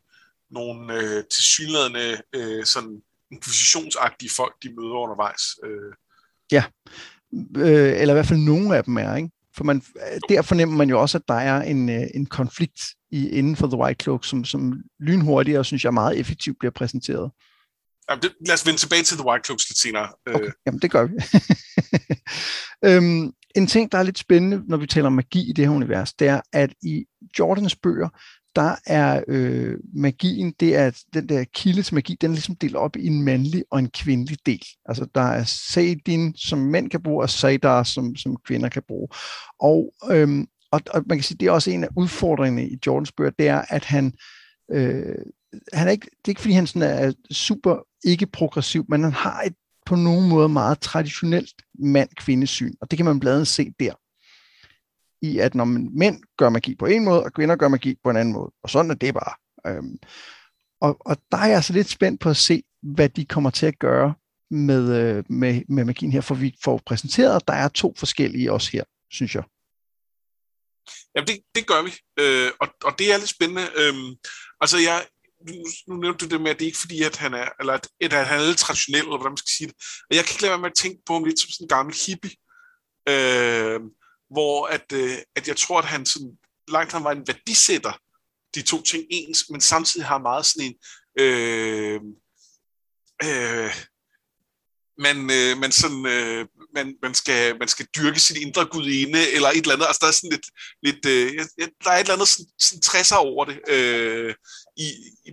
nogle 0.51 0.93
øh, 0.93 1.23
tilsyneladende 1.23 2.21
øh, 2.35 2.65
sådan 2.65 3.01
inkvisitionsagtige 3.31 4.31
folk, 4.35 4.55
de 4.63 4.69
møder 4.69 5.03
undervejs. 5.05 5.43
Øh. 5.63 5.93
Ja, 6.51 6.63
øh, 7.57 8.01
eller 8.01 8.13
i 8.13 8.17
hvert 8.17 8.27
fald 8.27 8.39
nogle 8.39 8.77
af 8.77 8.83
dem 8.83 8.97
er, 8.97 9.15
ikke? 9.15 9.29
For 9.55 9.63
man, 9.63 9.81
der 10.29 10.41
fornemmer 10.41 10.75
man 10.77 10.89
jo 10.89 11.01
også, 11.01 11.17
at 11.17 11.27
der 11.27 11.33
er 11.33 11.61
en, 11.61 11.89
øh, 11.89 12.07
en 12.13 12.25
konflikt 12.25 12.81
i, 13.11 13.29
inden 13.29 13.55
for 13.55 13.67
The 13.67 13.77
White 13.77 14.03
Cloak, 14.03 14.25
som, 14.25 14.45
som 14.45 14.83
lynhurtigt 14.99 15.57
og 15.57 15.65
synes 15.65 15.85
jeg 15.85 15.93
meget 15.93 16.19
effektivt 16.19 16.59
bliver 16.59 16.71
præsenteret. 16.71 17.31
Jamen, 18.09 18.21
det, 18.21 18.31
lad 18.47 18.53
os 18.53 18.65
vende 18.65 18.79
tilbage 18.79 19.03
til 19.03 19.17
The 19.17 19.27
White 19.27 19.43
Cloaks 19.45 19.69
lidt 19.69 19.79
senere. 19.79 20.09
Øh. 20.27 20.35
Okay, 20.35 20.51
jamen 20.65 20.81
det 20.81 20.91
gør 20.91 21.05
vi. 21.05 21.13
øhm, 22.89 23.33
en 23.55 23.67
ting, 23.67 23.91
der 23.91 23.97
er 23.97 24.03
lidt 24.03 24.17
spændende, 24.17 24.63
når 24.67 24.77
vi 24.77 24.87
taler 24.87 25.07
om 25.07 25.13
magi 25.13 25.49
i 25.49 25.53
det 25.53 25.65
her 25.65 25.75
univers, 25.75 26.13
det 26.13 26.27
er, 26.27 26.41
at 26.53 26.73
i 26.83 27.05
Jordans 27.39 27.75
bøger, 27.75 28.09
der 28.57 28.75
er 28.85 29.23
øh, 29.27 29.77
magien, 29.93 30.53
det 30.59 30.75
er 30.75 31.03
den 31.13 31.29
der 31.29 31.43
kilde 31.43 31.83
til 31.83 31.95
magi, 31.95 32.17
den 32.21 32.31
er 32.31 32.33
ligesom 32.33 32.55
delt 32.55 32.75
op 32.75 32.95
i 32.95 33.07
en 33.07 33.23
mandlig 33.23 33.63
og 33.71 33.79
en 33.79 33.89
kvindelig 33.89 34.37
del. 34.45 34.65
Altså 34.85 35.07
der 35.15 35.21
er 35.21 35.43
Sadin, 35.43 36.35
som 36.35 36.59
mænd 36.59 36.89
kan 36.89 37.03
bruge, 37.03 37.23
og 37.23 37.29
Sadar, 37.29 37.83
som, 37.83 38.15
som 38.15 38.37
kvinder 38.45 38.69
kan 38.69 38.83
bruge. 38.87 39.07
Og, 39.59 39.93
øhm, 40.11 40.47
og, 40.71 40.81
og 40.93 41.03
man 41.05 41.17
kan 41.17 41.23
sige, 41.23 41.37
det 41.37 41.47
er 41.47 41.51
også 41.51 41.71
en 41.71 41.83
af 41.83 41.89
udfordringerne 41.97 42.69
i 42.69 42.79
Jordans 42.87 43.11
bøger, 43.11 43.31
det 43.39 43.47
er, 43.47 43.61
at 43.69 43.85
han, 43.85 44.13
øh, 44.71 45.15
han 45.73 45.87
er 45.87 45.91
ikke, 45.91 46.05
det 46.05 46.27
er 46.27 46.29
ikke 46.29 46.41
fordi, 46.41 46.53
han 46.53 46.67
sådan 46.67 47.05
er 47.05 47.13
super 47.31 47.77
ikke 48.03 48.25
progressiv, 48.25 48.85
men 48.89 49.03
han 49.03 49.13
har 49.13 49.41
et 49.41 49.53
på 49.85 49.95
nogen 49.95 50.29
måde 50.29 50.49
meget 50.49 50.79
traditionelt 50.79 51.53
mand-kvindesyn, 51.79 52.73
og 52.81 52.91
det 52.91 52.97
kan 52.97 53.05
man 53.05 53.19
blandt 53.19 53.35
andet 53.35 53.47
se 53.47 53.71
der 53.79 53.93
i, 55.21 55.39
at 55.39 55.55
når 55.55 55.65
mænd 55.99 56.21
gør 56.37 56.49
magi 56.49 56.75
på 56.75 56.85
en 56.85 57.05
måde, 57.05 57.23
og 57.23 57.33
kvinder 57.33 57.55
gør 57.55 57.67
magi 57.67 57.95
på 58.03 58.09
en 58.09 58.17
anden 58.17 58.33
måde. 58.33 58.51
Og 58.63 58.69
sådan 58.69 58.91
er 58.91 58.95
det 58.95 59.13
bare. 59.13 59.33
Øhm, 59.67 59.97
og, 60.81 60.97
og 60.99 61.17
der 61.31 61.37
er 61.37 61.45
jeg 61.45 61.55
altså 61.55 61.73
lidt 61.73 61.89
spændt 61.89 62.21
på 62.21 62.29
at 62.29 62.37
se, 62.37 62.63
hvad 62.81 63.09
de 63.09 63.25
kommer 63.25 63.49
til 63.49 63.65
at 63.65 63.79
gøre 63.79 64.13
med, 64.51 64.83
øh, 65.01 65.23
med, 65.29 65.61
med 65.69 65.85
magien 65.85 66.11
her, 66.11 66.21
for 66.21 66.35
vi 66.35 66.57
får 66.63 66.81
præsenteret, 66.85 67.35
at 67.35 67.47
der 67.47 67.53
er 67.53 67.67
to 67.67 67.93
forskellige 67.97 68.51
også 68.51 68.69
her, 68.71 68.83
synes 69.11 69.35
jeg. 69.35 69.43
Jamen, 71.15 71.27
det, 71.27 71.39
det 71.55 71.67
gør 71.67 71.81
vi, 71.81 71.91
øh, 72.19 72.51
og, 72.61 72.67
og 72.83 72.99
det 72.99 73.13
er 73.13 73.17
lidt 73.17 73.29
spændende. 73.29 73.67
Øhm, 73.75 74.15
altså, 74.61 74.77
jeg, 74.77 75.05
nu, 75.47 75.53
nu 75.87 76.01
nævnte 76.01 76.25
du 76.25 76.29
det 76.29 76.41
med, 76.41 76.51
at 76.51 76.59
det 76.59 76.65
ikke 76.65 76.77
fordi, 76.77 77.03
at 77.03 77.17
han 77.17 77.33
er, 77.33 77.49
eller 77.59 77.73
at, 77.73 77.87
at 78.01 78.13
han 78.13 78.39
er 78.39 78.47
lidt 78.47 78.57
traditionel, 78.57 79.03
eller 79.03 79.17
hvordan 79.17 79.31
man 79.31 79.37
skal 79.37 79.55
sige 79.57 79.67
det. 79.67 79.75
Og 80.09 80.15
jeg 80.15 80.23
kan 80.23 80.33
ikke 80.33 80.41
lade 80.41 80.51
være 80.51 80.63
med 80.65 80.71
at 80.71 80.81
tænke 80.83 80.99
på 81.05 81.13
ham 81.13 81.23
lidt 81.23 81.39
som 81.39 81.49
sådan 81.49 81.65
en 81.65 81.75
gammel 81.75 81.95
hippie, 82.05 82.35
øh, 83.13 83.79
hvor 84.29 84.67
at, 84.67 84.91
øh, 84.93 85.17
at 85.35 85.47
jeg 85.47 85.57
tror, 85.57 85.79
at 85.79 85.85
han 85.85 86.05
sådan, 86.05 86.37
langt 86.67 86.91
han 86.93 87.03
var 87.03 87.11
en 87.11 87.27
værdisætter, 87.27 88.01
de 88.55 88.61
to 88.61 88.81
ting 88.81 89.03
ens, 89.09 89.49
men 89.49 89.61
samtidig 89.61 90.05
har 90.07 90.17
meget 90.17 90.45
sådan 90.45 90.67
en, 90.67 90.75
øh, 91.19 92.01
øh, 93.23 93.75
man, 94.97 95.17
øh, 95.31 95.57
man, 95.57 95.71
sådan, 95.71 96.05
øh, 96.05 96.47
man, 96.73 96.95
man, 97.01 97.13
skal, 97.13 97.59
man 97.59 97.67
skal 97.67 97.87
dyrke 97.97 98.19
sin 98.19 98.41
indre 98.41 98.65
gudinde, 98.65 99.31
eller 99.31 99.49
et 99.49 99.57
eller 99.57 99.73
andet. 99.73 99.87
Altså, 99.87 99.99
der 100.01 100.07
er 100.07 100.11
sådan 100.11 100.31
lidt, 100.31 100.47
lidt 100.83 101.05
øh, 101.05 101.45
der 101.83 101.91
er 101.91 101.95
et 101.95 101.99
eller 101.99 102.13
andet 102.13 102.27
sådan, 102.27 102.51
sådan 102.59 102.81
60'er 102.85 103.15
over 103.15 103.45
det, 103.45 103.59
øh, 103.67 104.35
i, 104.77 104.87
i, 105.25 105.31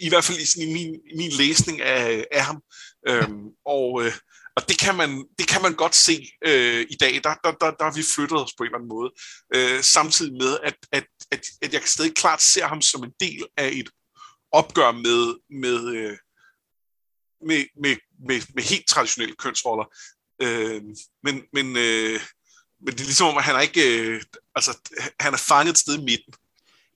i 0.00 0.08
hvert 0.08 0.24
fald 0.24 0.38
i, 0.38 0.46
sådan, 0.46 0.68
i, 0.68 0.72
min, 0.72 1.00
min 1.16 1.30
læsning 1.30 1.80
af, 1.80 2.24
af 2.32 2.44
ham. 2.44 2.62
Øhm, 3.08 3.48
og, 3.66 4.04
øh, 4.04 4.12
og 4.58 4.68
det 4.68 4.78
kan 4.78 4.94
man, 4.96 5.24
det 5.38 5.48
kan 5.48 5.62
man 5.62 5.74
godt 5.74 5.94
se 5.94 6.32
øh, 6.46 6.86
i 6.90 6.96
dag. 7.00 7.20
Der, 7.24 7.34
der, 7.44 7.52
der, 7.60 7.70
der 7.70 7.84
har 7.84 7.94
vi 7.94 8.02
flyttet 8.14 8.44
os 8.44 8.54
på 8.58 8.62
en 8.62 8.66
eller 8.66 8.78
anden 8.78 8.88
måde. 8.88 9.10
Øh, 9.54 9.82
samtidig 9.82 10.32
med, 10.32 10.58
at, 10.62 10.76
at, 10.92 11.06
at, 11.30 11.42
at 11.62 11.72
jeg 11.72 11.82
stadig 11.84 12.14
klart 12.14 12.42
ser 12.42 12.66
ham 12.66 12.82
som 12.82 13.04
en 13.04 13.12
del 13.20 13.46
af 13.56 13.70
et 13.72 13.90
opgør 14.52 14.92
med, 14.92 15.20
med, 15.50 15.96
øh, 15.96 16.16
med, 17.48 17.64
med, 17.82 17.96
med, 18.28 18.40
med 18.54 18.62
helt 18.62 18.86
traditionelle 18.86 19.36
kønsroller. 19.36 19.84
Øh, 20.42 20.82
men, 21.22 21.42
men, 21.52 21.66
øh, 21.76 22.20
men 22.80 22.92
det 22.94 23.00
er 23.00 23.10
ligesom 23.12 23.36
at 23.36 23.44
han 23.44 23.56
er 23.56 23.60
ikke, 23.60 24.00
øh, 24.00 24.22
altså, 24.54 24.78
han 25.20 25.32
er 25.34 25.44
fanget 25.48 25.72
et 25.72 25.78
sted 25.78 25.98
i 25.98 26.04
midten. 26.04 26.34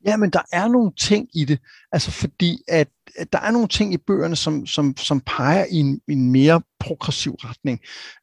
Ja, 0.07 0.17
men 0.17 0.31
der 0.31 0.43
er 0.53 0.69
nogle 0.69 0.93
ting 1.01 1.29
i 1.35 1.45
det, 1.45 1.59
altså 1.93 2.11
fordi 2.11 2.63
at, 2.69 2.89
at 3.17 3.33
der 3.33 3.39
er 3.39 3.51
nogle 3.51 3.69
ting 3.69 3.95
i 3.95 3.97
bøgerne, 3.97 4.37
som, 4.37 4.67
som, 4.67 4.97
som 4.97 5.21
peger 5.21 5.65
i 5.71 5.77
en, 5.77 6.01
en 6.09 6.31
mere 6.31 6.63
progressiv 6.81 7.33
retning. 7.39 7.81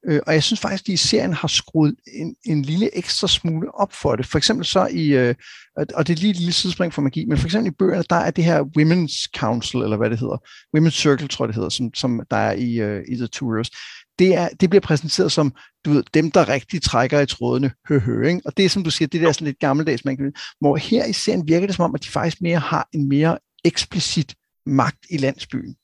Øh, 0.07 0.21
og 0.27 0.33
jeg 0.33 0.43
synes 0.43 0.59
faktisk, 0.59 0.83
at 0.83 0.87
de 0.87 0.93
i 0.93 0.97
serien 0.97 1.33
har 1.33 1.47
skruet 1.47 1.95
en, 2.13 2.35
en 2.45 2.61
lille 2.61 2.97
ekstra 2.97 3.27
smule 3.27 3.75
op 3.75 3.93
for 3.93 4.15
det. 4.15 4.25
For 4.25 4.37
eksempel 4.37 4.65
så 4.65 4.87
i, 4.91 5.07
øh, 5.07 5.35
og 5.77 6.07
det 6.07 6.13
er 6.13 6.19
lige 6.19 6.31
et 6.31 6.37
lille 6.37 6.53
sidespring 6.53 6.93
for 6.93 7.01
magi, 7.01 7.25
men 7.25 7.37
for 7.37 7.47
eksempel 7.47 7.71
i 7.71 7.75
bøgerne, 7.79 8.03
der 8.09 8.15
er 8.15 8.31
det 8.31 8.43
her 8.43 8.63
Women's 8.77 9.39
Council, 9.39 9.79
eller 9.79 9.97
hvad 9.97 10.09
det 10.09 10.19
hedder, 10.19 10.37
Women's 10.77 11.01
Circle, 11.01 11.27
tror 11.27 11.45
jeg 11.45 11.47
det 11.47 11.55
hedder, 11.55 11.69
som, 11.69 11.93
som 11.93 12.21
der 12.31 12.37
er 12.37 12.51
i, 12.51 12.79
øh, 12.79 13.03
i 13.07 13.15
The 13.15 13.27
Tourist 13.27 13.73
det, 14.19 14.35
er, 14.35 14.49
det 14.49 14.69
bliver 14.69 14.81
præsenteret 14.81 15.31
som 15.31 15.53
du 15.85 15.91
ved, 15.91 16.03
dem, 16.13 16.31
der 16.31 16.49
rigtig 16.49 16.81
trækker 16.81 17.19
i 17.19 17.25
trådene. 17.25 17.71
høhø, 17.89 17.99
hø, 17.99 18.27
ikke? 18.27 18.41
Og 18.45 18.57
det 18.57 18.65
er, 18.65 18.69
som 18.69 18.83
du 18.83 18.91
siger, 18.91 19.07
det 19.07 19.21
der 19.21 19.31
sådan 19.31 19.45
lidt 19.45 19.59
gammeldags, 19.59 20.05
man 20.05 20.17
kan, 20.17 20.33
hvor 20.59 20.75
her 20.75 21.05
i 21.05 21.13
serien 21.13 21.47
virker 21.47 21.67
det 21.67 21.75
som 21.75 21.85
om, 21.85 21.95
at 21.95 22.03
de 22.03 22.09
faktisk 22.09 22.41
mere 22.41 22.59
har 22.59 22.87
en 22.93 23.09
mere 23.09 23.37
eksplicit 23.65 24.35
magt 24.69 25.05
i 25.09 25.17
landsbyen. 25.17 25.75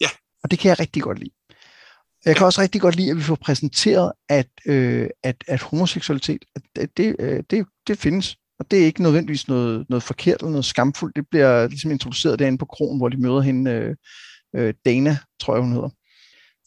Ja. 0.00 0.08
Og 0.42 0.50
det 0.50 0.58
kan 0.58 0.68
jeg 0.68 0.80
rigtig 0.80 1.02
godt 1.02 1.18
lide. 1.18 1.30
Jeg 2.24 2.36
kan 2.36 2.42
ja. 2.42 2.46
også 2.46 2.60
rigtig 2.60 2.80
godt 2.80 2.96
lide, 2.96 3.10
at 3.10 3.16
vi 3.16 3.22
får 3.22 3.34
præsenteret, 3.34 4.12
at, 4.28 4.50
øh, 4.66 5.08
at, 5.22 5.44
at 5.46 5.62
homoseksualitet, 5.62 6.44
at 6.76 6.88
det, 6.96 7.16
øh, 7.18 7.42
det, 7.50 7.66
det 7.86 7.98
findes. 7.98 8.36
Og 8.58 8.70
det 8.70 8.82
er 8.82 8.86
ikke 8.86 9.02
nødvendigvis 9.02 9.48
noget, 9.48 9.86
noget 9.88 10.02
forkert 10.02 10.40
eller 10.40 10.50
noget 10.50 10.64
skamfuldt. 10.64 11.16
Det 11.16 11.26
bliver 11.30 11.68
ligesom 11.68 11.90
introduceret 11.90 12.38
derinde 12.38 12.58
på 12.58 12.64
kronen, 12.64 12.98
hvor 12.98 13.08
de 13.08 13.16
møder 13.16 13.40
hende, 13.40 13.70
øh, 13.70 13.96
øh, 14.56 14.74
Dana, 14.84 15.18
tror 15.40 15.54
jeg 15.54 15.62
hun 15.62 15.72
hedder. 15.72 15.90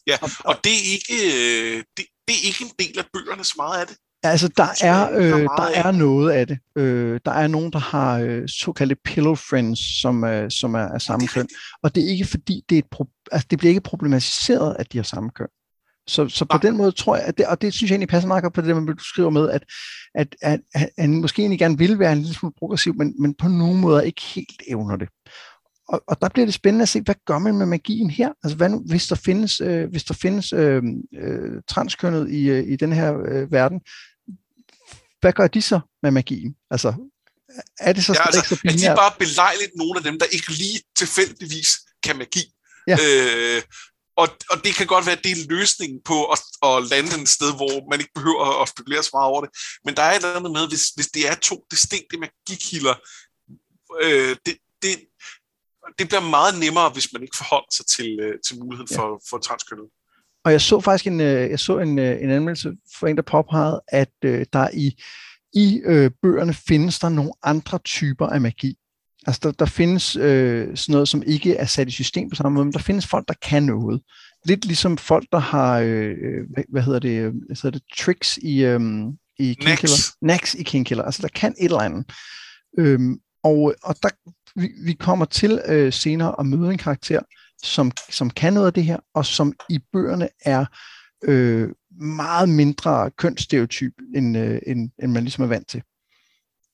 Ja, 0.06 0.16
og 0.44 0.54
det 0.64 0.72
er 0.80 0.84
ikke, 0.96 1.14
øh, 1.28 1.84
det, 1.96 2.04
det 2.28 2.34
er 2.36 2.46
ikke 2.46 2.64
en 2.64 2.74
del 2.78 2.98
af 2.98 3.04
bøgerne 3.12 3.44
så 3.44 3.54
meget 3.56 3.80
af 3.80 3.86
det. 3.86 3.96
Altså, 4.24 4.48
der 4.56 4.66
er, 4.82 5.10
øh, 5.12 5.42
der 5.42 5.68
er 5.74 5.90
noget 5.90 6.30
af 6.30 6.46
det. 6.46 6.58
Øh, 6.76 7.20
der 7.24 7.30
er 7.30 7.46
nogen, 7.46 7.72
der 7.72 7.78
har 7.78 8.18
øh, 8.18 8.48
såkaldte 8.48 8.96
pillow 9.04 9.34
friends, 9.34 10.00
som, 10.00 10.24
øh, 10.24 10.50
som 10.50 10.74
er 10.74 10.88
af 10.88 11.02
samme 11.02 11.26
køn. 11.26 11.48
Og 11.82 11.94
det 11.94 12.04
er 12.04 12.08
ikke 12.08 12.24
fordi, 12.24 12.64
det, 12.68 12.74
er 12.74 12.78
et 12.78 12.94
pro- 12.94 13.28
altså, 13.32 13.46
det 13.50 13.58
bliver 13.58 13.70
ikke 13.70 13.80
problematiseret, 13.80 14.76
at 14.78 14.92
de 14.92 14.98
har 14.98 15.02
samme 15.02 15.30
køn. 15.30 15.48
Så, 16.06 16.28
så 16.28 16.44
på 16.44 16.58
den 16.58 16.76
måde 16.76 16.92
tror 16.92 17.16
jeg, 17.16 17.24
at 17.24 17.38
det, 17.38 17.46
og 17.46 17.62
det 17.62 17.74
synes 17.74 17.90
jeg 17.90 17.94
egentlig 17.94 18.08
passer 18.08 18.28
meget 18.28 18.42
godt 18.42 18.54
på 18.54 18.60
det, 18.60 18.76
man 18.76 18.86
du 18.86 19.04
skriver 19.04 19.30
med, 19.30 19.50
at, 19.50 19.64
at, 20.14 20.36
at, 20.42 20.60
at 20.74 20.90
han 20.98 21.20
måske 21.20 21.42
egentlig 21.42 21.58
gerne 21.58 21.78
vil 21.78 21.98
være 21.98 22.12
en 22.12 22.18
lille 22.18 22.34
smule 22.34 22.54
progressiv, 22.58 22.94
men, 22.94 23.14
men 23.22 23.34
på 23.34 23.48
nogen 23.48 23.80
måder 23.80 24.00
ikke 24.00 24.22
helt 24.22 24.62
evner 24.68 24.96
det 24.96 25.08
og, 25.92 26.02
og 26.08 26.20
der 26.20 26.28
bliver 26.28 26.46
det 26.46 26.54
spændende 26.54 26.82
at 26.82 26.88
se, 26.88 27.00
hvad 27.00 27.14
gør 27.26 27.38
man 27.38 27.58
med 27.58 27.66
magien 27.66 28.10
her? 28.10 28.32
Altså 28.44 28.56
hvad 28.56 28.68
nu, 28.68 28.82
hvis 28.86 29.06
der 29.06 29.16
findes, 29.16 29.60
øh, 29.60 29.90
hvis 29.90 30.04
der 30.04 30.14
findes 30.14 30.52
øh, 30.52 30.82
øh, 31.14 31.62
transkønnet 31.68 32.30
i, 32.30 32.50
øh, 32.50 32.72
i 32.72 32.76
den 32.76 32.92
her 32.92 33.18
øh, 33.28 33.52
verden, 33.52 33.80
hvad 35.22 35.32
gør 35.32 35.46
de 35.46 35.62
så 35.62 35.80
med 36.02 36.10
magien? 36.10 36.54
Altså, 36.70 36.90
er 37.78 37.92
det 37.92 38.04
så 38.04 38.12
ja, 38.12 38.26
altså, 38.26 38.42
så 38.48 38.60
Er 38.64 38.72
de 38.72 38.96
bare 39.02 39.14
belejligt 39.18 39.72
nogle 39.76 39.98
af 39.98 40.04
dem, 40.04 40.18
der 40.18 40.26
ikke 40.26 40.50
lige 40.52 40.80
tilfældigvis 40.96 41.68
kan 42.02 42.16
magi? 42.18 42.44
Ja. 42.86 42.96
Øh, 43.04 43.62
og, 44.16 44.28
og 44.50 44.64
det 44.64 44.74
kan 44.74 44.86
godt 44.86 45.06
være, 45.06 45.16
at 45.16 45.24
det 45.24 45.32
er 45.32 45.46
løsningen 45.48 46.00
på 46.04 46.24
at, 46.24 46.40
at 46.66 46.86
lande 46.90 47.22
et 47.22 47.28
sted, 47.28 47.50
hvor 47.56 47.90
man 47.90 48.00
ikke 48.00 48.12
behøver 48.14 48.62
at 48.62 48.68
spekulere 48.68 49.02
så 49.02 49.10
meget 49.12 49.28
over 49.32 49.40
det. 49.40 49.50
Men 49.84 49.96
der 49.96 50.02
er 50.02 50.10
et 50.10 50.16
eller 50.16 50.36
andet 50.36 50.52
med, 50.52 50.68
hvis, 50.68 50.84
hvis 50.88 51.06
det 51.06 51.28
er 51.28 51.34
to 51.34 51.66
distinkte 51.70 52.16
magikilder, 52.18 52.94
øh, 54.02 54.36
det, 54.46 54.56
det, 54.82 54.94
det 55.98 56.08
bliver 56.08 56.20
meget 56.36 56.58
nemmere, 56.58 56.90
hvis 56.90 57.12
man 57.12 57.22
ikke 57.22 57.36
forholder 57.36 57.72
sig 57.72 57.86
til, 57.86 58.20
øh, 58.20 58.34
til 58.46 58.58
muligheden 58.58 58.92
ja. 58.94 58.98
for, 58.98 59.22
for 59.30 59.38
transkønnet. 59.38 59.88
Og 60.44 60.52
jeg 60.52 60.60
så 60.60 60.80
faktisk 60.80 61.06
en, 61.06 61.20
øh, 61.20 61.50
jeg 61.50 61.58
så 61.58 61.78
en, 61.78 61.98
øh, 61.98 62.22
en 62.22 62.30
anmeldelse 62.30 62.72
for 62.98 63.06
en, 63.06 63.16
der 63.16 63.22
påpegede, 63.22 63.80
at 63.88 64.12
øh, 64.24 64.46
der 64.52 64.68
i, 64.72 65.02
i 65.54 65.80
øh, 65.84 66.10
bøgerne 66.22 66.54
findes 66.54 66.98
der 66.98 67.08
nogle 67.08 67.32
andre 67.42 67.78
typer 67.78 68.26
af 68.26 68.40
magi. 68.40 68.78
Altså 69.26 69.40
der, 69.42 69.50
der 69.50 69.64
findes 69.64 70.16
øh, 70.16 70.76
sådan 70.76 70.92
noget, 70.92 71.08
som 71.08 71.22
ikke 71.26 71.56
er 71.56 71.64
sat 71.64 71.88
i 71.88 71.90
system 71.90 72.30
på 72.30 72.36
samme 72.36 72.54
måde, 72.54 72.64
men 72.64 72.72
der 72.72 72.78
findes 72.78 73.06
folk, 73.06 73.28
der 73.28 73.34
kan 73.42 73.62
noget. 73.62 74.00
Lidt 74.44 74.64
ligesom 74.64 74.98
folk, 74.98 75.24
der 75.32 75.38
har, 75.38 75.78
øh, 75.78 76.14
hvad, 76.54 76.64
hvad 76.68 76.82
hedder 76.82 76.98
det, 76.98 77.22
hvad 77.22 77.56
hedder 77.62 77.78
det 77.78 77.82
tricks 77.98 78.36
i, 78.36 78.64
øh, 78.64 78.80
i 79.38 79.54
Kingkiller. 79.60 80.14
Nax 80.22 80.54
i 80.54 80.62
Kingkiller. 80.62 81.04
Altså 81.04 81.22
der 81.22 81.28
kan 81.28 81.54
et 81.58 81.64
eller 81.64 81.78
andet. 81.78 82.12
Øhm, 82.78 83.18
og, 83.44 83.74
og 83.82 83.96
der, 84.02 84.08
vi, 84.60 84.68
vi 84.84 84.92
kommer 84.92 85.24
til 85.24 85.60
øh, 85.68 85.92
senere 85.92 86.34
at 86.38 86.46
møde 86.46 86.72
en 86.72 86.78
karakter, 86.78 87.20
som, 87.62 87.92
som 88.10 88.30
kan 88.30 88.52
noget 88.52 88.66
af 88.66 88.72
det 88.72 88.84
her, 88.84 88.98
og 89.14 89.26
som 89.26 89.52
i 89.68 89.78
bøgerne 89.92 90.28
er 90.44 90.64
øh, 91.24 91.68
meget 92.00 92.48
mindre 92.48 93.10
kønsstereotyp, 93.10 93.92
end, 94.14 94.38
øh, 94.38 94.60
end, 94.66 94.90
end 95.02 95.12
man 95.12 95.22
ligesom 95.22 95.44
er 95.44 95.48
vant 95.48 95.68
til. 95.68 95.82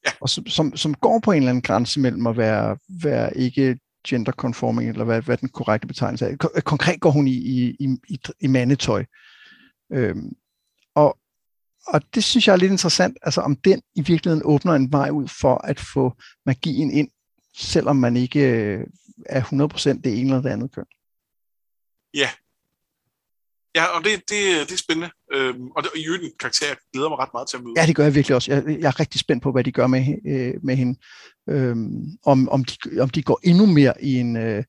Ja. 0.07 0.11
Og 0.21 0.29
som, 0.29 0.47
som, 0.47 0.77
som 0.77 0.95
går 0.95 1.19
på 1.19 1.33
en 1.33 1.37
eller 1.37 1.51
anden 1.51 1.63
grænse 1.63 2.01
mellem 2.01 2.27
at 2.27 2.37
være, 2.37 2.77
være 3.03 3.37
ikke 3.37 3.79
genderconforming, 4.07 4.91
eller 4.91 5.05
hvad, 5.05 5.23
hvad 5.23 5.37
den 5.37 5.49
korrekte 5.49 5.87
betegnelse 5.87 6.27
er. 6.27 6.61
Konkret 6.61 7.01
går 7.01 7.11
hun 7.11 7.29
i, 7.29 7.35
i, 7.35 7.77
i, 8.09 8.21
i 8.41 8.47
mandetøj. 8.47 9.05
Øhm, 9.93 10.33
og, 10.95 11.19
og 11.87 12.03
det 12.15 12.25
synes 12.25 12.47
jeg 12.47 12.53
er 12.53 12.57
lidt 12.57 12.73
interessant, 12.73 13.17
altså 13.23 13.41
om 13.41 13.57
den 13.57 13.83
i 13.95 14.01
virkeligheden 14.01 14.43
åbner 14.45 14.73
en 14.73 14.93
vej 14.93 15.11
ud 15.11 15.29
for 15.41 15.55
at 15.55 15.81
få 15.81 16.13
magien 16.47 16.91
ind 16.91 17.09
selvom 17.59 17.97
man 17.97 18.17
ikke 18.17 18.41
øh, 18.41 18.87
er 19.27 19.43
100% 19.43 20.01
det 20.05 20.21
ene 20.21 20.31
eller 20.31 20.43
det 20.43 20.51
andet 20.51 20.73
køn. 20.73 20.85
Ja. 22.15 22.31
Ja, 23.75 23.85
og 23.85 24.05
det, 24.05 24.13
det, 24.13 24.69
det 24.69 24.73
er 24.73 24.77
spændende. 24.77 25.11
Øhm, 25.33 25.67
og 25.71 25.83
det, 25.83 25.91
i 25.97 26.07
øvrigt 26.07 26.25
en 26.25 26.31
karakter, 26.41 26.67
jeg 26.67 26.77
glæder 26.93 27.09
mig 27.09 27.19
ret 27.19 27.35
meget 27.35 27.49
til 27.49 27.57
at 27.57 27.63
møde. 27.63 27.75
Ja, 27.77 27.87
det 27.87 27.97
gør 27.97 28.05
jeg 28.05 28.15
virkelig 28.15 28.35
også. 28.35 28.53
Jeg, 28.53 28.65
jeg 28.67 28.89
er 28.89 29.01
rigtig 29.01 29.21
spændt 29.21 29.43
på, 29.43 29.53
hvad 29.53 29.65
de 29.65 29.73
gør 29.73 29.87
med, 29.87 30.01
øh, 30.27 30.55
med 30.63 30.77
hende. 30.77 30.99
Øhm, 31.49 32.19
om, 32.25 32.49
om, 32.49 32.65
de, 32.65 33.01
om 33.01 33.11
de 33.11 33.23
går 33.23 33.41
endnu 33.43 33.67
mere 33.67 34.05
i 34.05 34.15
en, 34.15 34.37
øh, 34.37 34.65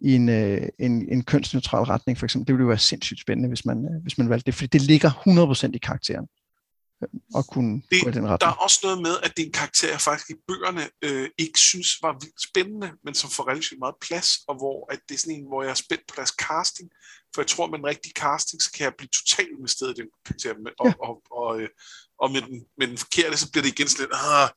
i 0.00 0.14
en, 0.14 0.28
øh, 0.28 0.68
en, 0.78 1.08
en 1.12 1.24
kønsneutral 1.24 1.82
retning, 1.82 2.18
for 2.18 2.26
eksempel. 2.26 2.46
Det 2.46 2.54
ville 2.54 2.64
jo 2.64 2.68
være 2.68 2.78
sindssygt 2.78 3.20
spændende, 3.20 3.48
hvis 3.48 3.64
man, 3.64 3.78
øh, 3.78 4.02
hvis 4.02 4.18
man 4.18 4.28
valgte 4.28 4.46
det, 4.46 4.54
fordi 4.54 4.66
det 4.66 4.82
ligger 4.82 5.10
100% 5.10 5.70
i 5.74 5.78
karakteren 5.78 6.26
at 7.38 7.46
kunne 7.46 7.82
det, 7.90 8.02
gå 8.02 8.08
i 8.08 8.12
den 8.12 8.24
retning. 8.24 8.40
Der 8.40 8.46
er 8.46 8.62
også 8.66 8.80
noget 8.82 9.02
med, 9.02 9.14
at 9.22 9.30
det 9.36 9.42
er 9.42 9.46
en 9.46 9.52
karakter, 9.52 9.88
jeg 9.90 10.00
faktisk 10.00 10.30
i 10.30 10.42
bøgerne 10.48 10.84
øh, 11.02 11.28
ikke 11.38 11.58
synes 11.58 11.88
var 12.02 12.12
vildt 12.12 12.42
spændende, 12.48 12.92
men 13.04 13.14
som 13.14 13.30
får 13.30 13.48
relativt 13.48 13.78
meget 13.78 13.94
plads, 14.00 14.28
og 14.48 14.54
hvor 14.60 14.92
at 14.92 15.00
det 15.08 15.14
er 15.14 15.18
sådan 15.18 15.36
en, 15.36 15.48
hvor 15.48 15.62
jeg 15.62 15.70
er 15.70 15.82
spændt 15.84 16.04
på 16.08 16.14
deres 16.16 16.34
casting, 16.44 16.90
for 17.34 17.42
jeg 17.42 17.46
tror, 17.46 17.66
med 17.66 17.78
en 17.78 17.90
rigtig 17.92 18.12
casting, 18.12 18.62
så 18.62 18.72
kan 18.72 18.84
jeg 18.84 18.94
blive 18.98 19.08
totalt 19.18 19.48
investeret 19.58 19.98
i 19.98 20.00
den 20.00 20.08
karakter, 20.26 20.54
og, 20.78 20.86
ja. 20.86 20.92
og, 21.06 21.08
og, 21.08 21.22
og, 21.40 21.60
øh, 21.60 21.68
og 22.22 22.30
med, 22.32 22.42
den, 22.42 22.56
med 22.78 22.86
den 22.86 22.98
forkerte, 22.98 23.36
så 23.36 23.50
bliver 23.50 23.62
det 23.64 23.72
igen 23.72 23.88
sådan 23.88 24.02
lidt, 24.04 24.14
ah, 24.14 24.48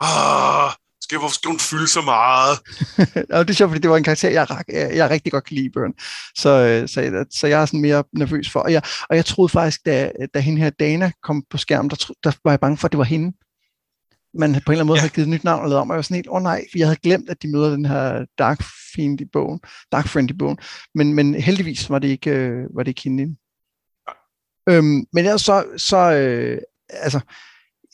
ah, 0.00 0.72
skal, 1.04 1.18
hvorfor 1.18 1.34
skal 1.34 1.48
hun 1.48 1.58
fylde 1.58 1.88
så 1.88 2.00
meget? 2.00 2.54
ja, 3.32 3.38
det 3.38 3.50
er 3.50 3.54
sjovt, 3.54 3.70
fordi 3.70 3.82
det 3.82 3.90
var 3.90 3.96
en 3.96 4.04
karakter, 4.04 4.30
jeg, 4.30 4.46
jeg, 4.68 4.96
jeg 4.96 5.10
rigtig 5.10 5.32
godt 5.32 5.44
kan 5.44 5.54
lide 5.54 5.66
i 5.66 5.70
børn. 5.70 5.92
Så, 6.36 6.50
øh, 6.50 6.88
så, 6.88 7.24
så 7.30 7.46
jeg 7.46 7.62
er 7.62 7.66
sådan 7.66 7.80
mere 7.80 8.04
nervøs 8.12 8.50
for. 8.50 8.60
Og 8.60 8.72
jeg, 8.72 8.82
og 9.10 9.16
jeg 9.16 9.24
troede 9.24 9.48
faktisk, 9.48 9.86
da, 9.86 10.10
da 10.34 10.38
hende 10.38 10.62
her 10.62 10.70
Dana 10.70 11.12
kom 11.22 11.42
på 11.50 11.58
skærmen, 11.58 11.90
der, 11.90 12.12
der 12.24 12.32
var 12.44 12.52
jeg 12.52 12.60
bange 12.60 12.76
for, 12.76 12.88
at 12.88 12.92
det 12.92 12.98
var 12.98 13.04
hende. 13.04 13.36
man 14.38 14.50
på 14.52 14.56
en 14.56 14.60
eller 14.72 14.72
anden 14.72 14.86
måde 14.86 14.98
ja. 14.98 15.02
har 15.02 15.08
givet 15.08 15.26
et 15.26 15.30
nyt 15.30 15.44
navn 15.44 15.62
og 15.62 15.68
lavet 15.68 15.80
om, 15.80 15.90
og 15.90 15.94
jeg 15.94 15.98
var 15.98 16.02
sådan 16.02 16.14
helt, 16.14 16.28
åh 16.28 16.36
oh, 16.36 16.42
nej, 16.42 16.64
jeg 16.76 16.86
havde 16.86 17.00
glemt, 17.02 17.30
at 17.30 17.42
de 17.42 17.48
møder 17.48 17.70
den 17.70 17.84
her 17.84 18.24
Dark 18.38 18.62
Fiend 18.94 19.20
i 19.20 19.24
bogen, 19.32 19.60
Dark 19.92 20.08
Friend 20.08 20.30
i 20.30 20.38
bogen, 20.38 20.58
men, 20.94 21.14
men 21.14 21.34
heldigvis 21.34 21.90
var 21.90 21.98
det 21.98 22.08
ikke, 22.08 22.30
øh, 22.30 22.76
var 22.76 22.82
det 22.82 22.88
ikke 22.88 23.02
hende. 23.04 23.36
Øhm, 24.68 25.04
men 25.12 25.24
ellers 25.24 25.42
så, 25.42 25.64
så 25.76 25.96
øh, 25.96 26.58
altså, 26.88 27.20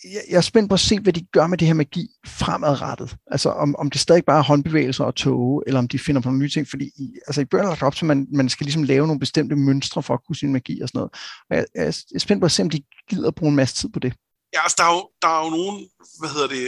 jeg, 0.04 0.22
jeg 0.30 0.36
er 0.36 0.40
spændt 0.40 0.68
på 0.68 0.74
at 0.74 0.80
se, 0.80 1.00
hvad 1.00 1.12
de 1.12 1.26
gør 1.32 1.46
med 1.46 1.58
det 1.58 1.66
her 1.66 1.74
magi 1.74 2.08
fremadrettet. 2.26 3.16
Altså 3.26 3.50
om, 3.50 3.76
om 3.76 3.90
det 3.90 4.00
stadig 4.00 4.24
bare 4.24 4.38
er 4.38 4.42
håndbevægelser 4.42 5.04
og 5.04 5.14
tåge, 5.14 5.62
eller 5.66 5.78
om 5.78 5.88
de 5.88 5.98
finder 5.98 6.20
på 6.20 6.28
nogle 6.28 6.38
nye 6.38 6.48
ting. 6.48 6.68
Fordi 6.68 6.84
i, 6.84 7.12
altså 7.26 7.40
i 7.40 7.44
bøgerne 7.44 7.70
er 7.70 7.74
det 7.74 7.82
op 7.82 7.94
til, 7.94 8.04
at 8.04 8.08
man, 8.08 8.26
man 8.32 8.48
skal 8.48 8.64
ligesom 8.64 8.82
lave 8.82 9.06
nogle 9.06 9.20
bestemte 9.20 9.56
mønstre 9.56 10.02
for 10.02 10.14
at 10.14 10.20
kunne 10.26 10.36
sin 10.36 10.52
magi 10.52 10.80
og 10.80 10.88
sådan 10.88 10.98
noget. 10.98 11.12
Og 11.50 11.56
jeg, 11.56 11.66
jeg 11.74 11.86
er 12.14 12.18
spændt 12.18 12.40
på 12.40 12.44
at 12.44 12.52
se, 12.52 12.62
om 12.62 12.70
de 12.70 12.82
gider 13.10 13.28
at 13.28 13.34
bruge 13.34 13.50
en 13.50 13.56
masse 13.56 13.74
tid 13.74 13.88
på 13.88 13.98
det. 13.98 14.12
Ja, 14.54 14.62
altså 14.62 14.76
der 14.78 14.84
er 14.84 14.94
jo, 14.96 15.02
der 15.22 15.28
er 15.28 15.44
jo 15.44 15.50
nogen, 15.50 15.76
hvad 16.20 16.30
hedder 16.34 16.48
det, 16.56 16.66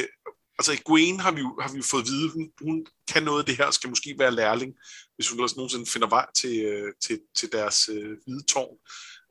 altså 0.69 0.83
Gwen 0.87 1.21
har 1.21 1.33
vi 1.33 1.41
jo, 1.41 1.59
har 1.61 1.73
vi 1.73 1.77
jo 1.77 1.83
fået 1.91 2.03
at 2.03 2.09
vide, 2.09 2.31
hun, 2.31 2.51
hun 2.61 2.87
kan 3.09 3.23
noget 3.23 3.39
af 3.39 3.47
det 3.47 3.57
her, 3.57 3.71
skal 3.71 3.91
måske 3.91 4.15
være 4.19 4.35
lærling, 4.35 4.73
hvis 5.15 5.29
hun 5.29 5.39
ellers 5.39 5.57
nogensinde 5.57 5.87
finder 5.87 6.09
vej 6.09 6.27
til, 6.35 6.65
øh, 6.65 6.93
til, 7.03 7.21
til 7.37 7.53
deres 7.53 7.89
øh, 7.89 8.17
hvide 8.25 8.45
tårn. 8.53 8.77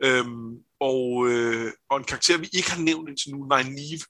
Øhm, 0.04 0.52
og, 0.80 1.30
øh, 1.30 1.72
og 1.90 1.98
en 1.98 2.04
karakter, 2.04 2.38
vi 2.38 2.50
ikke 2.54 2.72
har 2.72 2.82
nævnt 2.82 3.10
indtil 3.10 3.32
nu, 3.32 3.38
Nynaeve, 3.44 4.06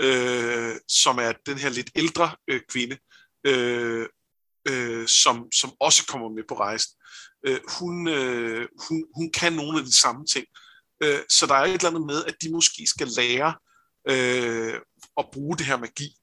øh, 0.00 0.76
som 0.88 1.18
er 1.18 1.32
den 1.46 1.58
her 1.58 1.68
lidt 1.68 1.90
ældre 1.94 2.36
øh, 2.48 2.60
kvinde, 2.68 2.98
øh, 3.46 4.06
øh, 4.68 5.06
som, 5.08 5.52
som 5.52 5.70
også 5.80 6.06
kommer 6.06 6.28
med 6.28 6.44
på 6.48 6.54
rejsen. 6.54 6.92
Øh, 7.46 7.60
hun, 7.78 8.08
øh, 8.08 8.68
hun, 8.88 9.04
hun 9.14 9.30
kan 9.32 9.52
nogle 9.52 9.78
af 9.78 9.84
de 9.84 9.96
samme 9.96 10.26
ting. 10.26 10.46
Øh, 11.02 11.20
så 11.28 11.46
der 11.46 11.54
er 11.54 11.64
et 11.64 11.74
eller 11.74 11.88
andet 11.88 12.06
med, 12.06 12.24
at 12.24 12.36
de 12.42 12.52
måske 12.52 12.86
skal 12.86 13.08
lære 13.16 13.54
øh, 14.08 14.80
at 15.18 15.24
bruge 15.32 15.56
det 15.56 15.66
her 15.66 15.76
magi. 15.76 16.16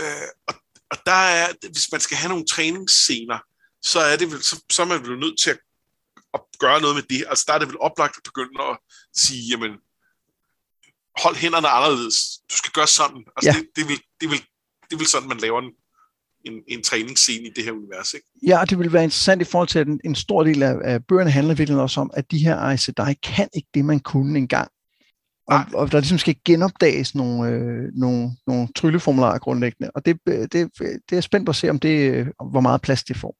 Øh, 0.00 0.28
og, 0.46 0.54
og 0.90 0.96
der 1.06 1.12
er, 1.12 1.46
hvis 1.72 1.92
man 1.92 2.00
skal 2.00 2.16
have 2.16 2.28
nogle 2.28 2.46
træningsscener, 2.46 3.38
så 3.82 4.00
er 4.00 4.16
det 4.16 4.30
vel, 4.32 4.42
så, 4.42 4.64
så 4.70 4.82
er 4.82 4.86
man 4.86 5.02
vel 5.02 5.18
nødt 5.18 5.40
til 5.40 5.50
at 5.50 5.58
at 6.34 6.40
gøre 6.58 6.80
noget 6.80 6.96
med 6.96 7.02
det. 7.02 7.24
Altså 7.28 7.44
der 7.48 7.54
er 7.54 7.58
det 7.58 7.68
vel 7.68 7.80
oplagt 7.80 8.16
at 8.16 8.22
begynde 8.22 8.62
at 8.70 8.78
sige, 9.14 9.42
jamen, 9.50 9.70
hold 11.22 11.36
hænderne 11.36 11.68
anderledes. 11.68 12.16
Du 12.50 12.56
skal 12.56 12.72
gøre 12.72 12.86
sådan. 12.86 13.24
Altså 13.36 13.50
ja. 13.50 13.52
det, 13.58 13.66
det, 13.76 13.88
vil, 13.88 14.00
det, 14.20 14.30
vil, 14.30 14.40
det 14.90 14.98
vil 14.98 15.06
sådan, 15.06 15.28
man 15.28 15.38
laver 15.38 15.60
en, 15.62 15.72
en, 16.44 16.62
en 16.68 16.82
træningsscene 16.82 17.48
i 17.48 17.52
det 17.56 17.64
her 17.64 17.72
univers. 17.72 18.14
Ikke? 18.14 18.26
Ja, 18.46 18.60
og 18.60 18.70
det 18.70 18.78
vil 18.78 18.92
være 18.92 19.04
interessant 19.04 19.42
i 19.42 19.44
forhold 19.44 19.68
til, 19.68 19.78
at 19.78 19.86
en, 19.86 20.00
en 20.04 20.14
stor 20.14 20.44
del 20.44 20.62
af, 20.62 20.74
af 20.84 21.06
bøgerne 21.06 21.30
handler 21.30 21.54
virkelig 21.54 21.80
også 21.80 22.00
om, 22.00 22.10
at 22.14 22.30
de 22.30 22.38
her 22.38 22.56
Aes 22.56 22.80
Sedai 22.80 23.14
kan 23.14 23.48
ikke 23.54 23.68
det, 23.74 23.84
man 23.84 24.00
kunne 24.00 24.38
engang. 24.38 24.70
Og, 25.50 25.64
og 25.74 25.92
der 25.92 26.00
ligesom 26.00 26.18
skal 26.18 26.36
genopdages 26.44 27.14
nogle, 27.14 27.50
øh, 27.50 27.92
nogle, 27.94 28.30
nogle 28.46 28.68
trylleformularer 28.76 29.38
grundlæggende. 29.38 29.90
Og 29.94 30.06
det, 30.06 30.18
det, 30.26 30.70
det 31.10 31.16
er 31.16 31.20
spændt 31.20 31.46
på 31.46 31.50
at 31.50 31.56
se, 31.56 31.70
om 31.70 31.78
det, 31.78 32.24
hvor 32.50 32.60
meget 32.60 32.82
plads 32.82 33.04
det 33.04 33.16
får. 33.16 33.36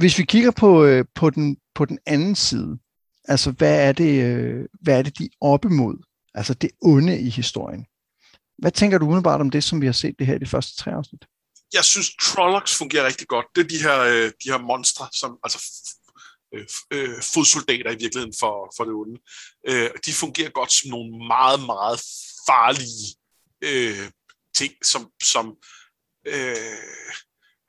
Hvis 0.00 0.18
vi 0.18 0.24
kigger 0.24 0.50
på, 0.50 0.84
øh, 0.84 1.04
på, 1.14 1.30
den, 1.30 1.56
på 1.74 1.84
den 1.84 1.98
anden 2.06 2.34
side, 2.34 2.78
altså 3.24 3.50
hvad 3.50 3.88
er, 3.88 3.92
det, 3.92 4.24
øh, 4.24 4.64
hvad 4.80 4.98
er 4.98 5.02
det, 5.02 5.18
de 5.18 5.24
er 5.24 5.28
op 5.40 5.64
imod? 5.64 5.96
Altså 6.34 6.54
det 6.54 6.70
onde 6.82 7.20
i 7.20 7.30
historien. 7.30 7.86
Hvad 8.58 8.70
tænker 8.70 8.98
du 8.98 9.04
umiddelbart 9.04 9.40
om 9.40 9.50
det, 9.50 9.64
som 9.64 9.80
vi 9.80 9.86
har 9.86 9.92
set 9.92 10.14
det 10.18 10.26
her 10.26 10.34
i 10.34 10.38
de 10.38 10.46
første 10.46 10.76
tre 10.76 10.92
afsnit? 10.92 11.24
Jeg 11.72 11.84
synes, 11.84 12.10
Trollocs 12.22 12.78
fungerer 12.78 13.06
rigtig 13.06 13.28
godt. 13.28 13.46
Det 13.54 13.64
er 13.64 13.68
de 13.68 13.82
her, 13.82 14.00
øh, 14.00 14.30
de 14.44 14.50
her 14.50 14.58
monstre, 14.58 15.08
som, 15.12 15.38
altså 15.44 15.58
øh, 16.54 16.66
øh, 16.90 17.22
fodsoldater 17.34 17.90
i 17.90 18.00
virkeligheden 18.02 18.34
for, 18.40 18.72
for 18.76 18.84
det 18.84 18.94
onde. 18.94 19.20
Øh, 19.68 19.90
de 20.06 20.12
fungerer 20.12 20.50
godt 20.50 20.72
som 20.72 20.90
nogle 20.90 21.26
meget, 21.26 21.60
meget 21.60 22.00
farlige 22.48 23.16
øh, 23.62 24.10
ting, 24.54 24.72
som, 24.84 25.10
som 25.22 25.56
øh, 26.26 26.82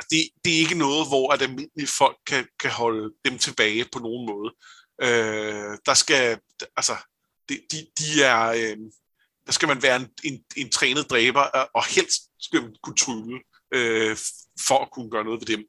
det, 0.10 0.30
det 0.46 0.54
er 0.54 0.60
ikke 0.60 0.78
noget, 0.78 1.08
hvor 1.08 1.34
at 1.34 1.42
almindelige 1.42 1.88
folk 1.88 2.18
kan, 2.28 2.48
kan 2.60 2.72
holde 2.72 3.14
dem 3.26 3.38
tilbage 3.38 3.86
på 3.92 4.00
nogen 4.00 4.26
måde. 4.26 4.54
Øh, 5.02 5.78
der 5.86 5.94
skal, 5.94 6.40
altså, 6.78 6.96
de, 7.50 7.60
de, 7.72 7.88
de 8.00 8.24
er, 8.24 8.46
øh, 8.48 8.78
der 9.46 9.52
skal 9.52 9.68
man 9.68 9.82
være 9.82 9.96
en, 9.96 10.08
en, 10.24 10.44
en 10.56 10.72
trænet 10.72 11.10
dræber, 11.10 11.58
øh, 11.58 11.66
og 11.74 11.86
helst 11.86 12.22
skal 12.40 12.62
man 12.62 12.76
kunne 12.84 12.96
trylle, 12.96 13.40
øh, 13.74 14.18
for 14.68 14.80
at 14.80 14.92
kunne 14.92 15.10
gøre 15.10 15.24
noget 15.24 15.42
ved 15.42 15.48
dem. 15.58 15.64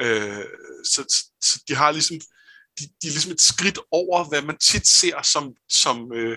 Øh, 0.00 0.44
så, 0.84 1.28
så 1.40 1.62
de 1.68 1.74
har 1.74 1.90
ligesom, 1.90 2.20
de, 2.78 2.84
de 3.02 3.06
er 3.08 3.12
ligesom 3.12 3.32
et 3.32 3.40
skridt 3.40 3.78
over, 3.90 4.28
hvad 4.28 4.42
man 4.42 4.58
tit 4.58 4.86
ser 4.86 5.22
som, 5.22 5.54
som, 5.68 6.12
øh, 6.14 6.36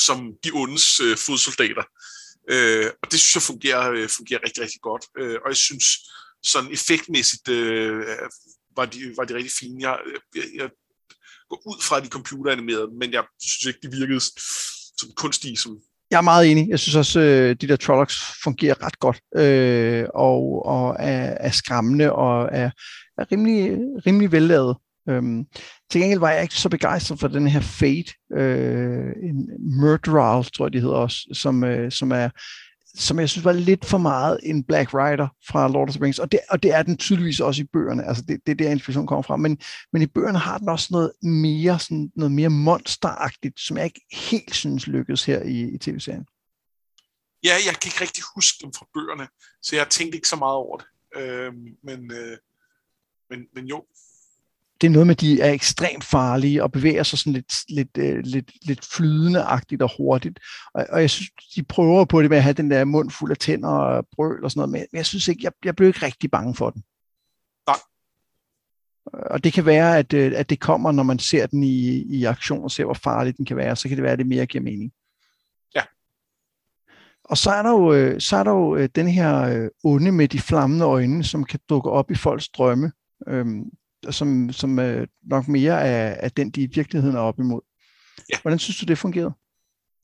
som 0.00 0.34
de 0.44 0.50
ondes 0.52 1.00
øh, 1.00 1.16
fodsoldater. 1.16 1.84
Øh, 2.50 2.90
og 3.02 3.12
det 3.12 3.20
synes 3.20 3.34
jeg 3.34 3.42
fungerer, 3.42 3.90
øh, 3.90 4.08
fungerer 4.08 4.40
rigtig, 4.46 4.62
rigtig 4.62 4.80
godt. 4.80 5.04
Øh, 5.18 5.38
og 5.44 5.48
jeg 5.48 5.56
synes, 5.56 5.84
sådan 6.42 6.72
effektmæssigt 6.72 7.48
øh, 7.48 8.06
var, 8.76 8.86
de, 8.86 9.14
var 9.16 9.24
de 9.24 9.34
rigtig 9.34 9.52
fine. 9.60 9.88
Jeg, 9.88 9.98
jeg, 10.36 10.44
jeg 10.54 10.70
går 11.48 11.62
ud 11.66 11.82
fra, 11.82 12.00
de 12.00 12.08
computeranimerede, 12.08 12.88
men 13.00 13.12
jeg 13.12 13.24
synes 13.42 13.64
ikke, 13.66 13.88
de 13.88 13.96
virkede 13.96 14.20
som 15.00 15.10
kunstige. 15.16 15.56
Som... 15.56 15.78
Jeg 16.10 16.18
er 16.18 16.30
meget 16.32 16.50
enig. 16.50 16.68
Jeg 16.68 16.80
synes 16.80 16.94
også, 16.94 17.20
øh, 17.20 17.56
de 17.60 17.68
der 17.68 17.76
Trollocs 17.76 18.16
fungerer 18.44 18.82
ret 18.86 18.98
godt, 18.98 19.20
øh, 19.36 20.04
og, 20.14 20.66
og 20.66 20.96
er, 20.98 21.36
er 21.40 21.50
skræmmende, 21.50 22.12
og 22.12 22.48
er, 22.52 22.70
er 23.22 23.32
rimelig, 23.32 23.78
rimelig 24.06 24.32
vellavet. 24.32 24.76
Øhm, 25.08 25.44
til 25.90 26.00
gengæld 26.00 26.20
var 26.20 26.30
jeg 26.30 26.42
ikke 26.42 26.54
så 26.54 26.68
begejstret 26.68 27.20
for 27.20 27.28
den 27.28 27.46
her 27.46 27.60
Fate, 27.60 28.12
øh, 28.32 29.12
en 29.22 29.50
Murderal, 29.80 30.44
tror 30.44 30.66
jeg, 30.66 30.72
de 30.72 30.80
hedder 30.80 30.94
også, 30.94 31.28
som, 31.32 31.64
øh, 31.64 31.92
som 31.92 32.12
er 32.12 32.28
som 32.94 33.18
jeg 33.18 33.28
synes 33.28 33.44
var 33.44 33.52
lidt 33.52 33.84
for 33.84 33.98
meget 33.98 34.40
en 34.42 34.64
Black 34.64 34.94
Rider 34.94 35.28
fra 35.48 35.68
Lord 35.68 35.88
of 35.88 35.94
the 35.94 36.04
Rings, 36.04 36.18
og 36.18 36.32
det, 36.32 36.40
og 36.50 36.62
det 36.62 36.74
er 36.74 36.82
den 36.82 36.96
tydeligvis 36.96 37.40
også 37.40 37.62
i 37.62 37.66
bøgerne, 37.72 38.04
altså 38.04 38.24
det, 38.28 38.40
det 38.46 38.52
er 38.52 38.56
der 38.56 38.70
inspiration 38.70 39.06
kommer 39.06 39.22
fra, 39.22 39.36
men, 39.36 39.58
men 39.92 40.02
i 40.02 40.06
bøgerne 40.06 40.38
har 40.38 40.58
den 40.58 40.68
også 40.68 40.88
noget 40.90 41.12
mere, 41.22 41.78
sådan, 41.78 42.12
noget 42.16 42.32
mere 42.32 42.48
monsteragtigt, 42.48 43.60
som 43.60 43.76
jeg 43.76 43.84
ikke 43.84 44.06
helt 44.12 44.54
synes 44.54 44.86
lykkedes 44.86 45.24
her 45.24 45.42
i, 45.42 45.74
i 45.74 45.78
tv-serien. 45.78 46.26
Ja, 47.44 47.54
jeg 47.66 47.74
kan 47.80 47.88
ikke 47.88 48.00
rigtig 48.00 48.24
huske 48.34 48.58
dem 48.62 48.72
fra 48.72 48.86
bøgerne, 48.94 49.28
så 49.62 49.76
jeg 49.76 49.88
tænkte 49.88 50.16
ikke 50.16 50.28
så 50.28 50.36
meget 50.36 50.54
over 50.54 50.76
det, 50.76 50.86
øh, 51.16 51.52
men, 51.84 52.12
øh, 52.12 52.36
men, 53.32 53.46
men 53.54 53.66
jo, 53.66 53.84
det 54.82 54.88
er 54.88 54.92
noget 54.92 55.06
med, 55.06 55.14
at 55.14 55.20
de 55.20 55.40
er 55.40 55.52
ekstremt 55.52 56.04
farlige 56.04 56.62
og 56.62 56.72
bevæger 56.72 57.02
sig 57.02 57.18
sådan 57.18 57.32
lidt, 57.32 57.54
lidt, 57.68 57.98
uh, 57.98 58.18
lidt, 58.18 58.66
lidt 58.66 58.84
flydende-agtigt 58.84 59.82
og 59.82 59.90
hurtigt. 59.96 60.40
Og, 60.74 60.86
og 60.88 61.00
jeg 61.00 61.10
synes, 61.10 61.30
de 61.56 61.62
prøver 61.62 62.04
på 62.04 62.22
det 62.22 62.30
med 62.30 62.36
at 62.36 62.42
have 62.42 62.52
den 62.52 62.70
der 62.70 62.84
mund 62.84 63.10
fuld 63.10 63.30
af 63.30 63.36
tænder 63.36 63.68
og 63.68 64.06
brøl 64.12 64.44
og 64.44 64.50
sådan 64.50 64.58
noget, 64.58 64.70
men 64.70 64.98
jeg 64.98 65.06
synes 65.06 65.28
ikke, 65.28 65.40
jeg, 65.44 65.52
jeg 65.64 65.76
blev 65.76 65.88
ikke 65.88 66.06
rigtig 66.06 66.30
bange 66.30 66.54
for 66.54 66.70
den. 66.70 66.82
Nej. 67.66 67.78
Og 69.06 69.44
det 69.44 69.52
kan 69.52 69.66
være, 69.66 69.98
at, 69.98 70.12
øh, 70.12 70.32
at 70.36 70.50
det 70.50 70.60
kommer, 70.60 70.92
når 70.92 71.02
man 71.02 71.18
ser 71.18 71.46
den 71.46 71.62
i, 71.62 72.02
i 72.02 72.24
aktion 72.24 72.64
og 72.64 72.70
ser, 72.70 72.84
hvor 72.84 72.94
farlig 72.94 73.36
den 73.36 73.44
kan 73.44 73.56
være, 73.56 73.76
så 73.76 73.88
kan 73.88 73.96
det 73.96 74.02
være, 74.02 74.12
at 74.12 74.18
det 74.18 74.26
mere 74.26 74.46
giver 74.46 74.64
mening. 74.64 74.92
Ja. 75.74 75.82
Og 77.24 77.38
så 77.38 77.50
er 77.50 77.62
der 77.62 77.70
jo, 77.70 77.92
øh, 77.92 78.20
så 78.20 78.36
er 78.36 78.42
der 78.42 78.50
jo 78.50 78.86
den 78.86 79.08
her 79.08 79.68
onde 79.84 80.12
med 80.12 80.28
de 80.28 80.40
flammende 80.40 80.84
øjne, 80.84 81.24
som 81.24 81.44
kan 81.44 81.60
dukke 81.68 81.90
op 81.90 82.10
i 82.10 82.14
folks 82.14 82.48
drømme. 82.48 82.92
Øhm, 83.28 83.64
som, 84.10 84.52
som 84.52 84.78
øh, 84.78 85.06
nok 85.22 85.48
mere 85.48 85.80
er, 85.80 86.08
er 86.08 86.28
den, 86.28 86.50
de 86.50 86.62
i 86.62 86.66
virkeligheden 86.66 87.16
er 87.16 87.20
op 87.20 87.38
imod. 87.38 87.60
Ja. 88.32 88.40
Hvordan 88.42 88.58
synes 88.58 88.78
du, 88.78 88.84
det 88.84 88.98
fungerede? 88.98 89.32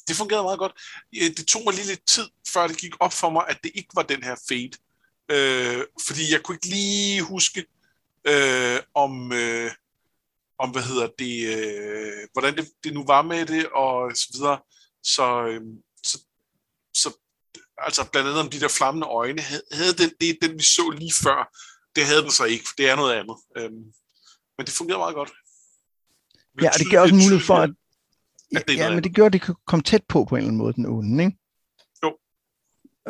Det 0.09 0.17
fungerede 0.17 0.43
meget 0.43 0.59
godt. 0.59 0.73
Det 1.13 1.47
tog 1.47 1.63
mig 1.65 1.75
lige 1.75 1.87
lidt 1.87 2.07
tid, 2.07 2.29
før 2.49 2.67
det 2.67 2.77
gik 2.77 2.95
op 3.01 3.13
for 3.13 3.31
mig, 3.31 3.45
at 3.49 3.59
det 3.63 3.73
ikke 3.75 3.89
var 3.95 4.03
den 4.03 4.23
her 4.23 4.37
fade. 4.49 4.71
Øh, 5.31 5.85
fordi 6.07 6.33
jeg 6.33 6.43
kunne 6.43 6.55
ikke 6.55 6.67
lige 6.67 7.23
huske, 7.23 7.65
øh, 8.25 8.79
om, 8.95 9.33
øh, 9.33 9.71
om, 10.59 10.71
hvad 10.71 10.83
hedder 10.83 11.09
det, 11.19 11.57
øh, 11.57 12.29
hvordan 12.33 12.57
det, 12.57 12.71
det 12.85 12.95
nu 12.95 13.05
var 13.05 13.23
med 13.23 13.47
det, 13.47 13.67
og 13.67 14.13
så 14.15 14.29
videre. 14.33 14.59
Så, 15.03 15.47
øh, 15.47 15.61
så, 16.03 16.19
så 16.95 17.13
altså 17.79 18.11
blandt 18.13 18.29
andet 18.29 18.43
om 18.43 18.51
de 18.51 18.61
der 18.61 18.69
flammende 18.69 19.07
øjne, 19.07 19.43
havde, 19.43 19.63
havde 19.73 19.93
den, 19.93 20.11
det 20.21 20.39
den, 20.43 20.59
vi 20.59 20.63
så 20.63 20.91
lige 20.91 21.13
før, 21.23 21.41
det 21.99 22.07
havde 22.07 22.23
den 22.23 22.31
så 22.31 22.45
ikke, 22.45 22.65
for 22.69 22.75
det 22.79 22.91
er 22.91 22.97
noget 22.97 23.13
andet. 23.13 23.37
Øhm, 23.57 23.85
men 24.57 24.67
det 24.67 24.75
fungerede 24.79 24.99
meget 24.99 25.15
godt. 25.15 25.33
Ja, 26.63 26.69
og 26.69 26.79
det 26.79 26.91
gør 26.91 27.01
også 27.01 27.15
mulighed 27.15 27.41
for, 27.41 27.55
at, 27.55 27.71
at 28.57 28.65
det 28.69 28.77
ja, 28.77 28.95
men 28.95 29.05
det 29.05 29.15
gør, 29.15 29.27
at 29.27 29.33
det 29.33 29.43
kan 29.43 29.55
komme 29.67 29.83
tæt 29.83 30.05
på 30.09 30.25
på 30.25 30.35
en 30.35 30.39
eller 30.39 30.49
anden 30.49 30.59
måde, 30.59 30.73
den 30.73 30.87
onde, 30.87 31.25
ikke? 31.25 31.39
Jo. 32.05 32.11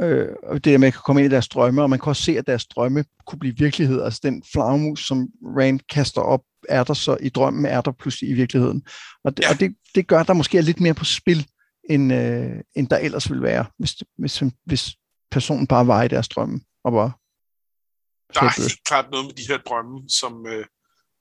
Øh, 0.04 0.36
og 0.42 0.64
det 0.64 0.74
at 0.74 0.80
man 0.80 0.92
kan 0.92 1.00
komme 1.04 1.22
ind 1.22 1.32
i 1.32 1.34
deres 1.34 1.48
drømme, 1.48 1.82
og 1.82 1.90
man 1.90 1.98
kan 1.98 2.10
også 2.10 2.22
se, 2.22 2.38
at 2.38 2.46
deres 2.46 2.66
drømme 2.66 3.04
kunne 3.26 3.38
blive 3.38 3.56
virkelighed. 3.56 4.02
Altså 4.02 4.20
den 4.22 4.42
flagmus, 4.52 5.06
som 5.06 5.28
Rand 5.58 5.80
kaster 5.88 6.20
op, 6.20 6.42
er 6.68 6.84
der 6.84 6.94
så 6.94 7.16
i 7.20 7.28
drømmen, 7.28 7.66
er 7.66 7.80
der 7.80 7.92
pludselig 7.92 8.30
i 8.30 8.32
virkeligheden. 8.32 8.82
Og 9.24 9.36
det, 9.36 9.44
ja. 9.44 9.50
og 9.50 9.60
det, 9.60 9.76
det 9.94 10.06
gør, 10.06 10.20
at 10.20 10.26
der 10.26 10.32
måske 10.32 10.58
er 10.58 10.62
lidt 10.62 10.80
mere 10.80 10.94
på 10.94 11.04
spil, 11.04 11.46
end, 11.90 12.12
øh, 12.12 12.60
end 12.76 12.88
der 12.88 12.96
ellers 12.96 13.30
ville 13.30 13.42
være, 13.42 13.66
hvis, 13.78 13.94
hvis, 14.18 14.42
hvis 14.64 14.90
personen 15.30 15.66
bare 15.66 15.86
var 15.86 16.02
i 16.02 16.08
deres 16.08 16.28
drømme, 16.28 16.60
og 16.84 16.92
bare 16.92 17.12
der 18.34 18.40
er 18.42 18.60
helt 18.60 18.84
klart 18.84 19.10
noget 19.10 19.26
med 19.26 19.34
de 19.34 19.48
her 19.48 19.58
drømme, 19.58 20.08
som, 20.08 20.46
øh, 20.46 20.66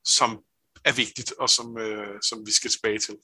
som 0.06 0.40
er 0.86 0.92
vigtigt, 0.92 1.34
og 1.40 1.50
som, 1.50 1.78
øh, 1.78 2.20
som 2.30 2.46
vi 2.46 2.52
skal 2.52 2.72
tilbage 2.72 3.00
til. 3.00 3.16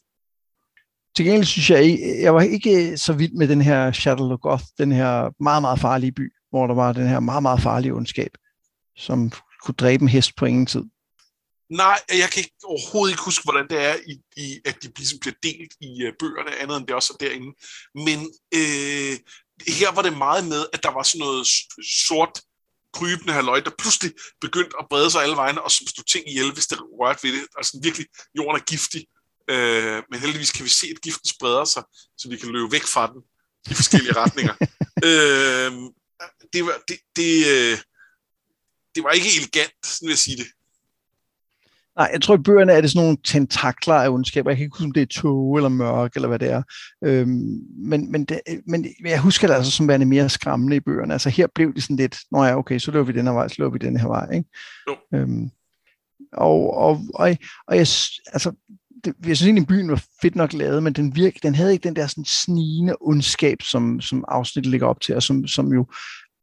Til 1.16 1.26
gengæld 1.26 1.46
synes 1.46 1.70
jeg, 1.70 2.00
jeg 2.22 2.36
var 2.36 2.42
ikke 2.42 2.98
så 2.98 3.14
vild 3.14 3.34
med 3.34 3.48
den 3.48 3.62
her 3.62 3.92
Shadowgoth, 3.92 4.64
den 4.78 4.92
her 4.92 5.44
meget, 5.44 5.62
meget 5.62 5.80
farlige 5.80 6.12
by, 6.12 6.34
hvor 6.50 6.68
der 6.68 6.76
var 6.76 6.94
den 6.94 7.08
her 7.08 7.20
meget, 7.20 7.44
meget 7.44 7.62
farlige 7.62 7.94
ondskab, 7.94 8.32
som 8.98 9.32
kunne 9.64 9.76
dræbe 9.76 10.02
en 10.02 10.08
hest 10.08 10.36
på 10.36 10.46
ingen 10.46 10.66
tid. 10.66 10.84
Nej, 11.70 12.00
jeg 12.10 12.30
kan 12.32 12.40
ikke, 12.40 12.56
overhovedet 12.64 13.14
ikke 13.14 13.26
huske, 13.26 13.44
hvordan 13.44 13.68
det 13.70 13.80
er, 13.90 13.96
i, 14.08 14.14
i, 14.38 14.60
at 14.66 14.84
de 14.84 14.92
ligesom 14.98 15.20
bliver 15.20 15.36
delt 15.44 15.74
i 15.82 16.08
uh, 16.08 16.14
bøgerne, 16.20 16.56
andet 16.62 16.78
end 16.78 16.88
det 16.88 16.96
også 16.96 17.14
er 17.14 17.26
derinde. 17.26 17.52
Men 18.08 18.20
øh, 18.60 19.14
her 19.80 19.96
var 19.96 20.02
det 20.02 20.18
meget 20.18 20.44
med, 20.48 20.66
at 20.74 20.84
der 20.84 20.92
var 20.98 21.04
sådan 21.04 21.20
noget 21.26 21.48
sort 22.08 22.42
krybende 22.94 23.34
halvøj, 23.34 23.60
der 23.60 23.72
pludselig 23.80 24.12
begyndte 24.41 24.76
at 24.80 24.86
brede 24.89 25.12
sig 25.12 25.22
alle 25.22 25.36
vegne, 25.36 25.62
og 25.62 25.72
som 25.72 25.88
stod 25.88 26.04
ting 26.04 26.30
ihjel, 26.30 26.54
hvis 26.54 26.68
det 26.68 26.78
rørte 27.00 27.24
ved 27.24 27.32
det. 27.32 27.48
Altså 27.58 27.80
virkelig, 27.84 28.08
jorden 28.38 28.62
er 28.62 28.66
giftig. 28.66 29.08
Øh, 29.50 30.04
men 30.10 30.20
heldigvis 30.20 30.52
kan 30.52 30.66
vi 30.66 30.70
se, 30.70 30.88
at 30.96 31.02
giften 31.02 31.30
spreder 31.30 31.66
sig, 31.66 31.84
så 32.18 32.30
vi 32.30 32.38
kan 32.38 32.50
løbe 32.50 32.72
væk 32.72 32.84
fra 32.84 33.08
den 33.08 33.22
i 33.72 33.74
forskellige 33.74 34.16
retninger. 34.16 34.56
øh, 35.10 35.72
det, 36.54 36.66
var, 36.66 36.76
det, 36.88 36.98
det, 37.16 37.34
øh, 37.54 37.78
det 38.96 39.04
var 39.04 39.12
ikke 39.12 39.36
elegant, 39.38 39.74
sådan 39.86 40.08
vil 40.08 40.14
jeg 40.14 40.18
sige 40.18 40.38
det. 40.38 40.48
Nej, 41.98 42.10
jeg 42.14 42.22
tror 42.22 42.36
i 42.36 42.41
bøgerne 42.41 42.72
er 42.72 42.82
det 42.82 42.91
sådan 42.91 43.04
nogle 43.06 43.18
tentakler 43.24 43.94
af 43.94 44.10
ondskab. 44.10 44.48
Jeg 44.48 44.56
kan 44.56 44.64
ikke 44.64 44.76
huske, 44.76 44.86
om 44.86 44.91
det 44.91 45.02
er 45.02 45.22
tog 45.22 45.56
eller 45.56 45.70
mørk, 45.70 46.16
eller 46.16 46.28
hvad 46.28 46.39
det 46.39 46.52
er. 46.52 46.64
Øhm, 47.04 47.60
men, 47.78 48.12
men, 48.12 48.26
det, 48.26 48.39
men 48.68 48.88
jeg 49.06 49.22
husker 49.22 49.48
det 49.48 49.54
altså 49.54 49.72
som 49.72 49.88
værende 49.88 50.06
mere 50.06 50.30
skræmmende 50.30 50.76
i 50.76 50.80
bøgerne. 50.80 51.14
Altså 51.14 51.30
her 51.30 51.48
blev 51.56 51.74
det 51.74 51.84
sådan 51.84 51.96
lidt, 51.96 52.18
nå 52.32 52.44
ja, 52.44 52.58
okay, 52.58 52.80
så 52.80 52.91
løber 52.91 53.06
vi 53.06 53.12
den 53.12 53.28
her 53.28 53.34
vej, 53.34 53.48
så 53.48 53.56
løber 53.58 53.72
vi 53.72 53.78
den 53.78 53.98
her 53.98 54.08
vej. 54.08 54.30
Ikke? 54.34 54.50
Jo. 54.89 55.18
Øhm, 55.18 55.50
og, 56.34 56.78
og, 56.78 57.02
og, 57.14 57.38
og 57.68 57.78
jeg, 57.78 57.88
altså, 58.34 58.52
det, 59.06 59.14
jeg 59.28 59.38
synes 59.38 59.48
egentlig, 59.48 59.68
byen 59.68 59.89
var 59.89 60.04
fedt 60.22 60.36
nok 60.36 60.54
lavet, 60.54 60.84
men 60.84 60.94
den, 60.94 61.16
virke, 61.16 61.39
den 61.44 61.56
havde 61.56 61.74
ikke 61.74 61.84
den 61.84 61.96
der 61.96 62.08
sådan 62.08 62.26
snigende 62.26 62.96
ondskab, 63.02 63.62
som, 63.62 64.02
som 64.02 64.26
afsnittet 64.28 64.72
ligger 64.72 64.88
op 64.88 65.02
til, 65.02 65.16
og 65.16 65.24
som, 65.24 65.48
som 65.48 65.74
jo 65.74 65.86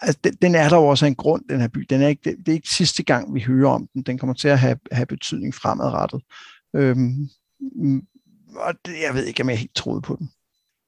altså, 0.01 0.21
den, 0.25 0.35
den 0.43 0.55
er 0.55 0.69
der 0.69 0.77
jo 0.77 0.87
også 0.87 1.07
en 1.07 1.15
grund, 1.15 1.45
den 1.49 1.61
her 1.61 1.69
by. 1.69 1.87
Den 1.91 2.03
er 2.03 2.09
ikke, 2.09 2.23
det, 2.25 2.37
det 2.39 2.49
er 2.49 2.57
ikke 2.57 2.75
sidste 2.75 3.03
gang, 3.03 3.35
vi 3.35 3.41
hører 3.41 3.71
om 3.71 3.89
den. 3.95 4.03
Den 4.03 4.19
kommer 4.19 4.35
til 4.35 4.49
at 4.49 4.59
have, 4.59 4.79
have 4.93 5.07
betydning 5.07 5.55
fremadrettet. 5.55 6.23
Øhm, 6.77 7.29
mm, 7.61 8.03
og 8.57 8.75
det, 8.85 9.01
jeg 9.01 9.15
ved 9.15 9.25
ikke, 9.25 9.43
om 9.43 9.51
jeg 9.51 9.59
helt 9.59 9.75
troede 9.75 10.03
på 10.03 10.17
den. 10.19 10.33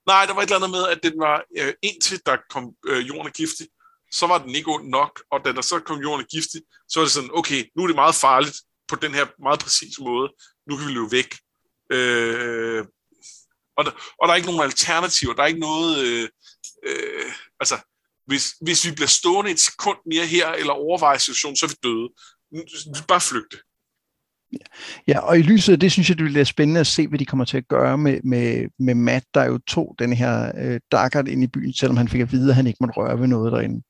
Nej, 0.06 0.24
der 0.26 0.34
var 0.34 0.42
et 0.42 0.46
eller 0.46 0.56
andet 0.56 0.70
med, 0.70 0.88
at 0.88 1.00
den 1.02 1.18
var, 1.18 1.44
øh, 1.58 1.72
indtil 1.82 2.20
der 2.26 2.36
kom 2.50 2.74
øh, 2.86 3.08
jorden 3.08 3.26
er 3.26 3.30
giftig, 3.30 3.66
så 4.12 4.26
var 4.26 4.38
den 4.38 4.54
ikke 4.54 4.70
ond 4.70 4.88
nok, 4.88 5.22
og 5.30 5.40
da 5.44 5.52
der 5.52 5.60
så 5.60 5.78
kom 5.78 6.00
jorden 6.00 6.20
er 6.20 6.28
giftig, 6.36 6.60
så 6.88 7.00
var 7.00 7.04
det 7.04 7.12
sådan, 7.12 7.30
okay, 7.32 7.64
nu 7.76 7.82
er 7.82 7.86
det 7.86 7.96
meget 7.96 8.14
farligt 8.14 8.56
på 8.88 8.96
den 8.96 9.14
her 9.14 9.26
meget 9.42 9.60
præcise 9.60 10.02
måde, 10.02 10.32
nu 10.66 10.76
kan 10.76 10.86
vi 10.86 10.92
løbe 10.92 11.12
væk. 11.12 11.30
Øh, 11.92 12.84
og, 13.76 13.84
der, 13.84 13.90
og 14.18 14.28
der 14.28 14.32
er 14.32 14.36
ikke 14.36 14.50
nogen 14.50 14.62
alternativer, 14.62 15.34
der 15.34 15.42
er 15.42 15.46
ikke 15.46 15.60
noget, 15.60 15.98
øh, 15.98 16.28
øh, 16.86 17.32
altså, 17.60 17.76
hvis, 18.32 18.46
hvis 18.60 18.86
vi 18.86 18.90
bliver 18.94 19.08
stående 19.08 19.50
et 19.50 19.60
sekund 19.60 19.98
mere 20.12 20.26
her, 20.26 20.48
eller 20.60 20.72
overvejer 20.72 21.18
situationen, 21.18 21.56
så 21.56 21.66
er 21.66 21.72
vi 21.74 21.78
døde. 21.86 22.08
Bare 23.08 23.20
flygte. 23.20 23.56
Ja, 25.08 25.18
og 25.18 25.38
i 25.38 25.42
lyset 25.42 25.72
af 25.72 25.80
det, 25.80 25.92
synes 25.92 26.08
jeg, 26.08 26.18
det 26.18 26.24
bliver 26.24 26.44
spændende 26.44 26.80
at 26.80 26.86
se, 26.86 27.08
hvad 27.08 27.18
de 27.18 27.26
kommer 27.26 27.44
til 27.44 27.56
at 27.56 27.68
gøre 27.68 27.98
med, 27.98 28.20
med, 28.24 28.68
med 28.78 28.94
Matt, 28.94 29.26
der 29.34 29.44
jo 29.44 29.58
tog 29.58 29.94
den 29.98 30.12
her 30.12 30.52
øh, 30.58 30.80
Daggert 30.92 31.28
ind 31.28 31.44
i 31.44 31.46
byen, 31.46 31.72
selvom 31.72 31.96
han 31.96 32.08
fik 32.08 32.20
at 32.20 32.32
vide, 32.32 32.50
at 32.50 32.56
han 32.56 32.66
ikke 32.66 32.76
måtte 32.80 32.96
røre 32.96 33.20
ved 33.20 33.26
noget 33.26 33.52
derinde. 33.52 33.82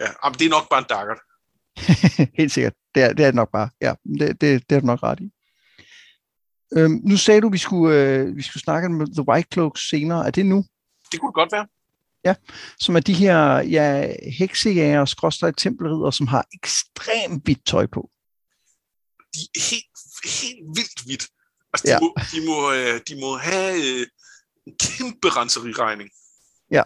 Ja, 0.00 0.28
men 0.28 0.38
det 0.38 0.46
er 0.46 0.50
nok 0.50 0.68
bare 0.70 0.78
en 0.78 0.86
Daggert. 0.88 1.20
Helt 2.40 2.52
sikkert. 2.52 2.74
Det 2.94 3.02
er, 3.02 3.12
det 3.12 3.24
er 3.24 3.28
det 3.28 3.34
nok 3.34 3.52
bare. 3.52 3.68
Ja, 3.80 3.94
det, 4.18 4.40
det, 4.40 4.70
det 4.70 4.76
er 4.76 4.80
du 4.80 4.86
nok 4.86 5.02
ret 5.02 5.20
i. 5.20 5.30
Øhm, 6.76 7.00
nu 7.04 7.16
sagde 7.16 7.40
du, 7.40 7.46
at 7.46 7.52
vi 7.52 7.58
skulle, 7.58 7.96
øh, 7.96 8.36
vi 8.36 8.42
skulle 8.42 8.62
snakke 8.62 8.88
med 8.88 9.06
The 9.06 9.28
White 9.28 9.48
Cloaks 9.52 9.88
senere. 9.88 10.26
Er 10.26 10.30
det 10.30 10.46
nu? 10.46 10.64
Det 11.12 11.20
kunne 11.20 11.32
godt 11.32 11.52
være. 11.52 11.66
Ja, 12.24 12.34
som 12.78 12.96
er 12.96 13.00
de 13.00 13.14
her 13.14 13.58
ja, 13.58 14.14
heksejæger 14.38 15.00
og 15.22 15.56
tempelridder, 15.56 16.10
som 16.10 16.26
har 16.26 16.46
ekstremt 16.52 17.44
hvidt 17.44 17.66
tøj 17.66 17.86
på. 17.86 18.10
De 19.34 19.40
er 19.54 19.70
helt, 19.70 19.84
helt 20.24 20.66
vildt 20.76 21.04
hvidt. 21.06 21.26
Altså, 21.72 21.86
de, 21.86 21.92
ja. 21.92 22.00
må, 22.00 22.14
de, 22.32 22.46
må, 22.46 22.72
øh, 22.72 23.00
de 23.08 23.20
må 23.20 23.36
have 23.36 24.00
øh, 24.00 24.06
en 24.66 24.74
kæmpe 24.80 25.28
renseriregning. 25.28 26.10
Ja. 26.70 26.82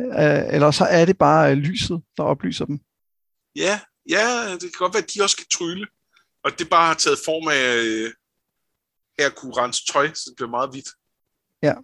Øh, 0.00 0.54
eller 0.54 0.70
så 0.70 0.84
er 0.84 1.04
det 1.04 1.18
bare 1.18 1.54
lyset, 1.54 2.02
der 2.16 2.22
oplyser 2.22 2.64
dem. 2.64 2.80
Ja, 3.56 3.80
ja, 4.08 4.52
det 4.52 4.60
kan 4.60 4.78
godt 4.78 4.94
være, 4.94 5.02
at 5.02 5.10
de 5.14 5.22
også 5.22 5.36
kan 5.36 5.46
trylle. 5.52 5.86
Og 6.44 6.58
det 6.58 6.70
bare 6.70 6.86
har 6.86 6.94
taget 6.94 7.18
form 7.24 7.48
af, 7.48 8.12
af 9.18 9.26
at 9.26 9.34
kunne 9.34 9.56
rense 9.56 9.86
tøj, 9.92 10.14
så 10.14 10.24
det 10.26 10.36
bliver 10.36 10.50
meget 10.50 10.70
hvidt. 10.70 10.88
Ja, 11.62 11.74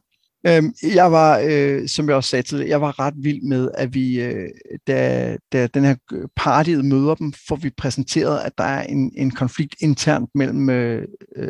Øhm, 0.47 0.75
jeg 0.83 1.13
var, 1.13 1.39
øh, 1.45 1.89
som 1.89 2.09
jeg 2.09 2.17
også 2.17 2.31
sagde 2.31 2.43
til 2.43 2.59
jeg 2.59 2.81
var 2.81 2.99
ret 2.99 3.15
vild 3.17 3.43
med, 3.43 3.71
at 3.75 3.95
vi, 3.95 4.21
øh, 4.21 4.51
da, 4.87 5.37
da 5.53 5.67
den 5.67 5.85
her 5.85 5.97
øh, 6.13 6.29
party 6.37 6.71
møder 6.71 7.15
dem, 7.15 7.33
får 7.49 7.57
vi 7.57 7.71
præsenteret, 7.71 8.41
at 8.41 8.53
der 8.59 8.65
er 8.65 8.83
en, 8.83 9.13
en 9.17 9.31
konflikt 9.31 9.75
internt 9.81 10.31
mellem, 10.35 10.71
øh, 10.71 11.07
øh 11.37 11.49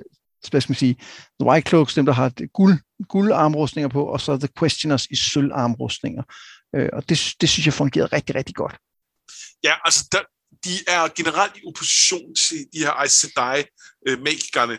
hvad 0.50 0.60
skal 0.60 0.70
man 0.70 0.76
sige, 0.76 0.94
The 1.40 1.48
White 1.48 1.68
Cloaks, 1.68 1.94
dem 1.94 2.06
der 2.06 2.12
har 2.12 2.32
guld, 2.52 2.78
guldarmrustninger 3.08 3.88
på, 3.88 4.04
og 4.04 4.20
så 4.20 4.36
The 4.36 4.48
Questioners 4.58 5.06
i 5.06 5.16
sølvarmrustninger. 5.16 6.22
Øh, 6.74 6.88
og 6.92 7.08
det, 7.08 7.34
det 7.40 7.48
synes 7.48 7.66
jeg 7.66 7.74
fungerede 7.74 8.16
rigtig, 8.16 8.34
rigtig 8.34 8.54
godt. 8.54 8.76
Ja, 9.64 9.74
altså 9.84 10.08
der, 10.12 10.20
de 10.64 10.70
er 10.88 11.08
generelt 11.16 11.56
i 11.56 11.60
opposition 11.66 12.34
til 12.34 12.58
de 12.72 12.78
her 12.78 12.90
Aes 12.90 13.12
Sedai-magikerne, 13.12 14.78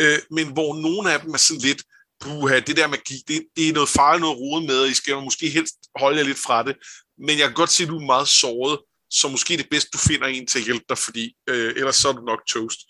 øh, 0.00 0.12
øh, 0.12 0.18
men 0.30 0.52
hvor 0.52 0.82
nogle 0.82 1.12
af 1.12 1.20
dem 1.20 1.30
er 1.34 1.38
sådan 1.38 1.60
lidt, 1.60 1.82
puha, 2.20 2.60
det 2.60 2.76
der 2.76 2.86
magi, 2.86 3.22
det, 3.28 3.46
det 3.56 3.68
er 3.68 3.72
noget 3.72 3.88
farligt 3.88 4.20
noget 4.20 4.38
rode 4.38 4.66
med, 4.66 4.80
og 4.80 4.88
I 4.88 4.94
skal 4.94 5.14
måske 5.14 5.50
helst 5.50 5.74
holde 5.96 6.18
jer 6.18 6.24
lidt 6.24 6.38
fra 6.38 6.62
det. 6.62 6.76
Men 7.18 7.38
jeg 7.38 7.46
kan 7.46 7.54
godt 7.54 7.70
se, 7.70 7.82
at 7.82 7.88
du 7.88 7.98
er 7.98 8.06
meget 8.06 8.28
såret, 8.28 8.78
så 9.10 9.28
måske 9.28 9.56
det 9.56 9.64
er 9.64 9.68
bedst, 9.70 9.92
du 9.92 9.98
finder 9.98 10.26
en 10.26 10.46
til 10.46 10.58
at 10.58 10.64
hjælpe 10.64 10.84
dig, 10.88 10.98
fordi 10.98 11.34
øh, 11.48 11.72
ellers 11.76 11.96
så 11.96 12.08
er 12.08 12.12
du 12.12 12.24
nok 12.24 12.40
toast. 12.48 12.80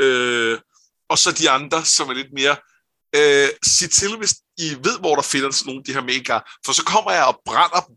Øh, 0.00 0.58
og 1.08 1.18
så 1.18 1.32
de 1.32 1.50
andre, 1.50 1.84
som 1.84 2.08
er 2.08 2.14
lidt 2.14 2.32
mere, 2.32 2.56
øh, 3.16 3.48
sig 3.62 3.90
til, 3.90 4.16
hvis 4.16 4.34
I 4.58 4.70
ved, 4.84 4.98
hvor 4.98 5.14
der 5.14 5.22
finder 5.22 5.50
sådan 5.50 5.66
nogle 5.66 5.80
af 5.80 5.84
de 5.84 5.92
her 5.92 6.02
mega, 6.02 6.38
for 6.64 6.72
så 6.72 6.84
kommer 6.84 7.12
jeg 7.12 7.24
og 7.24 7.40
brænder 7.44 7.80
dem. 7.88 7.96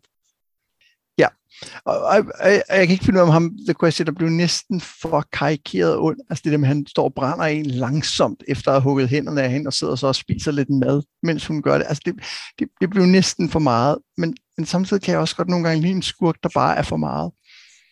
Og, 1.86 1.98
og, 2.00 2.26
og, 2.40 2.50
jeg 2.50 2.64
kan 2.88 2.90
ikke 2.90 3.06
finde 3.06 3.18
ud 3.18 3.22
af, 3.22 3.26
om 3.26 3.32
ham, 3.32 3.58
The 3.68 3.76
Question, 3.80 4.06
der 4.06 4.12
blev 4.12 4.30
næsten 4.30 4.82
for 4.82 5.26
karikeret 5.34 5.98
ond. 5.98 6.18
Altså 6.30 6.42
det 6.44 6.52
der 6.52 6.58
med, 6.58 6.68
at 6.70 6.76
han 6.76 6.88
står 6.88 7.04
og 7.04 7.14
brænder 7.14 7.46
en 7.46 7.66
langsomt, 7.66 8.44
efter 8.48 8.72
at 8.72 8.76
have 8.76 8.84
hugget 8.84 9.10
hænderne 9.10 9.42
af 9.42 9.52
hende, 9.52 9.68
og 9.68 9.74
sidder 9.74 9.96
så 9.96 10.08
og 10.08 10.16
spiser 10.16 10.52
lidt 10.52 10.70
mad, 10.70 11.04
mens 11.24 11.46
hun 11.46 11.62
gør 11.62 11.78
det. 11.78 11.86
Altså 11.90 12.02
det, 12.06 12.16
det, 12.60 12.68
det 12.82 12.90
blev 12.90 13.06
næsten 13.06 13.50
for 13.50 13.60
meget. 13.60 13.98
Men, 14.18 14.38
men 14.58 14.66
samtidig 14.66 15.04
kan 15.04 15.12
jeg 15.12 15.22
også 15.22 15.36
godt 15.36 15.50
nogle 15.50 15.68
gange 15.68 15.82
lide 15.82 15.94
en 15.94 16.02
skurk, 16.02 16.36
der 16.44 16.50
bare 16.54 16.78
er 16.78 16.84
for 16.84 16.98
meget. 16.98 17.32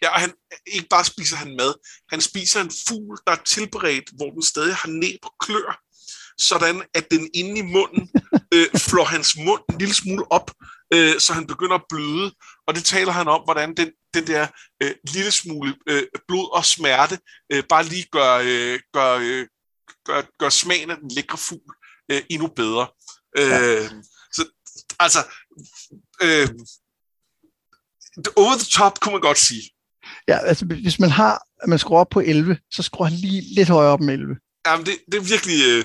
Ja, 0.03 0.09
og 0.13 0.19
han, 0.19 0.31
ikke 0.67 0.87
bare 0.89 1.05
spiser 1.05 1.35
han 1.35 1.55
mad, 1.55 1.73
han 2.09 2.21
spiser 2.21 2.61
en 2.61 2.71
fugl, 2.87 3.17
der 3.27 3.33
er 3.33 3.43
tilberedt, 3.45 4.09
hvor 4.17 4.29
den 4.29 4.43
stadig 4.43 4.75
har 4.75 4.89
næb 4.89 5.17
på 5.23 5.29
klør, 5.39 5.81
sådan 6.37 6.81
at 6.93 7.11
den 7.11 7.29
inde 7.33 7.59
i 7.59 7.61
munden 7.61 8.09
øh, 8.55 8.67
flår 8.77 9.05
hans 9.05 9.37
mund 9.37 9.61
en 9.69 9.77
lille 9.77 9.93
smule 9.93 10.31
op, 10.31 10.51
øh, 10.93 11.19
så 11.19 11.33
han 11.33 11.47
begynder 11.47 11.75
at 11.75 11.85
bløde. 11.89 12.31
Og 12.67 12.75
det 12.75 12.83
taler 12.83 13.11
han 13.11 13.27
om, 13.27 13.41
hvordan 13.43 13.73
den, 13.77 13.91
den 14.13 14.27
der 14.27 14.47
øh, 14.83 14.91
lille 15.07 15.31
smule 15.31 15.75
øh, 15.87 16.03
blod 16.27 16.55
og 16.55 16.65
smerte 16.65 17.19
øh, 17.51 17.63
bare 17.69 17.83
lige 17.83 18.07
gør, 18.11 18.33
øh, 18.43 18.79
gør, 18.93 19.13
øh, 19.21 19.47
gør, 20.05 20.21
gør 20.39 20.49
smagen 20.49 20.89
af 20.89 20.97
den 20.97 21.11
lækre 21.15 21.37
fugl 21.37 21.75
øh, 22.11 22.21
endnu 22.29 22.47
bedre. 22.47 22.87
Øh, 23.37 23.49
ja. 23.49 23.89
Så 24.33 24.45
altså, 24.99 25.19
øh, 26.21 26.49
over 28.35 28.55
the 28.55 28.65
top, 28.65 28.99
kunne 28.99 29.13
man 29.13 29.21
godt 29.21 29.37
sige. 29.37 29.69
Ja, 30.27 30.37
altså 30.37 30.65
hvis 30.65 30.99
man 30.99 31.09
har, 31.09 31.47
man 31.67 31.79
skruer 31.79 31.99
op 31.99 32.09
på 32.09 32.19
11, 32.19 32.57
så 32.71 32.83
skruer 32.83 33.09
han 33.09 33.17
lige 33.17 33.55
lidt 33.55 33.69
højere 33.69 33.91
op 33.91 33.99
med 33.99 34.13
11. 34.13 34.35
Jamen, 34.67 34.85
det, 34.85 34.95
det 35.11 35.17
er 35.17 35.23
virkelig... 35.23 35.57
Øh, 35.67 35.83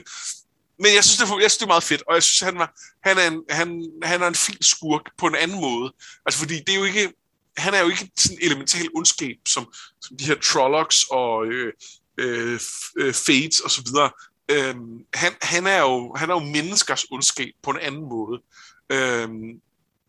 men 0.79 0.95
jeg 0.95 1.05
synes, 1.05 1.19
det 1.19 1.31
er, 1.31 1.39
jeg 1.39 1.51
synes, 1.51 1.57
det 1.57 1.63
er 1.63 1.75
meget 1.77 1.83
fedt, 1.83 2.03
og 2.09 2.15
jeg 2.15 2.23
synes, 2.23 2.41
han, 2.41 2.59
var, 2.59 2.75
han, 3.05 3.19
er 3.19 3.27
en, 3.29 3.43
han, 3.51 3.93
han 4.03 4.23
er 4.23 4.27
en 4.27 4.35
fin 4.35 4.63
skurk 4.63 5.11
på 5.19 5.27
en 5.27 5.35
anden 5.35 5.61
måde. 5.61 5.93
Altså, 6.27 6.41
fordi 6.41 6.61
det 6.61 6.69
er 6.69 6.79
jo 6.79 6.85
ikke, 6.85 7.13
han 7.57 7.75
er 7.75 7.81
jo 7.81 7.89
ikke 7.89 8.11
sådan 8.17 8.39
elemental 8.43 8.89
ondskab, 8.95 9.37
som, 9.49 9.73
som 10.01 10.17
de 10.17 10.25
her 10.25 10.35
Trollocs 10.35 11.05
og 11.11 11.47
øh, 11.47 11.73
øh, 12.19 12.61
øh 12.97 13.15
Fates 13.15 13.61
og 13.61 13.71
så 13.71 13.83
videre. 13.87 14.11
Øhm, 14.51 15.05
han, 15.15 15.33
han, 15.43 15.67
er 15.67 15.81
jo, 15.81 16.15
han 16.15 16.31
er 16.31 16.35
jo 16.35 16.41
menneskers 16.41 17.07
ondskab 17.11 17.53
på 17.63 17.71
en 17.71 17.79
anden 17.81 18.09
måde. 18.09 18.43
Øhm, 18.91 19.61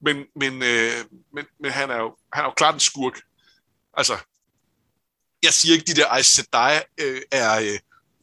men, 0.01 0.25
men, 0.35 0.63
øh, 0.63 1.05
men, 1.33 1.45
men 1.59 1.71
han, 1.71 1.89
er 1.89 1.97
jo, 1.97 2.15
han 2.33 2.43
er 2.43 2.47
jo 2.47 2.53
klart 2.57 2.73
en 2.73 2.79
skurk. 2.79 3.21
Altså, 3.93 4.17
jeg 5.43 5.53
siger 5.53 5.73
ikke, 5.73 5.85
de 5.85 5.95
der 5.95 6.07
Aes 6.07 6.27
Sedai 6.27 6.79
øh, 6.97 7.21
er, 7.31 7.59
øh, 7.59 7.79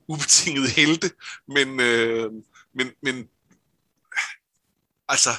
ubetingede 0.09 0.71
helte, 0.71 1.11
men, 1.49 1.81
øh, 1.81 2.31
men, 2.75 2.91
men 3.03 3.29
altså, 5.09 5.31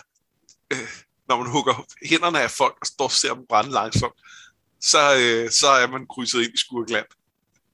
øh, 0.73 0.89
når 1.27 1.37
man 1.37 1.51
hugger 1.51 1.85
hænderne 2.09 2.41
af 2.41 2.51
folk 2.51 2.77
og 2.81 2.87
står 2.87 3.05
og 3.05 3.11
ser 3.11 3.33
dem 3.33 3.45
brænde 3.49 3.71
langsomt, 3.71 4.13
så, 4.81 4.99
øh, 5.21 5.49
så 5.51 5.67
er 5.67 5.87
man 5.87 6.07
krydset 6.07 6.43
ind 6.43 6.53
i 6.53 6.57
skurkland. 6.57 7.05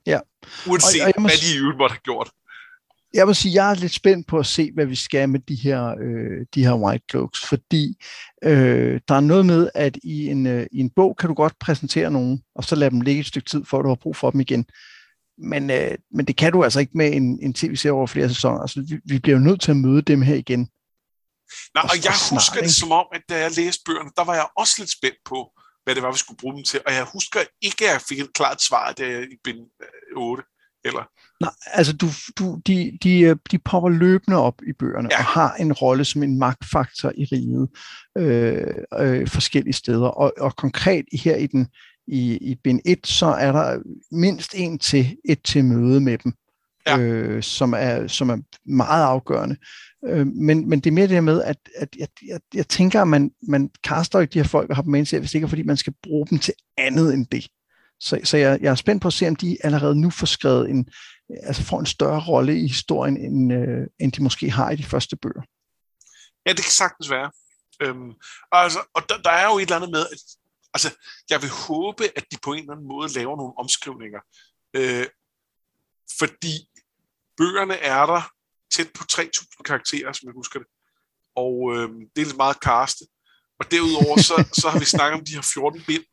Ja. 0.05 0.19
Uanset 0.67 1.01
og, 1.01 1.11
og 1.15 1.21
må... 1.21 1.27
hvad 1.27 1.37
de 1.37 1.55
i 1.55 1.57
øvrigt 1.57 1.77
måtte 1.77 1.93
have 1.93 1.99
gjort. 2.03 2.29
jeg 3.13 3.27
vil 3.27 3.35
sige, 3.35 3.63
jeg 3.63 3.71
er 3.71 3.75
lidt 3.75 3.93
spændt 3.93 4.27
på 4.27 4.39
at 4.39 4.45
se, 4.45 4.71
hvad 4.73 4.85
vi 4.85 4.95
skal 4.95 5.29
med 5.29 5.39
de 5.39 5.55
her, 5.55 5.95
øh, 6.01 6.45
de 6.55 6.65
her 6.65 6.73
white 6.73 7.05
cloaks, 7.09 7.45
fordi 7.45 7.97
øh, 8.43 8.99
der 9.07 9.15
er 9.15 9.19
noget 9.19 9.45
med, 9.45 9.69
at 9.75 9.97
i 10.03 10.27
en, 10.27 10.47
øh, 10.47 10.67
i 10.71 10.79
en 10.79 10.89
bog 10.89 11.17
kan 11.17 11.27
du 11.27 11.33
godt 11.33 11.59
præsentere 11.59 12.11
nogen, 12.11 12.43
og 12.55 12.63
så 12.63 12.75
lade 12.75 12.91
dem 12.91 13.01
ligge 13.01 13.19
et 13.19 13.27
stykke 13.27 13.49
tid, 13.49 13.65
for 13.65 13.79
at 13.79 13.83
du 13.83 13.89
har 13.89 13.95
brug 13.95 14.15
for 14.15 14.31
dem 14.31 14.39
igen. 14.39 14.65
Men, 15.37 15.69
øh, 15.69 15.97
men 16.11 16.25
det 16.25 16.35
kan 16.37 16.51
du 16.51 16.63
altså 16.63 16.79
ikke 16.79 16.91
med 16.95 17.13
en, 17.13 17.39
en 17.41 17.53
tv-serie 17.53 17.93
over 17.93 18.07
flere 18.07 18.29
sæsoner. 18.29 18.59
Altså, 18.59 18.85
vi, 18.89 18.99
vi 19.05 19.19
bliver 19.19 19.37
jo 19.37 19.43
nødt 19.43 19.61
til 19.61 19.71
at 19.71 19.77
møde 19.77 20.01
dem 20.01 20.21
her 20.21 20.35
igen. 20.35 20.59
Nej, 21.75 21.83
og, 21.83 21.89
og 21.89 21.95
jeg 22.05 22.13
snart, 22.13 22.41
husker 22.41 22.61
det 22.61 22.75
som 22.75 22.91
om, 22.91 23.05
at 23.13 23.21
da 23.29 23.39
jeg 23.39 23.51
læste 23.51 23.83
bøgerne, 23.85 24.09
der 24.17 24.23
var 24.23 24.33
jeg 24.33 24.47
også 24.57 24.75
lidt 24.79 24.91
spændt 24.91 25.17
på, 25.25 25.51
hvad 25.83 25.95
det 25.95 26.03
var, 26.03 26.11
vi 26.11 26.17
skulle 26.17 26.37
bruge 26.37 26.55
dem 26.55 26.63
til. 26.63 26.81
Og 26.85 26.93
jeg 26.93 27.05
husker 27.13 27.39
ikke, 27.61 27.85
at 27.85 27.93
jeg 27.93 28.01
fik 28.09 28.19
et 28.19 28.33
klart 28.33 28.61
svar, 28.61 28.91
da 28.91 29.03
jeg 29.03 29.23
i 29.23 29.37
bind 29.43 29.59
8. 30.15 30.43
Eller? 30.85 31.03
Nej, 31.41 31.51
altså 31.65 31.93
du, 31.93 32.07
du, 32.39 32.61
de, 32.67 32.97
de, 33.03 33.19
øh, 33.19 33.35
de 33.51 33.59
popper 33.59 33.89
løbende 33.89 34.37
op 34.37 34.61
i 34.67 34.73
bøgerne 34.79 35.09
ja. 35.11 35.17
og 35.17 35.25
har 35.25 35.53
en 35.53 35.73
rolle 35.73 36.05
som 36.05 36.23
en 36.23 36.39
magtfaktor 36.39 37.11
i 37.17 37.23
riget 37.23 37.69
øh, 38.17 38.73
øh, 38.99 39.27
forskellige 39.27 39.73
steder. 39.73 40.07
Og, 40.07 40.33
og 40.37 40.55
konkret 40.55 41.05
her 41.13 41.35
i 41.35 41.47
den 41.47 41.67
i, 42.11 42.37
i 42.37 42.55
bind 42.55 42.79
1, 42.85 43.07
så 43.07 43.25
er 43.25 43.51
der 43.51 43.79
mindst 44.11 44.53
en 44.55 44.79
til 44.79 45.17
et 45.25 45.43
til 45.43 45.65
møde 45.65 46.01
med 46.01 46.17
dem, 46.17 46.33
ja. 46.87 46.97
øh, 46.97 47.43
som, 47.43 47.73
er, 47.73 48.07
som 48.07 48.29
er 48.29 48.37
meget 48.65 49.03
afgørende. 49.03 49.55
Øh, 50.05 50.27
men, 50.27 50.69
men 50.69 50.79
det 50.79 50.89
er 50.89 50.93
mere 50.93 51.07
det 51.07 51.23
med, 51.23 51.43
at, 51.43 51.57
at 51.75 51.89
jeg, 51.99 52.07
jeg, 52.27 52.39
jeg 52.53 52.67
tænker, 52.67 53.01
at 53.01 53.07
man, 53.07 53.31
man 53.47 53.69
kaster 53.83 54.19
ikke 54.19 54.33
de 54.33 54.39
her 54.39 54.47
folk 54.47 54.69
og 54.69 54.75
har 54.75 54.83
dem 54.83 54.91
med 54.91 54.99
ind 54.99 55.19
hvis 55.19 55.31
det 55.31 55.35
ikke 55.35 55.45
er, 55.45 55.49
fordi 55.49 55.63
man 55.63 55.77
skal 55.77 55.93
bruge 56.03 56.27
dem 56.27 56.39
til 56.39 56.53
andet 56.77 57.13
end 57.13 57.25
det. 57.25 57.47
Så, 57.99 58.19
så 58.23 58.37
jeg, 58.37 58.59
jeg 58.61 58.71
er 58.71 58.75
spændt 58.75 59.01
på 59.01 59.07
at 59.07 59.13
se, 59.13 59.27
om 59.27 59.35
de 59.35 59.57
allerede 59.63 60.01
nu 60.01 60.09
får 60.09 60.25
skrevet 60.25 60.69
en, 60.69 60.89
altså 61.43 61.63
får 61.63 61.79
en 61.79 61.85
større 61.85 62.23
rolle 62.27 62.59
i 62.59 62.67
historien, 62.67 63.17
end, 63.17 63.53
øh, 63.53 63.87
end 63.99 64.11
de 64.11 64.23
måske 64.23 64.51
har 64.51 64.69
i 64.69 64.75
de 64.75 64.83
første 64.83 65.15
bøger. 65.15 65.41
Ja, 66.45 66.51
det 66.51 66.63
kan 66.63 66.71
sagtens 66.71 67.09
være. 67.11 67.31
Øhm, 67.81 68.11
altså, 68.51 68.79
og 68.93 69.01
der, 69.09 69.17
der 69.21 69.29
er 69.29 69.45
jo 69.51 69.57
et 69.57 69.61
eller 69.61 69.75
andet 69.75 69.91
med, 69.91 70.05
at 70.11 70.17
altså, 70.73 70.95
jeg 71.29 71.41
vil 71.41 71.49
håbe, 71.49 72.03
at 72.15 72.25
de 72.31 72.37
på 72.43 72.53
en 72.53 72.59
eller 72.59 72.73
anden 72.73 72.87
måde 72.87 73.13
laver 73.13 73.37
nogle 73.37 73.53
omskrivninger. 73.57 74.19
Øh, 74.73 75.07
fordi 76.19 76.69
bøgerne 77.37 77.75
er 77.75 78.05
der 78.05 78.21
tæt 78.71 78.89
på 78.93 79.03
3.000 79.11 79.61
karakterer, 79.65 80.13
som 80.13 80.27
jeg 80.27 80.33
husker 80.33 80.59
det. 80.59 80.67
Og 81.35 81.75
øh, 81.75 81.89
det 82.15 82.21
er 82.21 82.25
lidt 82.25 82.37
meget 82.37 82.59
kaste. 82.59 83.05
Og 83.59 83.71
derudover 83.71 84.21
så, 84.21 84.45
så 84.61 84.69
har 84.69 84.79
vi 84.79 84.85
snakket 84.85 85.19
om 85.19 85.25
de 85.25 85.33
her 85.33 85.41
14 85.53 85.83
bind. 85.87 86.05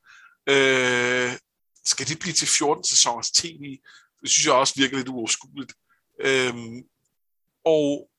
Øh, 0.49 1.33
skal 1.85 2.09
det 2.09 2.19
blive 2.19 2.33
til 2.33 2.49
14 2.49 2.85
sæsoners 2.85 3.31
tv? 3.31 3.63
Det 4.21 4.31
synes 4.31 4.47
jeg 4.47 4.55
også 4.55 4.75
virker 4.77 4.97
lidt 4.97 5.09
uoverskueligt. 5.09 5.73
Øhm, 6.21 6.83
og, 7.65 8.11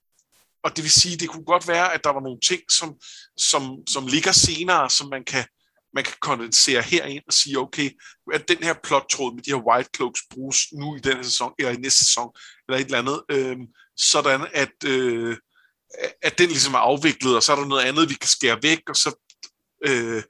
og 0.64 0.76
det 0.76 0.84
vil 0.84 0.92
sige, 0.92 1.18
det 1.18 1.30
kunne 1.30 1.46
godt 1.46 1.68
være, 1.68 1.94
at 1.94 2.04
der 2.04 2.10
var 2.10 2.22
nogle 2.22 2.40
ting, 2.40 2.62
som, 2.72 3.00
som, 3.38 3.88
som 3.88 4.08
ligger 4.08 4.32
senere, 4.32 4.90
som 4.90 5.10
man 5.10 5.24
kan, 5.24 5.46
man 5.94 6.04
kan 6.04 6.14
kondensere 6.22 6.82
herind 6.82 7.24
og 7.28 7.34
sige, 7.34 7.60
okay, 7.60 7.90
at 8.34 8.48
den 8.48 8.58
her 8.58 8.74
plottråd 8.84 9.36
med 9.36 9.44
de 9.44 9.52
her 9.52 9.68
White 9.68 9.90
Cloaks 9.96 10.22
bruges 10.34 10.58
nu 10.74 10.96
i 10.96 11.00
den 11.00 11.24
sæson, 11.24 11.54
eller 11.60 11.72
i 11.72 11.76
næste 11.76 12.06
sæson, 12.06 12.30
eller 12.68 12.80
et 12.80 12.86
eller 12.86 12.98
andet, 12.98 13.22
øh, 13.32 13.58
sådan 13.98 14.48
at, 14.54 14.84
øh, 14.86 15.38
at 16.22 16.38
den 16.38 16.50
ligesom 16.50 16.74
er 16.74 16.78
afviklet, 16.78 17.36
og 17.36 17.44
så 17.44 17.52
er 17.52 17.56
der 17.56 17.66
noget 17.66 17.84
andet, 17.84 18.10
vi 18.10 18.14
kan 18.14 18.30
skære 18.30 18.60
væk, 18.62 18.90
og 18.90 18.96
så 18.96 19.16
øh, 19.88 20.24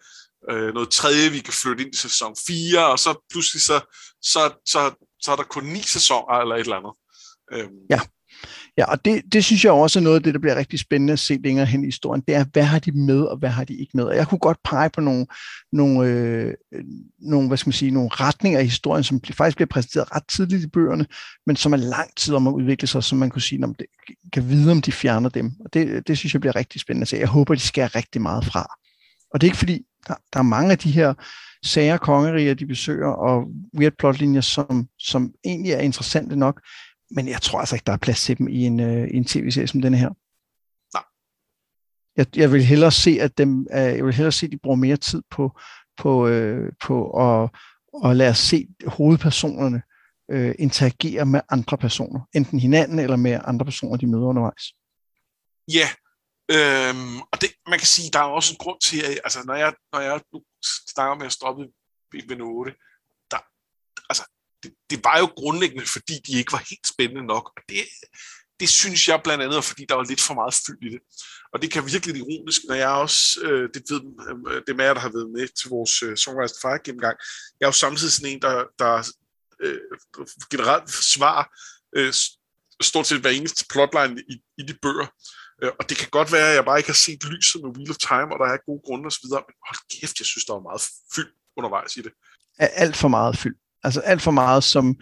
øh, 0.50 0.74
noget 0.74 0.90
tredje, 0.90 1.32
vi 1.32 1.40
kan 1.40 1.54
flytte 1.54 1.84
ind 1.84 1.94
i 1.94 1.98
sæson 1.98 2.36
4, 2.48 2.88
og 2.92 3.00
så 3.00 3.26
pludselig 3.32 3.62
så, 3.62 3.80
så, 4.22 4.54
så, 4.66 5.06
så 5.22 5.32
er 5.32 5.36
der 5.36 5.44
kun 5.44 5.64
ni 5.64 5.82
sæsoner 5.82 6.34
eller 6.34 6.56
et 6.56 6.60
eller 6.60 6.78
andet. 6.78 6.94
Øh, 7.54 7.70
Ja. 7.90 8.00
Ja, 8.80 8.92
og 8.92 9.06
det, 9.06 9.22
det 9.34 9.46
synes 9.46 9.66
jeg 9.66 9.72
også 9.72 10.00
er 10.00 10.04
noget 10.04 10.16
af 10.16 10.24
det, 10.24 10.34
der 10.34 10.40
bliver 10.40 10.56
rigtig 10.56 10.80
spændende 10.80 11.14
at 11.14 11.20
se 11.20 11.40
længere 11.44 11.66
hen 11.66 11.84
i 11.84 11.88
historien. 11.88 12.24
Det 12.28 12.36
er, 12.36 12.46
hvad 12.54 12.64
har 12.64 12.80
de 12.80 12.92
med, 12.92 13.22
og 13.22 13.38
hvad 13.38 13.50
har 13.50 13.64
de 13.64 13.76
ikke 13.76 13.98
med? 13.98 14.04
Og 14.04 14.16
jeg 14.16 14.28
kunne 14.28 14.40
godt 14.40 14.58
pege 14.64 14.90
på 14.90 15.02
nogle, 15.02 15.26
nogle, 15.72 16.08
øh, 16.08 16.54
nogle, 17.20 17.48
hvad 17.48 17.58
skal 17.58 17.68
man 17.68 17.74
sige, 17.74 17.92
nogle 17.92 18.10
retninger 18.12 18.60
i 18.60 18.64
historien, 18.64 19.04
som 19.04 19.22
faktisk 19.34 19.58
bliver 19.58 19.68
præsenteret 19.68 20.16
ret 20.16 20.24
tidligt 20.28 20.64
i 20.64 20.68
bøgerne, 20.68 21.06
men 21.46 21.56
som 21.56 21.74
er 21.74 21.78
lang 21.78 22.10
tid 22.18 22.34
om 22.34 22.48
at 22.48 22.52
udvikle 22.52 22.88
sig, 22.88 23.04
så 23.04 23.16
man 23.16 23.30
kunne 23.30 23.42
sige, 23.42 23.64
om 23.64 23.76
det 23.76 23.86
kan 24.34 24.50
vide, 24.50 24.72
om 24.72 24.82
de 24.82 24.92
fjerner 24.92 25.30
dem. 25.30 25.52
Og 25.66 25.74
det, 25.74 26.08
det 26.08 26.18
synes 26.18 26.34
jeg 26.34 26.42
bliver 26.42 26.56
rigtig 26.56 26.82
spændende 26.82 27.04
at 27.04 27.08
se. 27.08 27.18
Jeg 27.18 27.28
håber, 27.28 27.56
de 27.56 27.62
skærer 27.62 27.96
rigtig 27.96 28.22
meget 28.22 28.46
fra. 28.46 28.76
Og 29.34 29.42
det 29.42 29.48
er 29.48 29.50
ikke 29.50 29.58
fordi, 29.58 29.82
der, 30.08 30.16
der 30.34 30.40
er 30.40 30.44
mange 30.44 30.72
af 30.72 30.78
de 30.78 30.92
her 30.92 31.14
sager, 31.66 31.98
kongeriger, 31.98 32.54
de 32.54 32.66
besøger, 32.66 33.08
og 33.08 33.48
weird 33.78 33.94
plotlinjer, 34.00 34.42
som, 34.42 34.88
som 35.00 35.32
egentlig 35.46 35.72
er 35.72 35.80
interessante 35.80 36.36
nok, 36.36 36.62
men 37.12 37.28
jeg 37.28 37.42
tror 37.42 37.60
altså 37.60 37.76
ikke, 37.76 37.86
der 37.86 37.94
er 37.94 37.98
plads 37.98 38.24
til 38.24 38.38
dem 38.38 38.48
i 38.48 38.66
en, 38.66 38.80
i 38.80 39.18
en 39.18 39.26
tv-serie 39.26 39.68
som 39.68 39.82
denne 39.82 39.98
her. 39.98 40.10
Nej. 40.94 41.04
Jeg, 42.18 42.38
jeg 42.38 42.52
vil 42.52 42.64
hellere 42.64 42.92
se, 42.92 43.18
at 43.22 43.38
dem, 43.38 43.60
uh, 43.60 43.78
jeg 43.78 44.06
vil 44.06 44.14
hellere 44.14 44.32
se, 44.32 44.46
at 44.46 44.52
de 44.52 44.58
bruger 44.58 44.78
mere 44.78 44.98
tid 44.98 45.22
på, 45.32 45.60
på, 45.98 46.28
uh, 46.28 46.68
på 46.82 47.12
at, 47.12 47.50
at 48.06 48.16
lade 48.18 48.30
os 48.30 48.38
se 48.38 48.68
hovedpersonerne 48.88 49.82
uh, 50.34 50.52
interagere 50.60 51.26
med 51.26 51.42
andre 51.50 51.78
personer, 51.78 52.20
enten 52.34 52.60
hinanden 52.60 53.00
eller 53.00 53.18
med 53.18 53.40
andre 53.44 53.66
personer, 53.66 53.98
de 53.98 54.08
møder 54.08 54.26
undervejs. 54.26 54.64
Ja, 55.68 55.90
Øhm, 56.58 57.18
og 57.32 57.42
det, 57.42 57.50
man 57.68 57.80
kan 57.80 57.88
sige, 57.88 58.10
der 58.14 58.20
er 58.20 58.24
også 58.38 58.54
en 58.54 58.58
grund 58.64 58.80
til, 58.82 59.00
at 59.06 59.20
altså, 59.24 59.40
når, 59.46 59.56
jeg, 59.56 59.74
når 59.94 60.00
jeg 60.00 60.22
nu 60.34 60.42
snakker 60.94 61.16
med 61.16 61.26
at 61.26 61.32
stoppe 61.32 61.64
i 62.14 62.22
v 62.30 62.42
8, 62.42 62.72
der, 62.72 62.78
altså, 62.78 62.89
det, 64.64 64.72
det 64.90 65.04
var 65.04 65.20
jo 65.20 65.26
grundlæggende, 65.26 65.86
fordi 65.86 66.16
de 66.28 66.32
ikke 66.32 66.52
var 66.52 66.64
helt 66.70 66.88
spændende 66.88 67.26
nok. 67.28 67.52
Og 67.58 67.62
det, 67.70 67.84
det 68.60 68.70
synes 68.70 69.08
jeg 69.08 69.22
blandt 69.24 69.44
andet, 69.44 69.64
fordi 69.64 69.86
der 69.90 69.96
var 69.96 70.04
lidt 70.04 70.22
for 70.22 70.34
meget 70.34 70.54
fyld 70.66 70.82
i 70.82 70.90
det. 70.94 71.00
Og 71.54 71.62
det 71.62 71.72
kan 71.72 71.86
virkelig 71.86 72.16
ironisk, 72.18 72.62
når 72.68 72.76
jeg 72.76 72.90
også, 72.90 73.40
øh, 73.42 73.70
det 73.74 73.84
ved 73.90 74.02
øh, 74.50 74.62
det 74.68 74.76
med, 74.76 74.86
der 74.86 75.00
har 75.00 75.12
været 75.18 75.32
med 75.38 75.48
til 75.48 75.70
vores 75.70 76.04
øh, 76.04 76.18
Songwriter 76.18 76.60
Fire 76.62 76.80
gennemgang, 76.84 77.18
jeg 77.60 77.66
er 77.66 77.70
jo 77.70 77.82
samtidig 77.84 78.14
sådan 78.14 78.32
en, 78.32 78.42
der, 78.42 78.66
der 78.80 79.12
øh, 79.64 79.80
generelt 80.52 80.88
forsvarer 80.92 81.46
øh, 81.98 82.14
stort 82.82 83.08
set 83.08 83.22
hver 83.22 83.30
eneste 83.30 83.66
plotline 83.70 84.24
i, 84.34 84.36
i 84.58 84.64
de 84.70 84.74
bøger. 84.82 85.08
Øh, 85.64 85.72
og 85.80 85.90
det 85.90 85.98
kan 85.98 86.10
godt 86.10 86.32
være, 86.32 86.50
at 86.50 86.56
jeg 86.56 86.66
bare 86.66 86.80
ikke 86.80 86.94
har 86.96 87.04
set 87.08 87.24
lyset 87.24 87.62
med 87.64 87.76
Wheel 87.76 87.90
of 87.90 87.98
Time, 88.10 88.30
og 88.34 88.38
der 88.42 88.48
er 88.54 88.66
gode 88.70 88.82
grunde 88.86 89.08
osv., 89.08 89.28
men 89.50 89.58
hold 89.70 89.82
kæft, 89.94 90.20
jeg 90.20 90.30
synes, 90.32 90.46
der 90.46 90.54
var 90.54 90.68
meget 90.70 90.84
fyld 91.16 91.32
undervejs 91.58 91.98
i 91.98 92.02
det. 92.02 92.14
Alt 92.84 92.98
for 92.98 93.08
meget 93.08 93.38
fyld. 93.38 93.56
Altså 93.84 94.00
alt 94.00 94.22
for 94.22 94.32
meget, 94.32 94.64
som, 94.64 94.96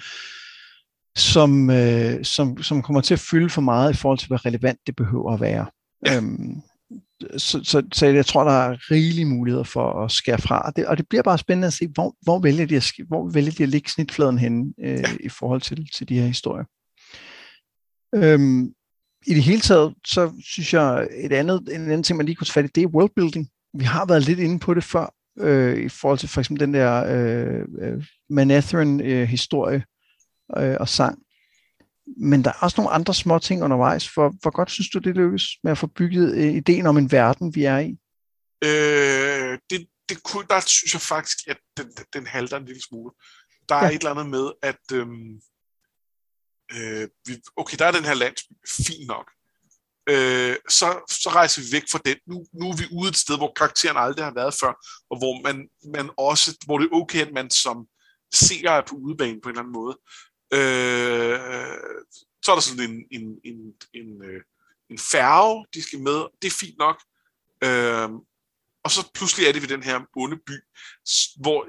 som, 1.16 1.70
øh, 1.70 2.26
som, 2.26 2.64
som 2.64 2.82
kommer 2.82 3.02
til 3.02 3.14
at 3.14 3.20
fylde 3.20 3.50
for 3.50 3.62
meget 3.62 3.94
i 3.94 3.98
forhold 3.98 4.20
til, 4.20 4.28
hvor 4.28 4.46
relevant 4.46 4.80
det 4.88 4.96
behøver 4.96 5.34
at 5.34 5.42
være. 5.42 5.66
Ja. 6.06 6.18
Øhm, 6.18 6.62
så, 7.38 7.64
så, 7.64 7.84
så 7.94 8.06
jeg 8.06 8.26
tror, 8.26 8.44
der 8.44 8.52
er 8.52 8.92
rigelige 8.92 9.26
muligheder 9.26 9.64
for 9.64 10.04
at 10.04 10.12
skære 10.12 10.38
fra. 10.38 10.60
Og 10.60 10.76
det, 10.76 10.88
og 10.88 10.98
det 10.98 11.08
bliver 11.10 11.24
bare 11.24 11.38
spændende 11.38 11.68
at 11.68 11.74
se, 11.74 11.88
hvor, 11.88 12.16
hvor, 12.22 12.40
vælger, 12.40 12.66
de 12.66 12.76
at, 12.76 12.92
hvor 13.08 13.30
vælger 13.30 13.52
de 13.52 13.64
at 13.64 13.70
lægge 13.70 13.90
snitfladen 13.90 14.38
henne 14.38 14.74
øh, 14.84 15.00
ja. 15.00 15.08
i 15.20 15.30
forhold 15.30 15.62
til, 15.62 15.90
til 15.96 16.10
de 16.10 16.20
her 16.20 16.26
historier. 16.26 16.66
Øhm, 18.16 18.74
i 19.28 19.34
det 19.34 19.44
hele 19.44 19.62
taget, 19.62 19.94
så 20.06 20.44
synes 20.46 20.74
jeg, 20.74 21.08
et 21.18 21.34
andet, 21.34 21.70
en 21.72 21.82
anden 21.82 22.04
ting, 22.04 22.18
man 22.18 22.26
lige 22.26 22.36
kunne 22.36 22.46
tage 22.46 22.54
fat 22.54 22.66
i, 22.66 22.72
det 22.76 22.84
er 22.84 22.88
worldbuilding. 22.88 23.48
Vi 23.74 23.84
har 23.84 24.06
været 24.06 24.24
lidt 24.24 24.40
inde 24.40 24.60
på 24.60 24.74
det 24.74 24.84
før, 24.84 25.14
øh, 25.40 25.78
i 25.78 25.90
forhold 25.90 26.20
til 26.20 26.30
for 26.30 26.42
eksempel 26.42 26.66
den 26.66 26.74
der 26.74 27.06
øh, 27.06 27.66
øh 27.82 28.06
Manetheren-historie 28.30 29.86
øh, 30.58 30.76
og 30.80 30.90
sang. 30.90 31.20
Men 32.18 32.44
der 32.44 32.50
er 32.50 32.60
også 32.62 32.82
nogle 32.82 32.92
andre 32.92 33.14
små 33.14 33.40
ting 33.40 33.64
undervejs. 33.64 34.10
For, 34.10 34.34
hvor 34.42 34.52
godt 34.52 34.72
synes 34.72 34.90
du, 34.90 35.00
det 35.00 35.16
lykkes 35.16 35.44
med 35.64 35.72
at 35.72 35.78
få 35.78 35.88
bygget 35.88 36.36
øh, 36.36 36.54
ideen 36.54 36.86
om 36.86 36.98
en 36.98 37.12
verden, 37.12 37.56
vi 37.56 37.64
er 37.64 37.78
i? 37.78 37.98
Øh, 38.64 39.60
det, 39.70 39.88
det 40.10 40.24
kunne, 40.24 40.46
der 40.50 40.60
synes 40.60 40.94
jeg 40.94 41.02
faktisk, 41.02 41.38
at 41.48 41.58
den, 41.78 41.92
den 42.14 42.26
halter 42.26 42.58
en 42.58 42.66
lille 42.66 42.82
smule. 42.82 43.12
Der 43.70 43.76
er 43.76 43.86
ja. 43.86 43.92
et 43.92 43.98
eller 43.98 44.12
andet 44.12 44.30
med, 44.30 44.52
at... 44.62 44.82
Øh, 44.94 45.08
øh, 46.74 47.08
vi, 47.26 47.42
okay, 47.56 47.78
der 47.80 47.86
er 47.86 47.92
den 47.92 48.06
her 48.06 48.14
landsby, 48.14 48.54
fint 48.68 49.08
nok. 49.08 49.32
Øh, 50.10 50.56
så, 50.70 50.88
så 51.10 51.30
rejser 51.30 51.62
vi 51.62 51.68
væk 51.72 51.84
fra 51.92 52.00
den. 52.06 52.18
Nu, 52.28 52.46
nu 52.54 52.70
er 52.70 52.76
vi 52.78 52.88
ude 52.92 53.10
et 53.10 53.18
sted, 53.18 53.38
hvor 53.38 53.54
karakteren 53.56 53.98
aldrig 53.98 54.26
har 54.26 54.34
været 54.34 54.54
før, 54.54 54.74
og 55.10 55.18
hvor, 55.18 55.42
man, 55.44 55.70
man 55.94 56.10
også, 56.18 56.58
hvor 56.66 56.78
det 56.78 56.86
er 56.86 56.96
okay, 56.96 57.22
at 57.28 57.34
man 57.34 57.50
som 57.50 57.88
seer 58.34 58.72
er 58.72 58.86
på 58.90 58.96
udebane 58.96 59.42
på 59.42 59.50
en 59.50 59.54
eller 59.54 59.62
anden 59.62 59.74
måde. 59.74 59.98
Øh, 60.54 61.40
så 62.44 62.52
er 62.52 62.56
der 62.56 62.62
sådan 62.62 62.90
en, 62.90 63.06
en, 63.12 63.40
en, 63.44 63.74
en, 63.94 64.24
øh, 64.24 64.42
en 64.90 65.00
færge, 65.00 65.66
de 65.74 65.82
skal 65.84 66.00
med. 66.00 66.20
Det 66.42 66.48
er 66.48 66.58
fint 66.60 66.78
nok. 66.78 67.04
Øh, 67.64 68.10
og 68.84 68.92
så 68.92 69.12
pludselig 69.14 69.48
er 69.48 69.52
det 69.52 69.62
ved 69.62 69.70
den 69.70 69.84
her 69.84 70.00
onde 70.16 70.38
by, 70.48 70.58
hvor, 71.42 71.68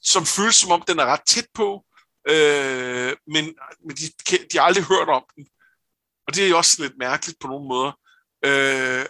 som 0.00 0.26
føles 0.26 0.56
som 0.56 0.70
om, 0.70 0.82
den 0.88 0.98
er 0.98 1.06
ret 1.06 1.26
tæt 1.26 1.46
på, 1.54 1.84
øh, 2.28 3.12
men, 3.26 3.44
men 3.86 3.96
de, 3.96 4.04
de 4.52 4.58
har 4.58 4.62
aldrig 4.62 4.84
hørt 4.84 5.08
om 5.08 5.24
den. 5.36 5.46
Og 6.26 6.34
det 6.34 6.44
er 6.44 6.48
jo 6.48 6.56
også 6.56 6.82
lidt 6.82 6.98
mærkeligt 6.98 7.38
på 7.40 7.48
nogle 7.48 7.68
måder. 7.68 7.92
Øh, 8.44 9.06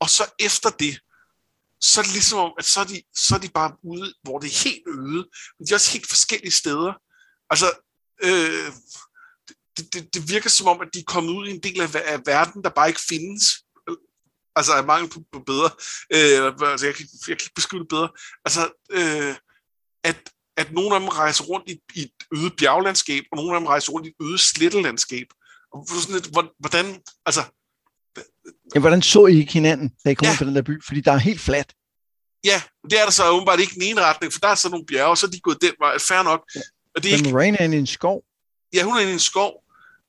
og 0.00 0.10
så 0.10 0.24
efter 0.38 0.70
det, 0.70 1.00
så 1.80 2.00
er 2.00 2.04
det 2.04 2.12
ligesom 2.12 2.38
om, 2.38 2.52
at 2.58 2.64
så 2.64 2.80
er, 2.80 2.84
de, 2.84 3.02
så 3.14 3.34
er 3.34 3.38
de 3.38 3.48
bare 3.48 3.76
ude, 3.82 4.14
hvor 4.22 4.38
det 4.38 4.48
er 4.48 4.64
helt 4.64 4.82
øde, 4.88 5.28
men 5.58 5.66
de 5.66 5.70
er 5.70 5.74
også 5.74 5.92
helt 5.92 6.08
forskellige 6.08 6.50
steder. 6.50 6.92
Altså, 7.50 7.66
øh, 8.22 8.72
det, 9.76 9.94
det, 9.94 10.14
det, 10.14 10.28
virker 10.28 10.50
som 10.50 10.66
om, 10.66 10.80
at 10.80 10.88
de 10.94 10.98
er 10.98 11.12
kommet 11.14 11.32
ud 11.32 11.46
i 11.48 11.50
en 11.50 11.62
del 11.62 11.80
af, 11.80 12.02
af 12.04 12.20
verden, 12.26 12.64
der 12.64 12.70
bare 12.70 12.88
ikke 12.88 13.00
findes. 13.08 13.44
Altså 14.56 14.72
er 14.72 14.82
mangel 14.82 15.10
på, 15.10 15.22
på 15.32 15.40
bedre. 15.40 15.70
Øh, 16.14 16.70
altså, 16.70 16.86
jeg, 16.86 16.94
kan, 16.94 17.06
jeg 17.28 17.36
kan 17.38 17.44
ikke 17.44 17.54
beskrive 17.54 17.80
det 17.80 17.88
bedre. 17.88 18.08
Altså, 18.44 18.62
øh, 18.90 19.34
at, 20.04 20.30
at 20.56 20.72
nogle 20.72 20.94
af 20.94 21.00
dem 21.00 21.08
rejser 21.08 21.44
rundt 21.44 21.70
i, 21.70 21.80
i 21.94 22.02
et 22.02 22.38
øde 22.38 22.50
bjerglandskab, 22.50 23.24
og 23.32 23.36
nogle 23.36 23.54
af 23.54 23.60
dem 23.60 23.66
rejser 23.66 23.92
rundt 23.92 24.06
i 24.06 24.10
et 24.10 24.26
øde 24.26 24.38
slettelandskab. 24.38 25.26
Sådan 25.88 26.14
lidt, 26.14 26.26
hvordan, 26.58 27.00
altså... 27.26 27.42
Ja, 28.74 28.80
hvordan 28.80 29.02
så 29.02 29.26
I 29.26 29.38
ikke 29.38 29.52
hinanden, 29.52 29.92
da 30.04 30.10
I 30.10 30.14
kom 30.14 30.28
ja. 30.28 30.34
på 30.38 30.44
den 30.44 30.54
der 30.54 30.62
by? 30.62 30.84
Fordi 30.84 31.00
der 31.00 31.12
er 31.12 31.16
helt 31.16 31.40
fladt. 31.40 31.72
Ja, 32.44 32.62
det 32.90 33.00
er 33.00 33.04
der 33.04 33.10
så 33.10 33.28
åbenbart 33.28 33.60
ikke 33.60 33.74
den 33.74 33.82
ene 33.82 34.00
retning, 34.00 34.32
for 34.32 34.40
der 34.40 34.48
er 34.48 34.54
så 34.54 34.68
nogle 34.68 34.86
bjerge, 34.86 35.10
og 35.10 35.18
så 35.18 35.26
er 35.26 35.30
de 35.30 35.40
gået 35.40 35.62
den 35.62 35.74
vej. 35.80 35.98
Fair 35.98 36.22
nok. 36.22 36.40
Ja. 36.54 36.60
Og 36.94 37.02
det 37.02 37.14
er 37.14 37.16
Men 37.16 37.26
ikke... 37.26 37.58
Er 37.58 37.68
i 37.68 37.76
en 37.76 37.86
skov. 37.86 38.24
Ja, 38.72 38.82
hun 38.82 38.96
er 38.96 39.00
i 39.00 39.12
en 39.12 39.18
skov. 39.18 39.64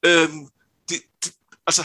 Øhm, 0.06 0.48
det, 0.90 1.02
det, 1.24 1.34
altså, 1.68 1.84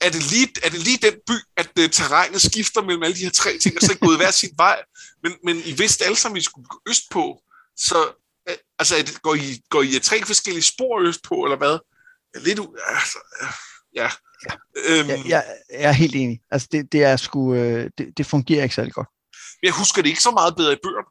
er 0.00 0.10
det, 0.10 0.30
lige, 0.32 0.48
er 0.62 0.68
det 0.68 0.80
lige 0.80 0.98
den 1.02 1.14
by, 1.26 1.32
at 1.56 1.70
uh, 1.78 1.90
terrænet 1.90 2.42
skifter 2.42 2.82
mellem 2.82 3.02
alle 3.02 3.16
de 3.16 3.24
her 3.24 3.30
tre 3.30 3.58
ting, 3.58 3.76
og 3.76 3.82
så 3.82 3.92
er 3.92 4.06
gået 4.06 4.16
hver 4.16 4.30
sin 4.30 4.50
vej? 4.56 4.82
Men, 5.22 5.32
men 5.44 5.62
I 5.64 5.72
vidste 5.72 6.04
alle 6.04 6.16
sammen, 6.16 6.36
at 6.36 6.40
I 6.40 6.44
skulle 6.44 6.66
gå 6.68 6.80
østpå. 6.88 7.42
Så 7.76 8.12
uh, 8.50 8.54
altså, 8.78 8.96
er 8.96 9.02
det, 9.02 9.22
går, 9.22 9.34
I, 9.34 9.60
går 9.70 9.82
I 9.82 9.98
tre 9.98 10.24
forskellige 10.24 10.62
spor 10.62 11.00
østpå, 11.00 11.44
eller 11.44 11.56
hvad? 11.56 11.78
Lidt. 12.34 12.60
Altså, 12.86 13.18
ja. 13.94 14.08
Ja. 14.48 14.54
Øhm, 14.88 15.08
jeg, 15.08 15.18
jeg, 15.28 15.44
jeg 15.70 15.88
er 15.88 15.92
helt 15.92 16.14
enig. 16.14 16.40
Altså, 16.50 16.68
det, 16.72 16.92
det, 16.92 17.04
er 17.04 17.16
sgu, 17.16 17.54
øh, 17.54 17.90
det, 17.98 18.18
det 18.18 18.26
fungerer 18.26 18.62
ikke 18.62 18.74
særlig 18.74 18.92
godt. 18.92 19.08
Jeg 19.62 19.72
husker 19.72 20.02
det 20.02 20.08
ikke 20.08 20.22
så 20.22 20.30
meget 20.30 20.56
bedre 20.56 20.72
i 20.72 20.76
bøgerne. 20.82 21.08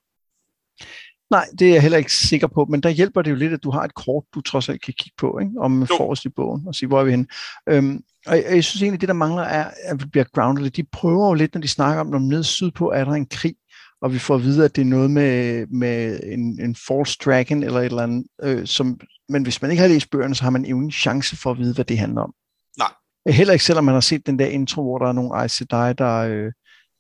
Nej, 1.31 1.45
det 1.59 1.67
er 1.67 1.73
jeg 1.73 1.81
heller 1.81 1.97
ikke 1.97 2.13
sikker 2.13 2.47
på, 2.47 2.65
men 2.65 2.83
der 2.83 2.89
hjælper 2.89 3.21
det 3.21 3.31
jo 3.31 3.35
lidt, 3.35 3.53
at 3.53 3.63
du 3.63 3.71
har 3.71 3.83
et 3.83 3.95
kort, 3.95 4.23
du 4.35 4.41
trods 4.41 4.69
alt 4.69 4.81
kan 4.81 4.93
kigge 4.97 5.15
på, 5.17 5.39
ikke? 5.39 5.51
om 5.59 5.87
forrest 5.87 6.25
i 6.25 6.29
bogen, 6.29 6.67
og 6.67 6.75
sige, 6.75 6.87
hvor 6.87 6.99
er 6.99 7.03
vi 7.03 7.11
henne. 7.11 7.27
Øhm, 7.69 8.03
og 8.27 8.35
jeg, 8.35 8.45
jeg 8.49 8.63
synes 8.63 8.81
egentlig, 8.81 9.01
det 9.01 9.07
der 9.07 9.13
mangler 9.13 9.43
er, 9.43 9.71
at 9.83 10.03
vi 10.03 10.05
bliver 10.05 10.25
grounded. 10.33 10.69
De 10.69 10.83
prøver 10.83 11.27
jo 11.27 11.33
lidt, 11.33 11.53
når 11.53 11.61
de 11.61 11.67
snakker 11.67 12.01
om, 12.01 12.13
at 12.13 12.21
nede 12.21 12.43
sydpå 12.43 12.91
er 12.91 13.05
der 13.05 13.11
en 13.11 13.25
krig, 13.25 13.55
og 14.01 14.13
vi 14.13 14.19
får 14.19 14.35
at 14.35 14.43
vide, 14.43 14.65
at 14.65 14.75
det 14.75 14.81
er 14.81 14.85
noget 14.85 15.11
med, 15.11 15.67
med 15.67 16.19
en, 16.23 16.59
en 16.61 16.75
false 16.75 17.17
dragon 17.25 17.63
eller 17.63 17.79
et 17.79 17.85
eller 17.85 18.03
andet. 18.03 18.25
Øh, 18.43 18.67
som, 18.67 18.99
men 19.29 19.43
hvis 19.43 19.61
man 19.61 19.71
ikke 19.71 19.81
har 19.81 19.87
læst 19.87 20.11
bøgerne, 20.11 20.35
så 20.35 20.43
har 20.43 20.49
man 20.49 20.65
ingen 20.65 20.91
chance 20.91 21.37
for 21.37 21.51
at 21.51 21.57
vide, 21.57 21.73
hvad 21.73 21.85
det 21.85 21.97
handler 21.97 22.21
om. 22.21 22.33
Nej. 22.77 22.91
Heller 23.27 23.53
ikke 23.53 23.65
selvom 23.65 23.83
man 23.83 23.93
har 23.93 24.01
set 24.01 24.25
den 24.25 24.39
der 24.39 24.45
intro, 24.45 24.83
hvor 24.83 24.97
der 24.97 25.07
er 25.07 25.11
nogle 25.11 25.35
Aes 25.35 25.51
Sedai, 25.51 25.93
der, 25.93 26.17
øh, 26.17 26.51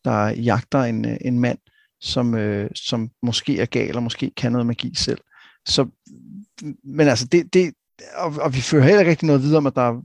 der 0.05 0.27
jagter 0.27 0.79
en, 0.79 1.05
en 1.21 1.39
mand 1.39 1.57
som, 2.01 2.35
øh, 2.35 2.69
som 2.75 3.09
måske 3.23 3.59
er 3.59 3.65
gal, 3.65 3.95
og 3.95 4.03
måske 4.03 4.31
kan 4.37 4.51
noget 4.51 4.67
magi 4.67 4.95
selv. 4.95 5.21
Så, 5.67 5.87
men 6.83 7.07
altså, 7.07 7.25
det, 7.25 7.53
det, 7.53 7.73
og, 8.15 8.33
og 8.41 8.55
vi 8.55 8.61
fører 8.61 8.83
heller 8.83 8.99
ikke 8.99 9.09
rigtig 9.09 9.27
noget 9.27 9.41
videre 9.41 9.57
om, 9.57 9.67
at 9.67 9.75
der, 9.75 10.01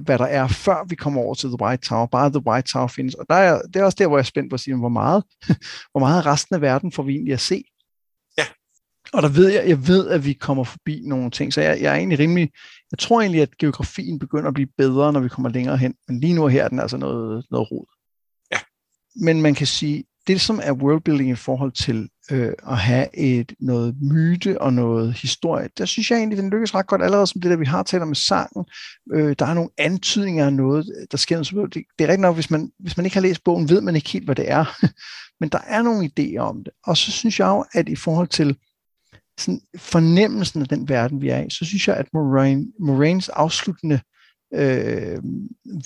hvad 0.00 0.18
der 0.18 0.24
er, 0.24 0.48
før 0.48 0.84
vi 0.88 0.94
kommer 0.94 1.20
over 1.20 1.34
til 1.34 1.48
The 1.48 1.60
White 1.60 1.88
Tower. 1.88 2.06
Bare 2.06 2.30
The 2.30 2.46
White 2.46 2.72
Tower 2.72 2.86
findes. 2.86 3.14
Og 3.14 3.26
der 3.28 3.34
er, 3.34 3.62
det 3.62 3.76
er 3.76 3.84
også 3.84 3.96
der, 3.98 4.06
hvor 4.06 4.16
jeg 4.16 4.22
er 4.22 4.26
spændt 4.26 4.50
på 4.50 4.54
at 4.54 4.60
sige, 4.60 4.76
hvor 4.76 4.88
meget, 4.88 5.24
hvor 5.92 5.98
meget 5.98 6.26
resten 6.26 6.54
af 6.54 6.60
verden 6.60 6.92
får 6.92 7.02
vi 7.02 7.12
egentlig 7.12 7.32
at 7.32 7.40
se. 7.40 7.64
Ja. 8.38 8.44
Og 9.12 9.22
der 9.22 9.28
ved 9.28 9.48
jeg, 9.48 9.68
jeg 9.68 9.88
ved, 9.88 10.08
at 10.08 10.24
vi 10.24 10.32
kommer 10.32 10.64
forbi 10.64 11.02
nogle 11.04 11.30
ting, 11.30 11.52
så 11.52 11.60
jeg, 11.60 11.80
jeg 11.80 11.92
er 11.92 11.96
egentlig 11.96 12.18
rimelig, 12.18 12.50
jeg 12.90 12.98
tror 12.98 13.20
egentlig, 13.20 13.42
at 13.42 13.58
geografien 13.58 14.18
begynder 14.18 14.48
at 14.48 14.54
blive 14.54 14.68
bedre, 14.78 15.12
når 15.12 15.20
vi 15.20 15.28
kommer 15.28 15.48
længere 15.48 15.76
hen. 15.76 15.94
Men 16.08 16.20
lige 16.20 16.34
nu 16.34 16.46
her 16.46 16.64
er 16.64 16.68
den 16.68 16.80
altså 16.80 16.96
noget, 16.96 17.44
noget 17.50 17.70
rod. 17.70 17.86
Ja. 18.52 18.58
Men 19.16 19.42
man 19.42 19.54
kan 19.54 19.66
sige, 19.66 20.04
det, 20.26 20.40
som 20.40 20.60
er 20.62 20.72
worldbuilding 20.72 21.30
i 21.30 21.34
forhold 21.34 21.72
til 21.72 22.08
øh, 22.30 22.52
at 22.68 22.78
have 22.78 23.18
et 23.18 23.54
noget 23.60 23.94
myte 24.02 24.60
og 24.60 24.72
noget 24.72 25.12
historie, 25.12 25.68
der 25.78 25.84
synes 25.84 26.10
jeg 26.10 26.18
egentlig, 26.18 26.38
den 26.38 26.50
lykkes 26.50 26.74
ret 26.74 26.86
godt 26.86 27.02
allerede 27.02 27.26
som 27.26 27.40
det 27.40 27.50
der, 27.50 27.56
vi 27.56 27.64
har 27.64 27.82
talt 27.82 28.02
om 28.02 28.08
med 28.08 28.16
sangen. 28.16 28.64
Øh, 29.12 29.36
der 29.38 29.46
er 29.46 29.54
nogle 29.54 29.70
antydninger 29.78 30.46
af 30.46 30.52
noget, 30.52 30.86
der 31.10 31.16
sker 31.16 31.54
noget. 31.54 31.74
Det, 31.74 31.82
det 31.98 32.04
er 32.04 32.08
rigtigt 32.08 32.20
nok, 32.20 32.34
hvis 32.34 32.50
man, 32.50 32.70
hvis 32.78 32.96
man 32.96 33.06
ikke 33.06 33.16
har 33.16 33.22
læst 33.22 33.44
bogen, 33.44 33.68
ved 33.68 33.80
man 33.80 33.96
ikke 33.96 34.10
helt, 34.10 34.24
hvad 34.24 34.34
det 34.34 34.50
er. 34.50 34.64
Men 35.40 35.48
der 35.48 35.58
er 35.66 35.82
nogle 35.82 36.10
idéer 36.18 36.38
om 36.38 36.64
det. 36.64 36.72
Og 36.84 36.96
så 36.96 37.12
synes 37.12 37.40
jeg 37.40 37.46
jo, 37.46 37.64
at 37.72 37.88
i 37.88 37.96
forhold 37.96 38.28
til 38.28 38.56
sådan 39.38 39.60
fornemmelsen 39.76 40.62
af 40.62 40.68
den 40.68 40.88
verden, 40.88 41.22
vi 41.22 41.28
er 41.28 41.42
i, 41.44 41.50
så 41.50 41.64
synes 41.64 41.88
jeg, 41.88 41.96
at 41.96 42.06
Moraine, 42.12 42.66
Moraines 42.80 43.28
afsluttende 43.28 44.00
øh, 44.54 45.18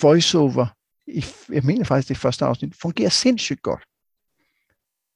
voiceover, 0.01 0.65
i, 1.07 1.25
jeg 1.49 1.63
mener 1.63 1.83
faktisk 1.83 2.09
det 2.09 2.17
første 2.17 2.45
afsnit, 2.45 2.73
fungerer 2.81 3.09
sindssygt 3.09 3.61
godt. 3.61 3.83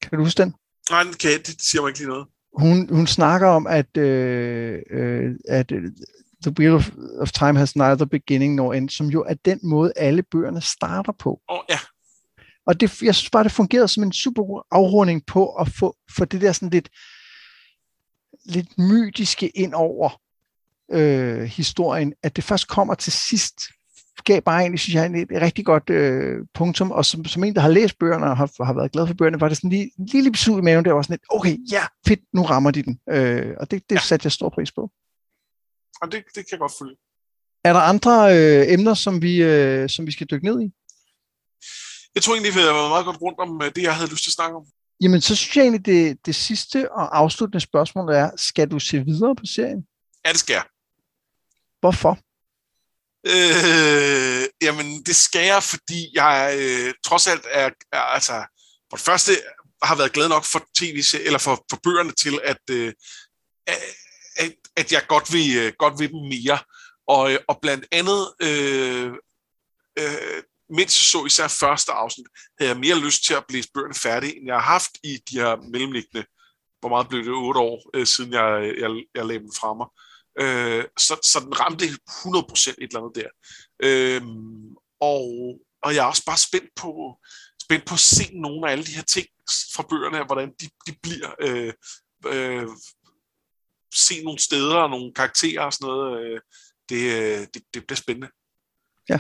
Kan 0.03 0.17
du 0.17 0.23
huske 0.23 0.43
den? 0.43 0.53
Nej, 0.89 1.03
det, 1.03 1.19
kan, 1.19 1.31
det 1.31 1.61
siger 1.61 1.81
mig 1.81 1.89
ikke 1.89 1.99
lige 1.99 2.09
noget. 2.09 2.27
Hun, 2.57 2.89
hun 2.95 3.07
snakker 3.07 3.47
om, 3.47 3.67
at, 3.67 3.97
øh, 3.97 4.79
øh, 4.91 5.31
at 5.49 5.71
øh, 5.71 5.81
The 6.43 6.53
Wheel 6.59 6.73
of, 6.73 6.89
of 7.19 7.31
Time 7.31 7.59
has 7.59 7.75
neither 7.75 8.05
beginning 8.05 8.55
nor 8.55 8.73
end, 8.73 8.89
som 8.89 9.07
jo 9.07 9.23
er 9.27 9.33
den 9.33 9.59
måde, 9.63 9.93
alle 9.95 10.23
bøgerne 10.23 10.61
starter 10.61 11.11
på. 11.19 11.41
Oh, 11.47 11.59
ja. 11.69 11.79
Og 12.65 12.79
det, 12.79 13.01
jeg 13.01 13.15
synes 13.15 13.29
bare, 13.29 13.43
det 13.43 13.51
fungerede 13.51 13.87
som 13.87 14.03
en 14.03 14.13
super 14.13 14.43
god 14.43 14.61
afrunding 14.71 15.25
på 15.25 15.55
at 15.55 15.69
få, 15.69 15.95
få 16.17 16.25
det 16.25 16.41
der 16.41 16.51
sådan 16.51 16.69
lidt, 16.69 16.89
lidt 18.45 18.77
mytiske 18.77 19.49
ind 19.49 19.73
over 19.73 20.21
øh, 20.91 21.43
historien, 21.43 22.13
at 22.23 22.35
det 22.35 22.43
først 22.43 22.67
kommer 22.67 22.95
til 22.95 23.13
sidst, 23.13 23.61
gav 24.23 24.41
bare 24.41 24.61
egentlig, 24.61 24.79
synes 24.79 24.95
jeg, 24.95 25.05
et, 25.05 25.41
rigtig 25.41 25.65
godt 25.65 25.89
øh, 25.89 26.45
punktum, 26.53 26.91
og 26.91 27.05
som, 27.05 27.25
som 27.25 27.43
en, 27.43 27.55
der 27.55 27.61
har 27.61 27.69
læst 27.69 27.99
bøgerne 27.99 28.25
og 28.25 28.37
har, 28.37 28.63
har 28.65 28.73
været 28.73 28.91
glad 28.91 29.07
for 29.07 29.13
bøgerne, 29.13 29.41
var 29.41 29.47
det 29.47 29.57
sådan 29.57 29.69
lige 29.69 29.91
en 29.99 30.05
lille 30.05 30.31
besud 30.31 30.59
i 30.59 30.61
maven, 30.61 30.85
der 30.85 30.93
var 30.93 31.01
sådan 31.01 31.13
lidt, 31.13 31.25
okay, 31.29 31.57
ja, 31.71 31.83
fedt, 32.07 32.19
nu 32.33 32.41
rammer 32.41 32.71
de 32.71 32.83
den. 32.83 32.99
Øh, 33.09 33.53
og 33.59 33.71
det, 33.71 33.89
det 33.89 33.95
ja. 33.95 34.01
satte 34.01 34.25
jeg 34.25 34.31
stor 34.31 34.49
pris 34.49 34.71
på. 34.71 34.91
Og 36.01 36.11
det, 36.11 36.23
det 36.35 36.35
kan 36.35 36.51
jeg 36.51 36.59
godt 36.59 36.73
følge. 36.79 36.95
Er 37.63 37.73
der 37.73 37.79
andre 37.79 38.37
øh, 38.37 38.73
emner, 38.73 38.93
som 38.93 39.21
vi, 39.21 39.43
øh, 39.43 39.89
som 39.89 40.05
vi 40.05 40.11
skal 40.11 40.27
dykke 40.31 40.45
ned 40.45 40.61
i? 40.61 40.71
Jeg 42.15 42.23
tror 42.23 42.33
egentlig, 42.33 42.53
vi 42.55 42.59
har 42.59 42.73
været 42.73 42.89
meget 42.89 43.05
godt 43.05 43.21
rundt 43.21 43.39
om 43.39 43.61
øh, 43.63 43.71
det, 43.75 43.83
jeg 43.83 43.95
havde 43.95 44.11
lyst 44.11 44.23
til 44.23 44.29
at 44.29 44.33
snakke 44.33 44.55
om. 44.55 44.65
Jamen, 45.01 45.21
så 45.21 45.35
synes 45.35 45.55
jeg 45.57 45.63
egentlig, 45.63 45.85
det, 45.85 46.25
det 46.25 46.35
sidste 46.35 46.91
og 46.91 47.17
afsluttende 47.17 47.59
spørgsmål 47.59 48.09
er, 48.09 48.29
skal 48.37 48.71
du 48.71 48.79
se 48.79 49.05
videre 49.05 49.35
på 49.35 49.45
serien? 49.45 49.87
Ja, 50.25 50.31
det 50.31 50.39
skal 50.39 50.53
jeg. 50.53 50.63
Hvorfor? 51.79 52.19
Øh, 53.25 54.43
jamen, 54.61 55.03
det 55.03 55.15
skal 55.15 55.45
jeg, 55.45 55.63
fordi 55.63 56.11
jeg 56.13 56.55
øh, 56.59 56.93
trods 57.05 57.27
alt 57.27 57.45
er, 57.51 57.69
er, 57.91 57.99
altså, 57.99 58.33
for 58.89 58.97
det 58.97 59.05
første 59.05 59.31
har 59.83 59.95
været 59.95 60.13
glad 60.13 60.29
nok 60.29 60.45
for 60.45 60.65
tv 60.77 61.03
eller 61.25 61.39
for, 61.39 61.65
for 61.69 61.79
bøgerne 61.83 62.11
til, 62.11 62.39
at, 62.43 62.57
øh, 62.69 62.93
at, 64.37 64.53
at 64.75 64.91
jeg 64.91 65.01
godt 65.07 65.33
vil, 65.33 65.57
øh, 65.57 65.73
godt 65.79 65.99
vil 65.99 66.09
dem 66.09 66.21
mere. 66.29 66.59
Og, 67.07 67.33
øh, 67.33 67.39
og 67.47 67.59
blandt 67.61 67.85
andet, 67.91 68.33
øh, 68.41 69.11
øh, 69.99 70.43
mens 70.69 70.99
jeg 70.99 71.05
så 71.11 71.25
især 71.25 71.47
første 71.47 71.91
afsnit, 71.91 72.27
havde 72.59 72.71
jeg 72.71 72.79
mere 72.79 72.99
lyst 72.99 73.25
til 73.25 73.33
at 73.33 73.45
blive 73.47 73.63
bøgerne 73.73 73.93
færdig, 73.93 74.37
end 74.37 74.45
jeg 74.45 74.55
har 74.55 74.71
haft 74.71 74.91
i 75.03 75.17
de 75.31 75.35
her 75.39 75.55
mellemliggende, 75.71 76.25
hvor 76.79 76.89
meget 76.89 77.09
blev 77.09 77.23
det, 77.23 77.33
otte 77.33 77.59
år, 77.59 77.89
øh, 77.93 78.07
siden 78.07 78.33
jeg, 78.33 78.73
jeg, 78.77 78.89
jeg 79.15 79.25
lagde 79.25 79.43
dem 79.43 79.51
fra 79.59 79.73
mig. 79.73 79.87
Øh, 79.87 80.12
så, 80.97 81.19
så 81.23 81.39
den 81.45 81.59
ramte 81.59 81.85
100% 81.85 82.69
et 82.69 82.75
eller 82.79 82.99
andet 82.99 83.15
der. 83.15 83.29
Øh, 83.83 84.21
og, 84.99 85.59
og 85.83 85.95
jeg 85.95 86.03
er 86.03 86.09
også 86.09 86.25
bare 86.25 86.37
spændt 86.37 86.69
på, 86.75 87.19
spændt 87.63 87.85
på 87.85 87.93
at 87.93 87.99
se 87.99 88.25
nogle 88.33 88.67
af 88.67 88.71
alle 88.71 88.83
de 88.83 88.95
her 88.95 89.03
ting 89.03 89.27
fra 89.75 89.85
bøgerne, 89.89 90.25
hvordan 90.25 90.49
de, 90.61 90.69
de 90.87 90.95
bliver. 91.03 91.35
Øh, 91.41 91.73
øh, 92.25 92.67
se 93.95 94.23
nogle 94.23 94.39
steder 94.39 94.75
og 94.75 94.89
nogle 94.89 95.13
karakterer 95.13 95.61
og 95.61 95.73
sådan 95.73 95.87
noget. 95.87 96.25
Øh, 96.25 96.41
det, 96.89 97.01
øh, 97.13 97.47
det, 97.53 97.63
det 97.73 97.87
bliver 97.87 97.97
spændende. 97.97 98.29
Ja, 99.09 99.19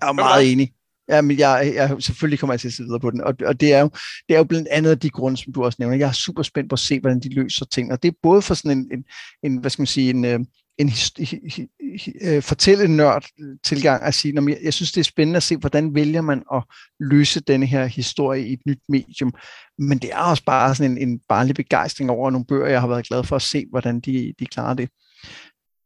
jeg 0.00 0.08
er 0.08 0.12
meget 0.12 0.52
enig. 0.52 0.74
Ja, 1.08 1.20
men 1.20 1.38
jeg, 1.38 1.72
jeg, 1.74 1.96
selvfølgelig 2.00 2.38
kommer 2.38 2.54
jeg 2.54 2.60
til 2.60 2.68
at 2.68 2.74
se 2.74 2.82
videre 2.82 3.00
på 3.00 3.10
den, 3.10 3.20
og, 3.20 3.34
og 3.46 3.60
det, 3.60 3.74
er 3.74 3.80
jo, 3.80 3.90
det 4.28 4.34
er 4.34 4.38
jo 4.38 4.44
blandt 4.44 4.68
andet 4.68 4.90
af 4.90 4.98
de 4.98 5.10
grunde, 5.10 5.36
som 5.36 5.52
du 5.52 5.64
også 5.64 5.76
nævner. 5.78 5.96
Jeg 5.96 6.08
er 6.08 6.12
super 6.12 6.42
spændt 6.42 6.70
på 6.70 6.74
at 6.74 6.78
se, 6.78 7.00
hvordan 7.00 7.20
de 7.20 7.34
løser 7.34 7.66
ting, 7.66 7.92
og 7.92 8.02
det 8.02 8.08
er 8.08 8.16
både 8.22 8.42
for 8.42 8.54
sådan 8.54 8.78
en, 8.78 8.90
en, 8.92 9.04
en 9.42 9.58
hvad 9.58 9.70
skal 9.70 9.80
man 9.80 9.86
sige, 9.86 10.10
en, 10.10 10.24
øh, 10.24 10.40
en 10.78 10.90
øh, 12.22 12.42
fortælle 12.42 12.88
nørd 12.96 13.24
tilgang 13.64 14.02
at 14.02 14.14
sige, 14.14 14.34
jeg, 14.34 14.58
jeg 14.62 14.74
synes, 14.74 14.92
det 14.92 15.00
er 15.00 15.04
spændende 15.04 15.36
at 15.36 15.42
se, 15.42 15.56
hvordan 15.56 15.94
vælger 15.94 16.20
man 16.20 16.42
at 16.54 16.62
løse 17.00 17.40
denne 17.40 17.66
her 17.66 17.86
historie 17.86 18.48
i 18.48 18.52
et 18.52 18.60
nyt 18.66 18.80
medium. 18.88 19.34
Men 19.78 19.98
det 19.98 20.10
er 20.12 20.18
også 20.18 20.44
bare 20.44 20.74
sådan 20.74 20.92
en, 20.92 21.08
en 21.08 21.20
barnlig 21.28 21.54
begejstring 21.54 22.10
over 22.10 22.30
nogle 22.30 22.46
bøger, 22.46 22.66
jeg 22.66 22.80
har 22.80 22.88
været 22.88 23.08
glad 23.08 23.24
for 23.24 23.36
at 23.36 23.42
se, 23.42 23.66
hvordan 23.70 24.00
de, 24.00 24.34
de 24.38 24.46
klarer 24.46 24.74
det 24.74 24.88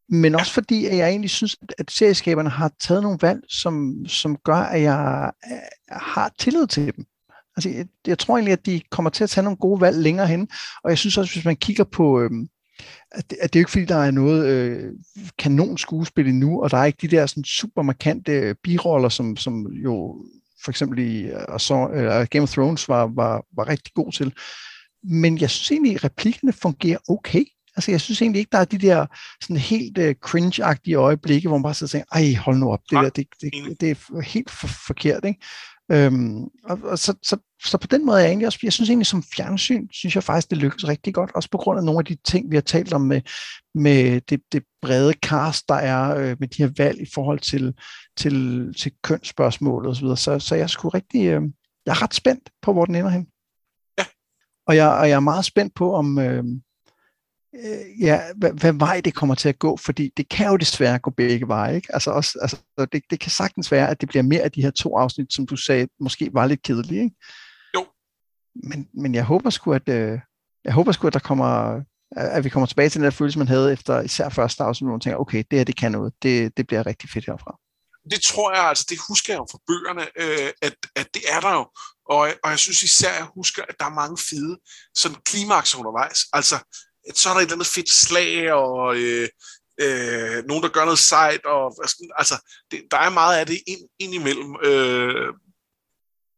men 0.09 0.35
også 0.35 0.53
fordi, 0.53 0.87
at 0.87 0.97
jeg 0.97 1.09
egentlig 1.09 1.31
synes, 1.31 1.57
at 1.79 1.91
serieskaberne 1.91 2.51
har 2.51 2.73
taget 2.81 3.03
nogle 3.03 3.19
valg, 3.23 3.41
som, 3.49 4.07
som 4.07 4.37
gør, 4.45 4.57
at 4.57 4.83
jeg 4.83 5.31
øh, 5.53 5.59
har 5.91 6.33
tillid 6.39 6.67
til 6.67 6.97
dem. 6.97 7.05
Altså, 7.57 7.69
jeg, 7.69 7.87
jeg 8.07 8.19
tror 8.19 8.37
egentlig, 8.37 8.53
at 8.53 8.67
de 8.67 8.81
kommer 8.91 9.11
til 9.11 9.25
at 9.25 9.31
tage 9.31 9.45
nogle 9.45 9.57
gode 9.57 9.81
valg 9.81 9.99
længere 9.99 10.27
hen, 10.27 10.49
og 10.85 10.91
jeg 10.91 10.99
synes 10.99 11.19
også, 11.19 11.35
hvis 11.35 11.45
man 11.45 11.57
kigger 11.57 11.85
på, 11.85 12.21
øh, 12.21 12.31
at, 13.11 13.31
det, 13.31 13.39
at 13.41 13.53
det 13.53 13.59
er 13.59 13.61
jo 13.61 13.63
ikke 13.63 13.71
fordi, 13.71 13.85
der 13.85 13.97
er 13.97 14.11
noget 14.11 14.47
øh, 14.47 14.93
kanon 15.39 15.79
skuespil 15.79 16.29
endnu, 16.29 16.63
og 16.63 16.71
der 16.71 16.77
er 16.77 16.85
ikke 16.85 17.09
de 17.09 17.17
der 17.17 17.27
sådan 17.27 17.45
super 17.45 17.83
markante 17.83 18.55
biroller, 18.63 19.09
som, 19.09 19.37
som 19.37 19.67
jo 19.67 20.25
for 20.65 20.71
eksempel 20.71 20.99
i 20.99 21.31
og 21.49 21.61
så, 21.61 21.75
uh, 21.75 22.27
Game 22.31 22.43
of 22.43 22.53
Thrones 22.53 22.89
var, 22.89 23.07
var, 23.07 23.45
var 23.57 23.69
rigtig 23.69 23.93
god 23.95 24.13
til. 24.13 24.35
Men 25.03 25.41
jeg 25.41 25.51
synes 25.51 25.71
egentlig, 25.71 25.95
at 25.95 26.05
replikkerne 26.05 26.53
fungerer 26.53 26.99
okay. 27.09 27.45
Altså, 27.77 27.91
jeg 27.91 28.01
synes 28.01 28.23
egentlig 28.23 28.41
ikke, 28.41 28.53
der 28.53 28.59
er 28.59 28.65
de 28.65 28.79
der 28.79 29.07
sådan 29.41 29.57
helt 29.57 29.99
uh, 29.99 30.11
cringe-agtige 30.27 30.95
øjeblikke, 30.95 31.49
hvor 31.49 31.59
man 31.59 31.63
bare 31.63 31.75
sidder 31.75 31.89
og 31.89 31.91
tænker, 31.91 32.35
ej, 32.37 32.43
hold 32.45 32.57
nu 32.57 32.73
op, 32.73 32.81
det 32.91 32.99
der, 32.99 33.11
det, 33.11 33.27
det, 33.41 33.81
det 33.81 33.91
er 33.91 34.21
helt 34.21 34.51
for, 34.51 34.67
forkert, 34.87 35.25
ikke? 35.25 35.41
Øhm, 35.93 36.43
og, 36.65 36.79
og 36.83 36.99
så, 36.99 37.15
så, 37.23 37.37
så 37.65 37.79
på 37.79 37.87
den 37.87 38.07
måde 38.07 38.19
er 38.19 38.23
jeg 38.23 38.29
egentlig 38.29 38.47
også, 38.47 38.59
jeg 38.63 38.73
synes 38.73 38.91
egentlig 38.91 39.07
som 39.07 39.23
fjernsyn, 39.23 39.89
synes 39.93 40.15
jeg 40.15 40.25
faktisk, 40.25 40.51
det 40.51 40.59
lykkes 40.59 40.89
rigtig 40.89 41.15
godt, 41.15 41.31
også 41.35 41.51
på 41.51 41.59
grund 41.59 41.79
af 41.79 41.85
nogle 41.85 41.99
af 41.99 42.05
de 42.05 42.17
ting, 42.25 42.51
vi 42.51 42.57
har 42.57 42.61
talt 42.61 42.93
om 42.93 43.01
med, 43.01 43.21
med 43.75 44.21
det, 44.21 44.41
det 44.53 44.63
brede 44.83 45.13
cast, 45.13 45.69
der 45.69 45.75
er 45.75 46.17
øh, 46.17 46.37
med 46.41 46.49
de 46.49 46.63
her 46.63 46.71
valg 46.77 47.01
i 47.01 47.11
forhold 47.15 47.39
til, 47.39 47.75
til, 48.17 48.75
til 48.75 48.93
kønsspørgsmålet 49.03 49.91
osv. 49.91 50.07
Så, 50.07 50.17
så, 50.17 50.39
så 50.39 50.55
jeg 50.55 50.71
sgu 50.71 50.89
rigtig, 50.89 51.27
øh, 51.27 51.43
jeg 51.87 51.93
er 51.93 52.03
ret 52.03 52.15
spændt 52.15 52.51
på, 52.63 52.73
hvor 52.73 52.85
den 52.85 52.95
ender 52.95 53.11
hen. 53.11 53.27
Ja. 53.99 54.05
Og 54.67 54.77
jeg, 54.77 54.89
og 54.89 55.09
jeg 55.09 55.17
er 55.17 55.21
meget 55.21 55.45
spændt 55.45 55.75
på, 55.75 55.95
om, 55.95 56.19
øh, 56.19 56.45
øh, 57.55 58.03
ja, 58.03 58.23
hvad, 58.37 58.53
hvad 58.53 58.73
vej 58.73 59.01
det 59.01 59.15
kommer 59.15 59.35
til 59.35 59.49
at 59.49 59.59
gå, 59.59 59.77
fordi 59.77 60.13
det 60.17 60.29
kan 60.29 60.47
jo 60.47 60.57
desværre 60.57 60.99
gå 60.99 61.11
begge 61.11 61.49
veje. 61.49 61.77
Ikke? 61.77 61.95
Altså 61.95 62.11
også, 62.11 62.39
altså, 62.43 62.57
det, 62.93 63.03
det 63.11 63.21
kan 63.21 63.31
sagtens 63.31 63.73
være, 63.73 63.89
at 63.89 64.01
det 64.01 64.09
bliver 64.09 64.23
mere 64.23 64.43
af 64.43 64.53
de 64.53 64.63
her 64.63 64.71
to 64.71 64.97
afsnit, 64.97 65.33
som 65.33 65.47
du 65.47 65.57
sagde, 65.57 65.89
måske 66.01 66.31
var 66.33 66.47
lidt 66.47 66.63
kedelige. 66.63 67.03
Ikke? 67.03 67.17
Jo. 67.75 67.87
Men, 68.55 68.89
men 68.95 69.15
jeg 69.15 69.25
håber 69.25 69.51
sgu, 69.51 69.73
at, 69.73 69.89
øh, 69.89 70.19
jeg 70.65 70.73
håber 70.73 70.93
sgu, 70.93 71.07
at 71.07 71.13
der 71.13 71.19
kommer, 71.19 71.81
at 72.17 72.45
vi 72.45 72.49
kommer 72.49 72.67
tilbage 72.67 72.89
til 72.89 73.01
den 73.01 73.05
der 73.05 73.11
følelse, 73.11 73.39
man 73.39 73.49
havde 73.49 73.73
efter 73.73 74.01
især 74.01 74.29
første 74.29 74.63
afsnit, 74.63 74.87
hvor 74.87 74.95
man 74.95 75.01
tænker, 75.01 75.19
okay, 75.19 75.45
det 75.51 75.59
her, 75.59 75.65
det 75.65 75.77
kan 75.77 75.93
noget. 75.93 76.13
Det, 76.23 76.57
det 76.57 76.67
bliver 76.67 76.87
rigtig 76.87 77.11
fedt 77.11 77.27
herfra. 77.27 77.59
Det 78.11 78.23
tror 78.23 78.55
jeg, 78.55 78.65
altså 78.65 78.87
det 78.89 78.99
husker 79.09 79.33
jeg 79.33 79.39
jo 79.39 79.47
fra 79.53 79.59
bøgerne, 79.67 80.03
øh, 80.23 80.51
at, 80.63 80.75
at 80.97 81.09
det 81.15 81.23
er 81.35 81.41
der 81.41 81.53
jo. 81.53 81.65
Og, 82.15 82.21
og 82.45 82.51
jeg 82.51 82.59
synes 82.59 82.83
især, 82.83 83.15
jeg 83.15 83.27
husker, 83.35 83.63
at 83.69 83.75
der 83.81 83.87
er 83.87 84.01
mange 84.03 84.19
fede 84.31 84.59
sådan 84.95 85.19
klimaks 85.25 85.75
undervejs. 85.75 86.19
Altså, 86.33 86.57
så 87.15 87.29
er 87.29 87.33
der 87.33 87.41
et 87.41 87.43
eller 87.43 87.55
andet 87.55 87.67
fedt 87.67 87.91
slag, 87.91 88.53
og 88.53 88.97
øh, 88.97 89.29
øh, 89.81 90.45
nogen, 90.49 90.63
der 90.63 90.69
gør 90.69 90.85
noget 90.85 90.99
sejt, 90.99 91.45
og 91.45 91.77
altså, 92.19 92.35
det, 92.71 92.83
der 92.91 92.97
er 92.97 93.11
meget 93.11 93.39
af 93.39 93.47
det 93.47 93.61
ind, 93.67 93.81
ind 93.99 94.15
imellem. 94.15 94.57
Øh, 94.65 95.35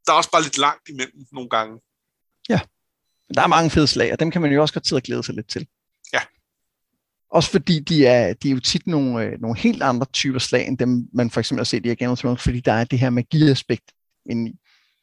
der 0.06 0.12
er 0.12 0.16
også 0.16 0.30
bare 0.30 0.42
lidt 0.42 0.58
langt 0.58 0.88
imellem 0.88 1.26
nogle 1.32 1.48
gange. 1.48 1.80
Ja, 2.48 2.60
der 3.34 3.42
er 3.42 3.46
mange 3.46 3.70
fede 3.70 3.86
slag, 3.86 4.12
og 4.12 4.20
dem 4.20 4.30
kan 4.30 4.42
man 4.42 4.52
jo 4.52 4.60
også 4.60 4.74
godt 4.74 4.84
tid 4.84 4.96
at 4.96 5.02
glæde 5.02 5.22
sig 5.22 5.34
lidt 5.34 5.48
til. 5.48 5.66
Ja. 6.12 6.20
Også 7.30 7.50
fordi 7.50 7.80
de 7.80 8.06
er, 8.06 8.34
de 8.34 8.48
er 8.48 8.52
jo 8.52 8.60
tit 8.60 8.86
nogle, 8.86 9.24
øh, 9.24 9.40
nogle 9.40 9.58
helt 9.58 9.82
andre 9.82 10.06
typer 10.12 10.38
slag, 10.38 10.66
end 10.66 10.78
dem 10.78 11.08
man 11.12 11.30
for 11.30 11.40
eksempel 11.40 11.60
har 11.60 11.64
set 11.64 11.86
i 11.86 11.94
Game 11.94 12.12
of 12.12 12.18
Thrones, 12.18 12.42
fordi 12.42 12.60
der 12.60 12.72
er 12.72 12.84
det 12.84 12.98
her 12.98 13.10
magiaspekt 13.10 13.92
indeni, 14.30 14.58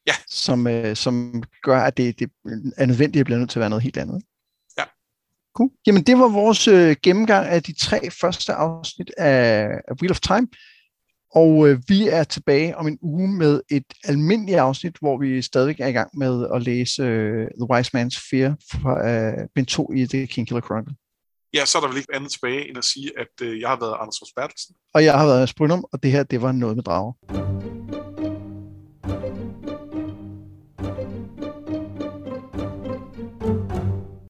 ja. 0.07 0.13
som, 0.27 0.67
øh, 0.67 0.95
som 0.95 1.43
gør, 1.63 1.81
at 1.81 1.97
det, 1.97 2.19
det 2.19 2.31
er 2.77 2.85
nødvendigt 2.85 3.19
at 3.19 3.25
blive 3.25 3.39
nødt 3.39 3.49
til 3.49 3.59
at 3.59 3.61
være 3.61 3.69
noget 3.69 3.83
helt 3.83 3.97
andet. 3.97 4.23
Cool. 5.57 5.69
Jamen, 5.87 6.03
det 6.03 6.17
var 6.17 6.27
vores 6.27 6.67
øh, 6.67 6.95
gennemgang 7.03 7.47
af 7.47 7.63
de 7.63 7.73
tre 7.73 8.11
første 8.21 8.53
afsnit 8.53 9.11
af, 9.17 9.67
af 9.87 9.93
Wheel 10.01 10.11
of 10.11 10.19
Time. 10.19 10.47
Og 11.35 11.69
øh, 11.69 11.79
vi 11.87 12.07
er 12.07 12.23
tilbage 12.23 12.77
om 12.77 12.87
en 12.87 12.97
uge 13.01 13.27
med 13.27 13.61
et 13.71 13.85
almindeligt 14.03 14.57
afsnit, 14.57 14.95
hvor 15.01 15.17
vi 15.17 15.41
stadig 15.41 15.79
er 15.79 15.87
i 15.87 15.91
gang 15.91 16.17
med 16.17 16.47
at 16.53 16.63
læse 16.63 17.03
øh, 17.03 17.47
The 17.47 17.69
Wise 17.71 17.91
Man's 17.97 18.29
Fear 18.29 18.55
fra 18.71 19.09
øh, 19.09 19.47
Ben 19.55 19.65
2 19.65 19.91
i 19.95 20.05
The 20.05 20.27
King 20.27 20.47
Killer 20.47 20.61
Chronicle. 20.61 20.95
Ja, 21.53 21.65
så 21.65 21.77
er 21.77 21.81
der 21.81 21.87
vel 21.87 21.97
ikke 21.97 22.15
andet 22.15 22.31
tilbage 22.31 22.69
end 22.69 22.77
at 22.77 22.85
sige, 22.85 23.11
at 23.19 23.47
øh, 23.47 23.59
jeg 23.59 23.69
har 23.69 23.79
været 23.79 23.95
Anders 23.99 24.33
Bertelsen. 24.35 24.75
Og 24.93 25.03
jeg 25.03 25.13
har 25.13 25.25
været 25.25 25.39
Mads 25.39 25.53
Brynum, 25.53 25.85
og 25.93 26.03
det 26.03 26.11
her, 26.11 26.23
det 26.23 26.41
var 26.41 26.51
noget 26.51 26.75
med 26.75 26.83
drager. 26.83 27.80